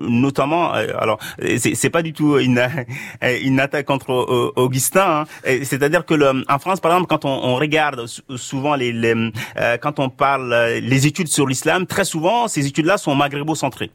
notamment 0.00 0.72
alors 0.72 1.18
c'est 1.58 1.90
pas 1.90 2.02
du 2.02 2.12
tout 2.12 2.38
une 2.38 2.66
une 3.42 3.60
attaque 3.60 3.86
contre 3.86 4.52
Augustin. 4.64 5.24
Hein. 5.46 5.58
C'est-à-dire 5.62 6.04
que 6.04 6.14
le, 6.14 6.44
en 6.48 6.58
France, 6.58 6.80
par 6.80 6.92
exemple, 6.92 7.08
quand 7.08 7.24
on, 7.24 7.44
on 7.44 7.56
regarde 7.56 8.06
souvent 8.36 8.74
les, 8.74 8.92
les 8.92 9.14
euh, 9.56 9.76
quand 9.78 9.98
on 9.98 10.08
parle 10.08 10.52
euh, 10.52 10.80
les 10.80 11.06
études 11.06 11.28
sur 11.28 11.46
l'islam, 11.46 11.86
très 11.86 12.04
souvent 12.04 12.48
ces 12.48 12.66
études-là 12.66 12.98
sont 12.98 13.14
maghrébo-centrées. 13.14 13.90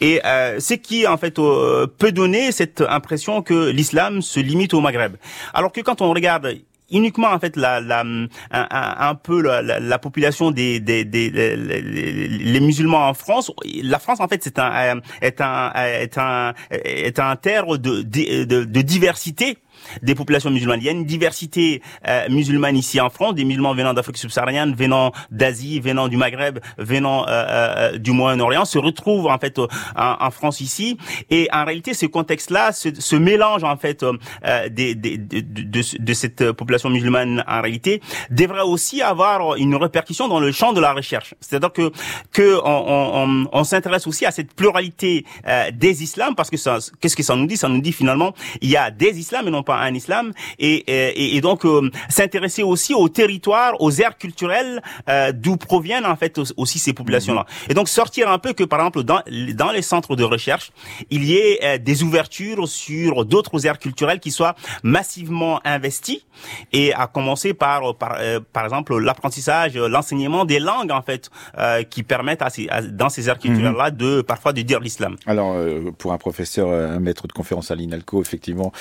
Et 0.00 0.20
euh, 0.24 0.60
ce 0.60 0.74
qui 0.74 1.06
en 1.06 1.16
fait 1.16 1.38
euh, 1.38 1.86
peut 1.86 2.12
donner 2.12 2.52
cette 2.52 2.80
impression 2.80 3.42
que 3.42 3.70
l'islam 3.70 4.22
se 4.22 4.40
limite 4.40 4.74
au 4.74 4.80
Maghreb. 4.80 5.16
Alors 5.54 5.72
que 5.72 5.80
quand 5.80 6.00
on 6.00 6.10
regarde 6.10 6.54
uniquement 6.90 7.28
en 7.28 7.38
fait 7.38 7.56
la, 7.56 7.80
la 7.80 8.04
un, 8.50 9.14
peu 9.14 9.40
la, 9.40 9.62
la, 9.62 9.78
la, 9.78 9.98
population 9.98 10.50
des, 10.50 10.80
des, 10.80 11.04
des 11.04 11.30
les, 11.30 12.28
les, 12.28 12.60
musulmans 12.60 13.08
en 13.08 13.14
France. 13.14 13.52
La 13.84 14.00
France 14.00 14.18
en 14.20 14.26
fait 14.26 14.42
c'est 14.42 14.58
un 14.58 15.00
est 15.22 15.40
un 15.40 15.72
est 15.76 16.18
un 16.18 16.52
est 16.70 17.18
un 17.20 17.36
terre 17.36 17.78
de, 17.78 18.02
de, 18.02 18.64
de 18.64 18.82
diversité 18.82 19.58
des 20.02 20.14
populations 20.14 20.50
musulmanes. 20.50 20.80
Il 20.80 20.86
y 20.86 20.88
a 20.88 20.92
une 20.92 21.04
diversité 21.04 21.82
euh, 22.06 22.28
musulmane 22.28 22.76
ici 22.76 23.00
en 23.00 23.10
France, 23.10 23.34
des 23.34 23.44
musulmans 23.44 23.74
venant 23.74 23.94
d'Afrique 23.94 24.18
subsaharienne, 24.18 24.74
venant 24.74 25.12
d'Asie, 25.30 25.80
venant 25.80 26.08
du 26.08 26.16
Maghreb, 26.16 26.58
venant 26.78 27.26
euh, 27.26 27.28
euh, 27.28 27.98
du 27.98 28.12
Moyen-Orient, 28.12 28.64
se 28.64 28.78
retrouvent 28.78 29.26
en 29.26 29.38
fait 29.38 29.58
en, 29.58 29.68
en, 29.96 30.30
France 30.30 30.60
ici. 30.60 30.96
Et 31.30 31.48
en 31.52 31.64
réalité, 31.64 31.94
ce 31.94 32.06
contexte-là, 32.06 32.72
ce, 32.72 32.88
ce, 32.98 33.16
mélange 33.16 33.64
en 33.64 33.76
fait 33.76 34.02
euh, 34.02 34.68
des, 34.68 34.94
des, 34.94 35.18
de, 35.18 35.40
de, 35.40 35.82
de, 35.98 36.12
cette 36.14 36.52
population 36.52 36.90
musulmane 36.90 37.44
en 37.46 37.60
réalité, 37.60 38.00
devrait 38.30 38.62
aussi 38.62 39.02
avoir 39.02 39.56
une 39.56 39.74
répercussion 39.74 40.28
dans 40.28 40.40
le 40.40 40.52
champ 40.52 40.72
de 40.72 40.80
la 40.80 40.92
recherche. 40.92 41.34
C'est-à-dire 41.40 41.72
que 41.72 41.90
que 42.32 42.58
on, 42.64 43.44
on, 43.44 43.48
on 43.52 43.64
s'intéresse 43.64 44.06
aussi 44.06 44.26
à 44.26 44.30
cette 44.30 44.54
pluralité 44.54 45.24
euh, 45.46 45.70
des 45.72 46.02
islams 46.02 46.34
parce 46.34 46.50
que 46.50 46.56
qu'est-ce 47.00 47.16
que 47.16 47.22
ça 47.22 47.36
nous 47.36 47.46
dit? 47.46 47.56
Ça 47.56 47.68
nous 47.68 47.80
dit 47.80 47.92
finalement 47.92 48.34
il 48.60 48.70
y 48.70 48.76
a 48.76 48.90
des 48.90 49.18
islams 49.18 49.46
et 49.46 49.50
non 49.50 49.62
pas 49.62 49.69
un 49.78 49.94
islam 49.94 50.32
et, 50.58 50.74
et, 50.74 51.36
et 51.36 51.40
donc 51.40 51.64
euh, 51.64 51.90
s'intéresser 52.08 52.62
aussi 52.62 52.94
au 52.94 53.08
territoire, 53.08 53.80
aux 53.80 53.92
aires 53.92 54.18
culturelles 54.18 54.82
euh, 55.08 55.32
d'où 55.32 55.56
proviennent 55.56 56.06
en 56.06 56.16
fait 56.16 56.40
aussi 56.56 56.78
ces 56.78 56.92
populations-là. 56.92 57.46
Et 57.68 57.74
donc 57.74 57.88
sortir 57.88 58.30
un 58.30 58.38
peu 58.38 58.52
que 58.52 58.64
par 58.64 58.80
exemple 58.80 59.02
dans, 59.02 59.20
dans 59.54 59.70
les 59.70 59.82
centres 59.82 60.16
de 60.16 60.24
recherche, 60.24 60.72
il 61.10 61.24
y 61.24 61.36
ait 61.36 61.58
euh, 61.62 61.78
des 61.78 62.02
ouvertures 62.02 62.68
sur 62.68 63.24
d'autres 63.24 63.66
aires 63.66 63.78
culturelles 63.78 64.20
qui 64.20 64.30
soient 64.30 64.54
massivement 64.82 65.60
investies 65.64 66.24
et 66.72 66.92
à 66.94 67.06
commencer 67.06 67.54
par 67.54 67.96
par, 67.96 68.16
euh, 68.18 68.40
par 68.52 68.64
exemple 68.64 68.98
l'apprentissage, 68.98 69.76
l'enseignement 69.76 70.44
des 70.44 70.58
langues 70.58 70.90
en 70.90 71.02
fait 71.02 71.30
euh, 71.58 71.82
qui 71.82 72.02
permettent 72.02 72.42
à 72.42 72.50
ces, 72.50 72.68
à, 72.68 72.82
dans 72.82 73.08
ces 73.08 73.28
aires 73.28 73.38
culturelles-là 73.38 73.90
de 73.90 74.22
parfois 74.22 74.52
de 74.52 74.62
dire 74.62 74.80
l'islam. 74.80 75.16
Alors 75.26 75.56
pour 75.98 76.12
un 76.12 76.18
professeur, 76.18 76.68
un 76.70 77.00
maître 77.00 77.26
de 77.26 77.32
conférence 77.32 77.70
à 77.70 77.74
l'INALCO, 77.74 78.20
effectivement, 78.22 78.72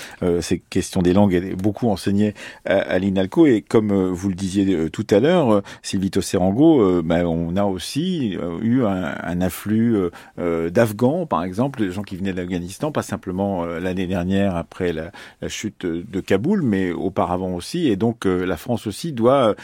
ces 0.41 0.59
question 0.79 1.01
des 1.01 1.11
langues 1.11 1.33
est 1.33 1.55
beaucoup 1.55 1.89
enseignée 1.89 2.33
à, 2.63 2.97
l'INALCO 2.99 3.47
et 3.47 3.61
comme 3.61 3.91
euh, 3.91 4.09
vous 4.09 4.29
le 4.29 4.35
disiez 4.35 4.65
euh, 4.73 4.89
tout 4.89 5.05
à 5.09 5.19
l'heure, 5.19 5.55
euh, 5.55 5.61
Sylvie 5.81 6.09
Serango, 6.21 7.01
ben, 7.03 7.25
on 7.25 7.57
a 7.57 7.65
aussi 7.65 8.37
eu 8.61 8.83
un, 8.83 9.41
afflux 9.41 10.09
d'Afghans, 10.37 11.25
par 11.25 11.43
exemple, 11.43 11.79
des 11.79 11.91
gens 11.91 12.03
qui 12.03 12.15
venaient 12.15 12.31
de 12.31 12.37
l'Afghanistan, 12.37 12.91
pas 12.91 13.01
simplement 13.01 13.65
l'année 13.65 14.07
dernière 14.07 14.55
après 14.55 14.93
la, 14.93 15.11
la, 15.41 15.49
chute 15.49 15.85
de 15.85 16.19
Kaboul, 16.19 16.61
mais 16.61 16.91
auparavant 16.91 17.53
aussi. 17.55 17.87
Et 17.87 17.95
donc 17.95 18.25
la 18.25 18.57
France 18.57 18.87
aussi 18.87 19.11
doit 19.11 19.55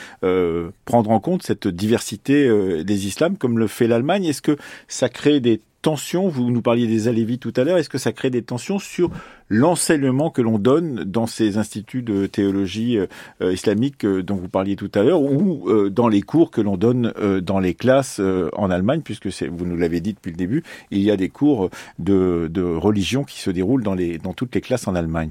prendre 0.85 1.11
en 1.11 1.19
compte 1.19 1.43
cette 1.43 1.67
diversité 1.67 2.49
des 2.83 3.07
islams, 3.07 3.37
comme 3.37 3.59
le 3.59 3.67
fait 3.67 3.87
l'Allemagne. 3.87 4.25
Est-ce 4.25 4.41
que 4.41 4.57
ça 4.87 5.09
crée 5.09 5.39
des 5.39 5.59
tensions 5.85 6.29
Vous 6.29 6.49
nous 6.49 6.63
parliez 6.63 6.87
des 6.87 7.07
Alévis 7.07 7.37
tout 7.37 7.53
à 7.55 7.63
l'heure. 7.63 7.77
Est-ce 7.77 7.89
que 7.89 7.99
ça 7.99 8.11
crée 8.11 8.31
des 8.31 8.41
tensions 8.41 8.79
sur 8.79 9.11
l'enseignement 9.49 10.31
que 10.31 10.41
l'on 10.41 10.57
donne 10.57 11.03
dans 11.03 11.27
ces 11.27 11.59
instituts 11.59 12.01
de 12.01 12.25
théologie 12.25 12.97
euh, 12.97 13.53
islamique 13.53 14.03
euh, 14.03 14.23
dont 14.23 14.35
vous 14.35 14.49
parliez 14.49 14.75
tout 14.75 14.89
à 14.95 15.03
l'heure 15.03 15.21
ou 15.21 15.69
euh, 15.69 15.91
dans 15.91 16.07
les 16.07 16.23
cours 16.23 16.49
que 16.49 16.59
l'on 16.59 16.75
donne 16.75 17.13
euh, 17.19 17.39
dans 17.39 17.59
les 17.59 17.75
classes 17.75 18.19
euh, 18.19 18.49
en 18.53 18.71
Allemagne, 18.71 19.01
puisque 19.01 19.27
vous 19.27 19.65
nous 19.67 19.77
l'avez 19.77 19.99
dit 20.01 20.13
depuis 20.13 20.31
le 20.31 20.37
début, 20.37 20.63
il 20.89 21.03
y 21.03 21.11
a 21.11 21.17
des 21.17 21.29
cours 21.29 21.69
de, 21.99 22.49
religion 22.77 23.23
qui 23.23 23.39
se 23.39 23.51
déroulent 23.51 23.83
dans 23.83 24.33
toutes 24.33 24.55
les 24.55 24.61
classes 24.61 24.87
en 24.87 24.95
Allemagne? 24.95 25.29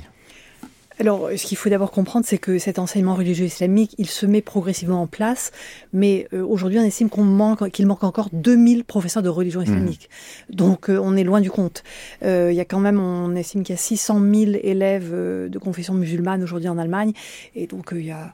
Alors, 1.01 1.31
ce 1.37 1.45
qu'il 1.45 1.57
faut 1.57 1.69
d'abord 1.69 1.91
comprendre, 1.91 2.25
c'est 2.25 2.39
que 2.39 2.59
cet 2.59 2.79
enseignement 2.79 3.17
religieux 3.17 3.47
islamique, 3.47 3.95
il 3.99 4.09
se 4.09 4.27
met 4.27 4.43
progressivement 4.43 5.03
en 5.03 5.07
place, 5.07 5.51
mais 5.93 6.29
euh, 6.33 6.45
aujourd'hui, 6.45 6.79
on 6.79 6.85
estime 6.85 7.11
qu'on 7.11 7.25
manque, 7.25 7.69
qu'il 7.71 7.87
manque 7.87 8.05
encore 8.05 8.29
2000 8.33 8.85
professeurs 8.85 9.23
de 9.23 9.29
religion 9.29 9.61
mmh. 9.61 9.65
islamique. 9.65 10.11
Donc, 10.51 10.89
euh, 10.89 11.01
on 11.03 11.17
est 11.17 11.25
loin 11.25 11.41
du 11.41 11.51
compte. 11.51 11.83
Euh, 12.23 12.51
il 12.53 12.57
y 12.57 12.61
a 12.61 12.65
quand 12.65 12.79
même, 12.79 13.01
on 13.01 13.35
estime 13.35 13.65
qu'il 13.65 13.73
y 13.73 13.79
a 13.79 13.81
600 13.81 14.21
000 14.21 14.53
élèves 14.63 15.13
de 15.13 15.59
confession 15.59 15.95
musulmane 15.95 16.43
aujourd'hui 16.43 16.69
en 16.69 16.79
Allemagne, 16.79 17.13
et 17.57 17.67
donc 17.67 17.91
il 17.93 18.05
y 18.05 18.13
a, 18.13 18.33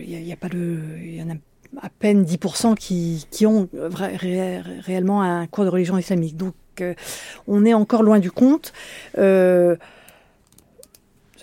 il 0.00 0.26
y, 0.26 0.32
a, 0.32 0.36
pas 0.36 0.48
de, 0.48 0.78
il 1.02 1.16
y 1.16 1.22
en 1.22 1.30
a 1.30 1.34
à 1.80 1.88
peine 1.88 2.24
10% 2.24 2.74
qui, 2.74 3.26
qui 3.30 3.46
ont 3.46 3.68
réellement 4.00 5.22
un 5.22 5.46
cours 5.46 5.64
de 5.64 5.70
religion 5.70 5.98
islamique. 5.98 6.36
Donc, 6.36 6.54
on 7.46 7.64
est 7.64 7.74
encore 7.74 8.02
loin 8.02 8.18
du 8.18 8.30
compte. 8.30 8.72
Euh, 9.18 9.76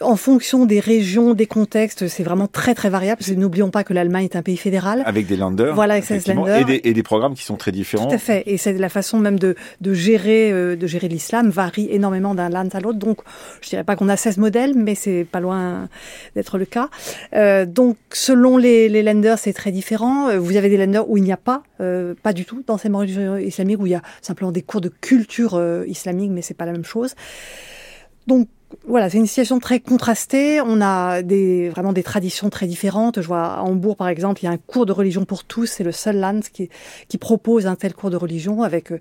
en 0.02 0.16
fonction 0.16 0.66
des 0.66 0.80
régions, 0.80 1.34
des 1.34 1.46
contextes, 1.46 2.08
c'est 2.08 2.24
vraiment 2.24 2.48
très 2.48 2.76
très 2.76 2.90
variable. 2.90 3.22
N'oublions 3.36 3.70
pas 3.70 3.84
que 3.84 3.94
l'Allemagne 3.94 4.26
est 4.26 4.36
un 4.36 4.42
pays 4.42 4.58
fédéral. 4.58 5.04
Avec 5.06 5.28
des 5.28 5.38
landers. 5.38 5.76
Voilà, 5.76 5.96
avec 5.96 6.10
Et 6.10 6.64
des, 6.66 6.82
et 6.84 6.94
des 6.94 7.04
programmes 7.04 7.34
qui 7.34 7.44
sont 7.44 7.56
très 7.56 7.72
différents. 7.72 8.08
Tout 8.08 8.16
à 8.16 8.18
fait. 8.18 8.44
Et 8.46 8.58
c'est 8.58 8.74
la 8.74 8.90
façon 8.90 9.20
même 9.20 9.40
de, 9.40 9.56
de 9.82 9.94
gérer, 9.94 10.52
euh, 10.52 10.76
de 10.76 10.88
gérer 10.88 11.08
l'islam 11.08 11.50
varie 11.50 11.88
énormément 11.92 12.36
d'un 12.36 12.50
land 12.50 12.70
à 12.74 12.80
l'autre. 12.80 13.00
Donc, 13.00 13.20
je 13.62 13.70
dirais 13.70 13.84
pas 13.84 13.96
qu'on 13.96 14.10
a 14.10 14.18
16 14.18 14.38
modèles, 14.38 14.74
mais 14.76 14.96
c'est 14.96 15.26
pas 15.30 15.40
loin 15.40 15.88
d'être 16.36 16.58
le 16.58 16.66
cas. 16.66 16.90
Euh, 17.34 17.66
donc, 17.66 17.98
selon 18.12 18.58
les, 18.58 18.90
les 18.90 19.04
lenders, 19.04 19.38
c'est 19.40 19.54
très 19.54 19.72
différent. 19.72 20.30
Euh, 20.30 20.40
vous 20.40 20.56
avez 20.56 20.70
des 20.70 20.78
lenders 20.78 21.10
où 21.10 21.18
il 21.18 21.24
n'y 21.24 21.32
a 21.32 21.38
pas, 21.38 21.64
euh, 21.82 22.14
pas 22.22 22.34
du 22.34 22.46
tout 22.46 22.64
d'enseignement 22.66 23.00
religieux 23.00 23.42
islamique, 23.42 23.80
où 23.80 23.86
il 23.86 23.92
y 23.92 23.96
a 23.96 24.02
simplement 24.22 24.52
des 24.52 24.62
cours 24.62 24.82
de 24.82 24.90
culture 24.90 25.56
euh, 25.56 25.86
islamique, 25.88 26.32
mais 26.32 26.42
c'est 26.42 26.54
pas 26.54 26.66
la 26.66 26.72
même 26.72 26.86
chose. 26.86 27.16
Donc, 28.28 28.48
voilà, 28.88 29.10
c'est 29.10 29.18
une 29.18 29.28
situation 29.28 29.60
très 29.60 29.80
contrastée. 29.80 30.62
On 30.62 30.82
a 30.82 31.22
des, 31.22 31.70
vraiment 31.70 31.94
des 31.94 32.04
traditions 32.04 32.50
très 32.50 32.68
différentes. 32.68 33.22
Je 33.22 33.28
vois 33.28 33.46
à 33.46 33.62
Hambourg, 33.62 33.96
par 33.96 34.08
exemple, 34.08 34.42
il 34.42 34.46
y 34.46 34.48
a 34.48 34.52
un 34.52 34.58
cours 34.58 34.86
de 34.86 34.92
religion 34.92 35.26
pour 35.26 35.44
tous. 35.44 35.66
C'est 35.66 35.84
le 35.84 35.92
seul 35.92 36.20
land 36.20 36.42
qui, 36.54 36.70
qui 37.08 37.18
propose 37.18 37.68
un 37.68 37.76
tel 37.76 37.94
cours 37.94 38.10
de 38.10 38.18
religion 38.18 38.62
avec 38.64 38.92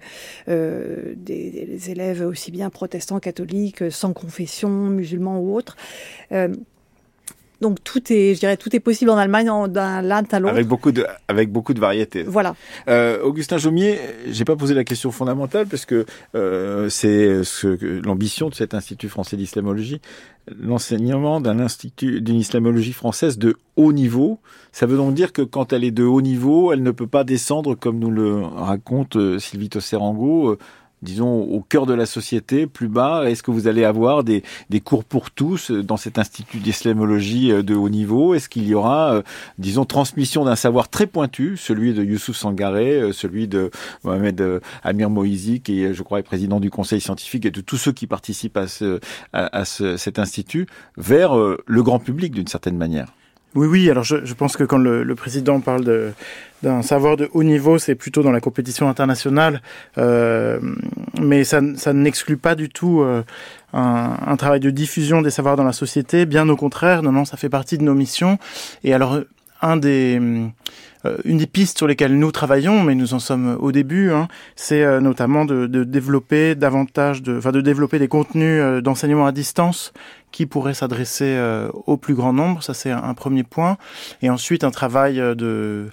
euh, 0.49 1.15
des, 1.17 1.67
des, 1.67 1.91
élèves 1.91 2.23
aussi 2.23 2.51
bien 2.51 2.71
protestants, 2.71 3.21
catholiques, 3.21 3.91
sans 3.91 4.13
confession, 4.13 4.71
musulmans 4.71 5.39
ou 5.39 5.55
autres. 5.55 5.77
Euh, 6.33 6.49
donc 7.61 7.83
tout 7.83 8.13
est, 8.13 8.35
je 8.35 8.41
dirais, 8.41 8.57
tout 8.57 8.75
est 8.75 8.81
possible 8.81 9.11
en 9.11 9.17
Allemagne 9.17 9.51
d'un 9.69 10.03
l'un 10.03 10.23
à 10.31 10.41
l'autre. 10.41 10.53
Avec 10.53 10.69
beaucoup 10.69 10.93
de, 10.93 11.05
avec 11.27 11.51
beaucoup 11.51 11.75
de 11.75 11.81
variétés. 11.81 12.23
Voilà. 12.23 12.55
Euh, 12.89 13.21
Augustin 13.23 13.59
Jaumier, 13.59 13.99
j'ai 14.31 14.45
pas 14.45 14.55
posé 14.55 14.75
la 14.75 14.85
question 14.85 15.11
fondamentale 15.11 15.67
parce 15.67 15.85
que 15.85 16.07
euh, 16.35 16.89
c'est 16.89 17.43
ce, 17.43 18.03
l'ambition 18.05 18.49
de 18.49 18.55
cet 18.55 18.75
Institut 18.75 19.09
français 19.09 19.37
d'islamologie, 19.37 20.01
l'enseignement 20.61 21.41
d'un 21.41 21.59
institut 21.59 22.21
d'une 22.21 22.37
islamologie 22.37 22.93
française 22.93 23.39
de 23.39 23.57
haut 23.77 23.93
niveau. 23.93 24.39
Ça 24.71 24.87
veut 24.87 24.97
donc 24.97 25.15
dire 25.15 25.33
que 25.33 25.43
quand 25.43 25.73
elle 25.73 25.85
est 25.85 25.91
de 25.91 26.05
haut 26.05 26.23
niveau, 26.23 26.73
elle 26.73 26.83
ne 26.83 26.91
peut 26.93 27.07
pas 27.07 27.25
descendre 27.25 27.75
comme 27.75 27.99
nous 27.99 28.11
le 28.11 28.41
raconte 28.43 29.17
euh, 29.17 29.39
Sylvie 29.39 29.69
Tosserango 29.69 30.59
disons, 31.03 31.43
au 31.43 31.61
cœur 31.61 31.87
de 31.87 31.95
la 31.95 32.07
société, 32.07 32.67
plus 32.67 32.89
bas 32.89 33.29
Est-ce 33.31 33.43
que 33.43 33.51
vous 33.51 33.69
allez 33.69 33.85
avoir 33.85 34.25
des, 34.25 34.43
des 34.71 34.81
cours 34.81 35.05
pour 35.05 35.31
tous 35.31 35.71
dans 35.71 35.97
cet 35.97 36.19
institut 36.19 36.59
d'islamologie 36.59 37.53
euh, 37.53 37.63
de 37.63 37.75
haut 37.75 37.89
niveau? 37.89 38.35
Est-ce 38.35 38.49
qu'il 38.49 38.67
y 38.67 38.75
aura, 38.75 39.15
euh, 39.15 39.23
disons, 39.59 39.85
transmission 39.85 40.45
d'un 40.45 40.57
savoir 40.57 40.89
très 40.89 41.07
pointu, 41.07 41.57
celui 41.57 41.95
de 41.95 42.05
Youssouf 42.05 42.37
Sangaré, 42.37 43.01
euh, 43.01 43.13
celui 43.13 43.49
de 43.49 43.71
Mohamed 44.05 44.61
Amir 44.83 45.11
Moïsi, 45.11 45.61
qui 45.61 45.85
est, 45.85 45.95
je 45.95 46.03
crois, 46.03 46.21
est 46.21 46.23
président 46.23 46.61
du 46.61 46.71
conseil 46.71 47.01
scientifique, 47.01 47.47
et 47.47 47.51
de 47.51 47.61
tous 47.61 47.77
ceux 47.77 47.93
qui 47.93 48.07
participent 48.07 48.57
à, 48.57 48.69
ce, 48.69 49.01
à, 49.33 49.65
ce, 49.65 49.97
cet 49.97 50.19
institut, 50.19 50.67
vers 50.97 51.35
le 51.35 51.83
grand 51.83 51.99
public 51.99 52.33
d'une 52.33 52.47
certaine 52.47 52.77
manière? 52.77 53.13
Oui, 53.55 53.67
oui. 53.67 53.91
Alors, 53.91 54.05
je, 54.05 54.25
je 54.25 54.35
pense 54.35 54.57
que 54.57 54.65
quand 54.65 54.79
le, 54.79 55.03
le 55.03 55.15
président 55.15 55.61
parle 55.61 55.85
de, 55.85 56.13
d'un 56.63 56.83
savoir 56.83 57.17
de 57.17 57.29
haut 57.33 57.43
niveau, 57.43 57.79
c'est 57.79 57.95
plutôt 57.95 58.23
dans 58.23 58.31
la 58.31 58.41
compétition 58.41 58.89
internationale, 58.89 59.63
euh, 59.97 60.61
mais 61.21 61.45
ça, 61.45 61.61
ça 61.77 61.93
n'exclut 61.93 62.37
pas 62.37 62.55
du 62.55 62.69
tout 62.69 63.01
euh, 63.01 63.23
un, 63.73 64.17
un, 64.27 64.37
travail 64.37 64.61
de 64.61 64.71
diffusion 64.71 65.23
des 65.23 65.31
savoirs 65.31 65.57
dans 65.57 65.65
la 65.65 65.73
société. 65.73 66.27
Bien 66.27 66.49
au 66.49 66.57
contraire, 66.57 67.03
non, 67.03 67.13
non, 67.13 67.25
ça 67.25 67.37
fait 67.37 67.49
partie 67.49 67.79
de 67.79 67.85
nos 67.85 67.95
missions. 67.95 68.39
Et 68.85 68.93
alors, 68.93 69.21
un 69.63 69.77
des 69.77 70.21
euh, 71.05 71.17
une 71.25 71.39
des 71.39 71.47
pistes 71.47 71.79
sur 71.79 71.87
lesquelles 71.87 72.19
nous 72.19 72.33
travaillons, 72.33 72.83
mais 72.83 72.95
nous 72.97 73.15
en 73.15 73.21
sommes 73.21 73.57
au 73.61 73.71
début, 73.71 74.11
hein, 74.11 74.27
c'est 74.57 74.83
euh, 74.83 75.01
notamment 75.01 75.45
de, 75.45 75.67
de, 75.67 75.85
développer 75.85 76.57
davantage, 76.57 77.23
de, 77.23 77.39
enfin 77.39 77.53
de 77.53 77.61
développer 77.61 78.01
des 78.01 78.09
contenus 78.09 78.61
euh, 78.61 78.81
d'enseignement 78.81 79.27
à 79.27 79.33
distance 79.33 79.93
qui 80.33 80.47
pourraient 80.47 80.75
s'adresser 80.75 81.39
au 81.87 81.97
plus 81.97 82.15
grand 82.15 82.33
nombre. 82.33 82.63
Ça, 82.63 82.75
c'est 82.75 82.91
un, 82.91 83.15
premier 83.15 83.43
point. 83.43 83.77
Et 84.23 84.31
ensuite, 84.31 84.65
un 84.65 84.71
travail 84.71 85.17
de, 85.17 85.89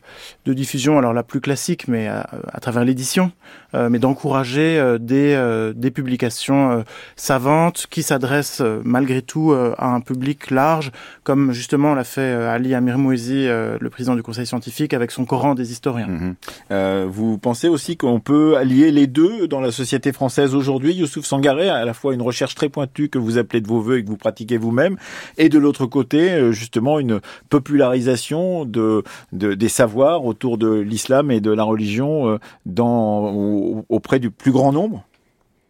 de 0.45 0.53
diffusion, 0.53 0.97
alors 0.97 1.13
la 1.13 1.23
plus 1.23 1.41
classique, 1.41 1.87
mais 1.87 2.07
à, 2.07 2.59
travers 2.61 2.83
l'édition, 2.83 3.31
mais 3.73 3.99
d'encourager 3.99 4.97
des, 4.99 5.71
des 5.75 5.91
publications 5.91 6.83
savantes 7.15 7.87
qui 7.89 8.03
s'adressent 8.03 8.63
malgré 8.83 9.21
tout 9.21 9.53
à 9.53 9.87
un 9.87 10.01
public 10.01 10.51
large, 10.51 10.91
comme 11.23 11.51
justement 11.51 11.93
l'a 11.93 12.03
fait 12.03 12.33
Ali 12.33 12.75
Amir 12.75 12.97
Mouezi, 12.97 13.47
le 13.47 13.89
président 13.89 14.15
du 14.15 14.23
conseil 14.23 14.45
scientifique, 14.45 14.93
avec 14.93 15.11
son 15.11 15.25
Coran 15.25 15.55
des 15.55 15.71
historiens. 15.71 16.07
Mhm. 16.07 16.35
Euh, 16.71 17.07
vous 17.09 17.37
pensez 17.37 17.67
aussi 17.67 17.97
qu'on 17.97 18.19
peut 18.19 18.57
allier 18.57 18.91
les 18.91 19.07
deux 19.07 19.47
dans 19.47 19.61
la 19.61 19.71
société 19.71 20.11
française 20.11 20.55
aujourd'hui 20.55 20.93
Youssouf 20.93 21.25
Sangaré, 21.25 21.69
à 21.69 21.85
la 21.85 21.93
fois 21.93 22.13
une 22.13 22.21
recherche 22.21 22.55
très 22.55 22.69
pointue 22.69 23.09
que 23.09 23.17
vous 23.17 23.37
appelez 23.37 23.61
de 23.61 23.67
vos 23.67 23.81
voeux 23.81 23.97
et 23.97 24.03
que 24.03 24.09
vous 24.09 24.17
pratiquez 24.25 24.57
vous-même, 24.57 24.97
et 25.37 25.49
de 25.49 25.59
l'autre 25.59 25.85
côté, 25.85 26.31
euh, 26.31 26.51
justement, 26.51 26.97
une 26.97 27.21
popularisation 27.49 28.65
de, 28.65 29.03
de 29.33 29.53
des 29.53 29.69
savoirs 29.69 30.25
autour 30.25 30.57
de 30.57 30.73
l'islam 30.73 31.29
et 31.29 31.41
de 31.41 31.51
la 31.51 31.63
religion 31.63 32.27
euh, 32.27 32.37
dans, 32.65 33.85
auprès 33.87 34.17
du 34.17 34.31
plus 34.31 34.51
grand 34.51 34.71
nombre. 34.71 35.05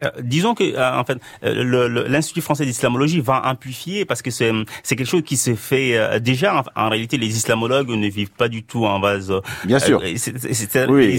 Euh, 0.03 0.09
disons 0.21 0.55
que 0.55 0.63
euh, 0.63 0.99
en 0.99 1.05
fait 1.05 1.17
euh, 1.45 2.05
l'institut 2.09 2.41
français 2.41 2.65
d'islamologie 2.65 3.21
va 3.21 3.41
amplifier 3.45 4.03
parce 4.03 4.21
que 4.21 4.29
c'est 4.29 4.51
c'est 4.83 4.97
quelque 4.97 5.07
chose 5.07 5.23
qui 5.23 5.37
se 5.37 5.55
fait 5.55 6.19
déjà. 6.19 6.63
En, 6.75 6.89
réalité 6.89 7.17
les 7.17 7.37
islamologues 7.37 7.89
ne 7.89 8.07
vivent 8.07 8.31
pas 8.31 8.49
du 8.49 8.63
tout 8.63 8.85
en 8.85 8.99
base 8.99 9.33
bien 9.63 9.79
sûr. 9.79 10.01
oui 10.01 10.15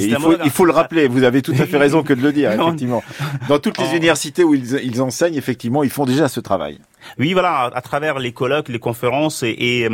il 0.09 0.17
faut, 0.17 0.35
il 0.45 0.51
faut 0.51 0.65
le 0.67 0.73
rappeler. 0.73 1.09
Vous 1.09 1.23
avez 1.23 1.41
tout 1.41 1.55
à 1.59 1.65
fait 1.65 1.79
raison 1.79 2.03
que 2.03 2.13
de 2.13 2.21
le 2.21 2.33
dire 2.33 2.53
effectivement. 2.61 3.03
Dans 3.49 3.59
toutes 3.59 3.79
les 3.79 3.97
universités 3.97 4.45
où 4.45 4.55
ils, 4.55 4.79
ils 4.85 5.01
enseignent 5.01 5.37
effectivement 5.37 5.83
ils 5.83 5.91
font 5.91 6.05
déjà 6.05 6.29
ce 6.29 6.41
travail 6.41 6.79
oui, 7.19 7.33
voilà, 7.33 7.71
à, 7.75 7.81
travers 7.81 8.19
les 8.19 8.33
colloques, 8.33 8.69
les 8.69 8.79
conférences 8.79 9.43
et, 9.43 9.89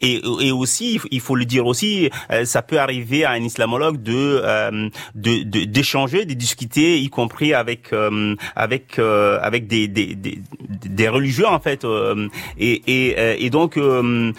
et, 0.00 0.20
et, 0.40 0.52
aussi, 0.52 1.00
il 1.10 1.20
faut 1.20 1.36
le 1.36 1.44
dire 1.44 1.66
aussi, 1.66 2.10
euh, 2.30 2.44
ça 2.44 2.62
peut 2.62 2.78
arriver 2.78 3.24
à 3.24 3.30
un 3.30 3.42
islamologue 3.42 4.02
de 4.02 4.40
euh, 4.44 4.88
d'échanger, 5.14 6.24
de, 6.24 6.34
discuter, 6.34 7.00
y 7.00 7.08
compris 7.08 7.54
avec 7.54 7.92
euh, 7.92 8.34
avec 8.56 8.98
avec 8.98 9.66
des, 9.66 9.88
des, 9.88 10.14
des, 10.14 10.38
des, 10.68 11.08
religieux 11.08 11.46
en 11.46 11.60
fait. 11.60 11.86
et, 12.58 12.82
et, 12.86 13.44
et 13.44 13.50
donc, 13.50 13.76
le, 13.76 14.32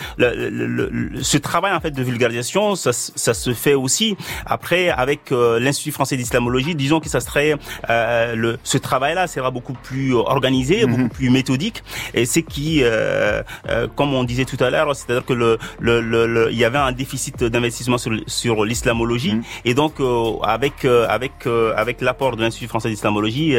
ce 1.21 1.37
travail 1.37 1.73
en 1.73 1.79
fait 1.79 1.91
de 1.91 2.03
vulgarisation, 2.03 2.75
ça, 2.75 2.91
ça 2.93 3.33
se 3.33 3.53
fait 3.53 3.73
aussi. 3.73 4.15
Après, 4.45 4.89
avec 4.89 5.31
l'Institut 5.31 5.91
français 5.91 6.17
d'islamologie, 6.17 6.75
disons 6.75 6.99
que 6.99 7.09
ça 7.09 7.19
serait 7.19 7.55
le 7.89 8.57
ce 8.63 8.77
travail-là 8.77 9.27
sera 9.27 9.51
beaucoup 9.51 9.73
plus 9.73 10.13
organisé, 10.13 10.85
beaucoup 10.85 11.03
mhm. 11.03 11.09
plus 11.09 11.29
méthodique 11.29 11.83
et 12.15 12.25
c'est 12.25 12.41
qui, 12.41 12.79
euh, 12.81 13.43
euh, 13.69 13.87
comme 13.95 14.13
on 14.13 14.23
disait 14.23 14.45
tout 14.45 14.61
à 14.63 14.69
l'heure, 14.69 14.95
c'est-à-dire 14.95 15.25
que 15.25 15.33
le, 15.33 15.57
le, 15.79 15.99
le, 16.01 16.49
il 16.51 16.57
y 16.57 16.63
avait 16.65 16.77
un 16.77 16.93
déficit 16.93 17.43
d'investissement 17.43 17.97
sur, 17.97 18.13
sur 18.25 18.65
l'islamologie, 18.65 19.35
mmh. 19.35 19.43
et 19.65 19.73
donc 19.73 19.99
euh, 19.99 20.37
avec 20.41 20.85
euh, 20.85 21.05
avec 21.09 21.45
euh, 21.45 21.73
avec 21.75 22.01
l'apport 22.01 22.37
de 22.37 22.41
l'Institut 22.41 22.67
français 22.67 22.89
d'islamologie, 22.89 23.55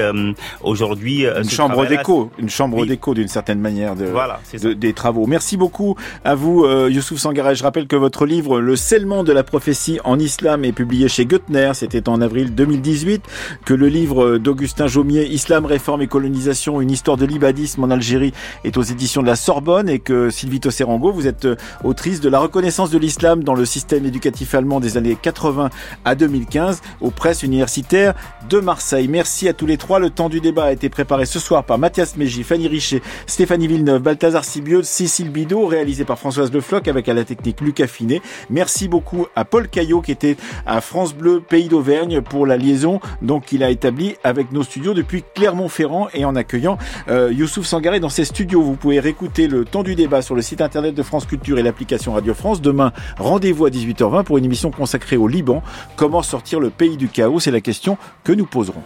aujourd'hui 0.62 1.26
une 1.26 1.48
chambre 1.48 1.86
d'écho, 1.86 2.30
une 2.38 2.48
chambre 2.48 2.86
d'écho 2.86 3.14
d'une 3.14 3.28
certaine 3.28 3.60
manière 3.60 3.94
de, 3.94 4.06
voilà, 4.06 4.40
de, 4.60 4.72
des 4.72 4.92
travaux. 4.94 5.26
Merci 5.26 5.56
beaucoup 5.56 5.96
à 6.24 6.34
vous, 6.34 6.66
Youssouf 6.66 7.18
Sangaré. 7.18 7.54
Je 7.54 7.62
rappelle 7.62 7.86
que 7.86 7.96
votre 7.96 8.24
livre 8.24 8.60
Le 8.60 8.76
scellement 8.76 9.22
de 9.22 9.32
la 9.32 9.44
prophétie 9.44 10.00
en 10.04 10.18
islam 10.18 10.64
est 10.64 10.72
publié 10.72 11.08
chez 11.08 11.26
Goettner. 11.26 11.72
C'était 11.74 12.08
en 12.08 12.20
avril 12.22 12.54
2018. 12.54 13.22
Que 13.64 13.74
le 13.74 13.88
livre 13.88 14.38
d'Augustin 14.38 14.86
Jaumier, 14.86 15.26
Islam, 15.26 15.66
réforme 15.66 16.02
et 16.02 16.06
colonisation, 16.06 16.80
une 16.80 16.90
histoire 16.90 17.16
de 17.16 17.26
l'ibadisme 17.26 17.84
en 17.84 17.90
Algérie 17.90 18.32
est 18.64 18.76
aux 18.76 18.82
éditions 18.82 19.22
de 19.22 19.26
la 19.26 19.36
Sorbonne 19.36 19.88
et 19.88 19.98
que 19.98 20.30
Sylvie 20.30 20.60
Tosserango, 20.60 21.12
vous 21.12 21.26
êtes 21.26 21.44
euh, 21.44 21.56
autrice 21.84 22.20
de 22.20 22.28
la 22.28 22.38
reconnaissance 22.38 22.90
de 22.90 22.98
l'islam 22.98 23.44
dans 23.44 23.54
le 23.54 23.64
système 23.64 24.04
éducatif 24.06 24.54
allemand 24.54 24.80
des 24.80 24.96
années 24.96 25.16
80 25.20 25.70
à 26.04 26.14
2015 26.14 26.82
aux 27.00 27.10
presses 27.10 27.42
universitaires 27.42 28.14
de 28.48 28.60
Marseille. 28.60 29.08
Merci 29.08 29.48
à 29.48 29.52
tous 29.52 29.66
les 29.66 29.76
trois. 29.76 29.98
Le 29.98 30.10
temps 30.10 30.28
du 30.28 30.40
débat 30.40 30.64
a 30.64 30.72
été 30.72 30.88
préparé 30.88 31.26
ce 31.26 31.38
soir 31.38 31.64
par 31.64 31.78
Mathias 31.78 32.16
Mégy, 32.16 32.42
Fanny 32.42 32.68
Richet, 32.68 33.02
Stéphanie 33.26 33.66
Villeneuve, 33.66 34.02
Balthazar 34.02 34.44
Sibieux, 34.44 34.82
Cécile 34.82 35.30
Bidot, 35.30 35.66
réalisé 35.66 36.04
par 36.04 36.18
Françoise 36.18 36.52
Lefloc 36.52 36.88
avec 36.88 37.08
à 37.08 37.14
la 37.14 37.24
technique 37.24 37.60
Lucas 37.60 37.86
Finet. 37.86 38.20
Merci 38.50 38.88
beaucoup 38.88 39.26
à 39.34 39.44
Paul 39.44 39.68
Caillot 39.68 40.00
qui 40.00 40.12
était 40.12 40.36
à 40.66 40.80
France 40.80 41.14
Bleu, 41.14 41.40
Pays 41.40 41.68
d'Auvergne 41.68 42.20
pour 42.20 42.46
la 42.46 42.56
liaison 42.56 43.00
donc 43.22 43.46
qu'il 43.46 43.62
a 43.62 43.70
établi 43.70 44.16
avec 44.24 44.52
nos 44.52 44.62
studios 44.62 44.94
depuis 44.94 45.24
Clermont-Ferrand 45.34 46.08
et 46.14 46.24
en 46.24 46.36
accueillant 46.36 46.78
euh, 47.08 47.32
Youssouf 47.32 47.66
Sangaré 47.66 48.00
dans 48.00 48.08
ses 48.08 48.24
studios. 48.26 48.60
Vous 48.60 48.74
pouvez 48.74 49.00
réécouter 49.00 49.48
le 49.48 49.64
temps 49.64 49.82
du 49.82 49.94
débat 49.94 50.20
sur 50.20 50.34
le 50.34 50.42
site 50.42 50.60
internet 50.60 50.94
de 50.94 51.02
France 51.02 51.24
Culture 51.24 51.58
et 51.58 51.62
l'application 51.62 52.12
Radio 52.12 52.34
France. 52.34 52.60
Demain, 52.60 52.92
rendez-vous 53.18 53.64
à 53.64 53.70
18h20 53.70 54.24
pour 54.24 54.36
une 54.36 54.44
émission 54.44 54.70
consacrée 54.70 55.16
au 55.16 55.28
Liban. 55.28 55.62
Comment 55.96 56.22
sortir 56.22 56.60
le 56.60 56.70
pays 56.70 56.98
du 56.98 57.08
chaos? 57.08 57.40
C'est 57.40 57.50
la 57.50 57.62
question 57.62 57.96
que 58.24 58.32
nous 58.32 58.46
poserons. 58.46 58.82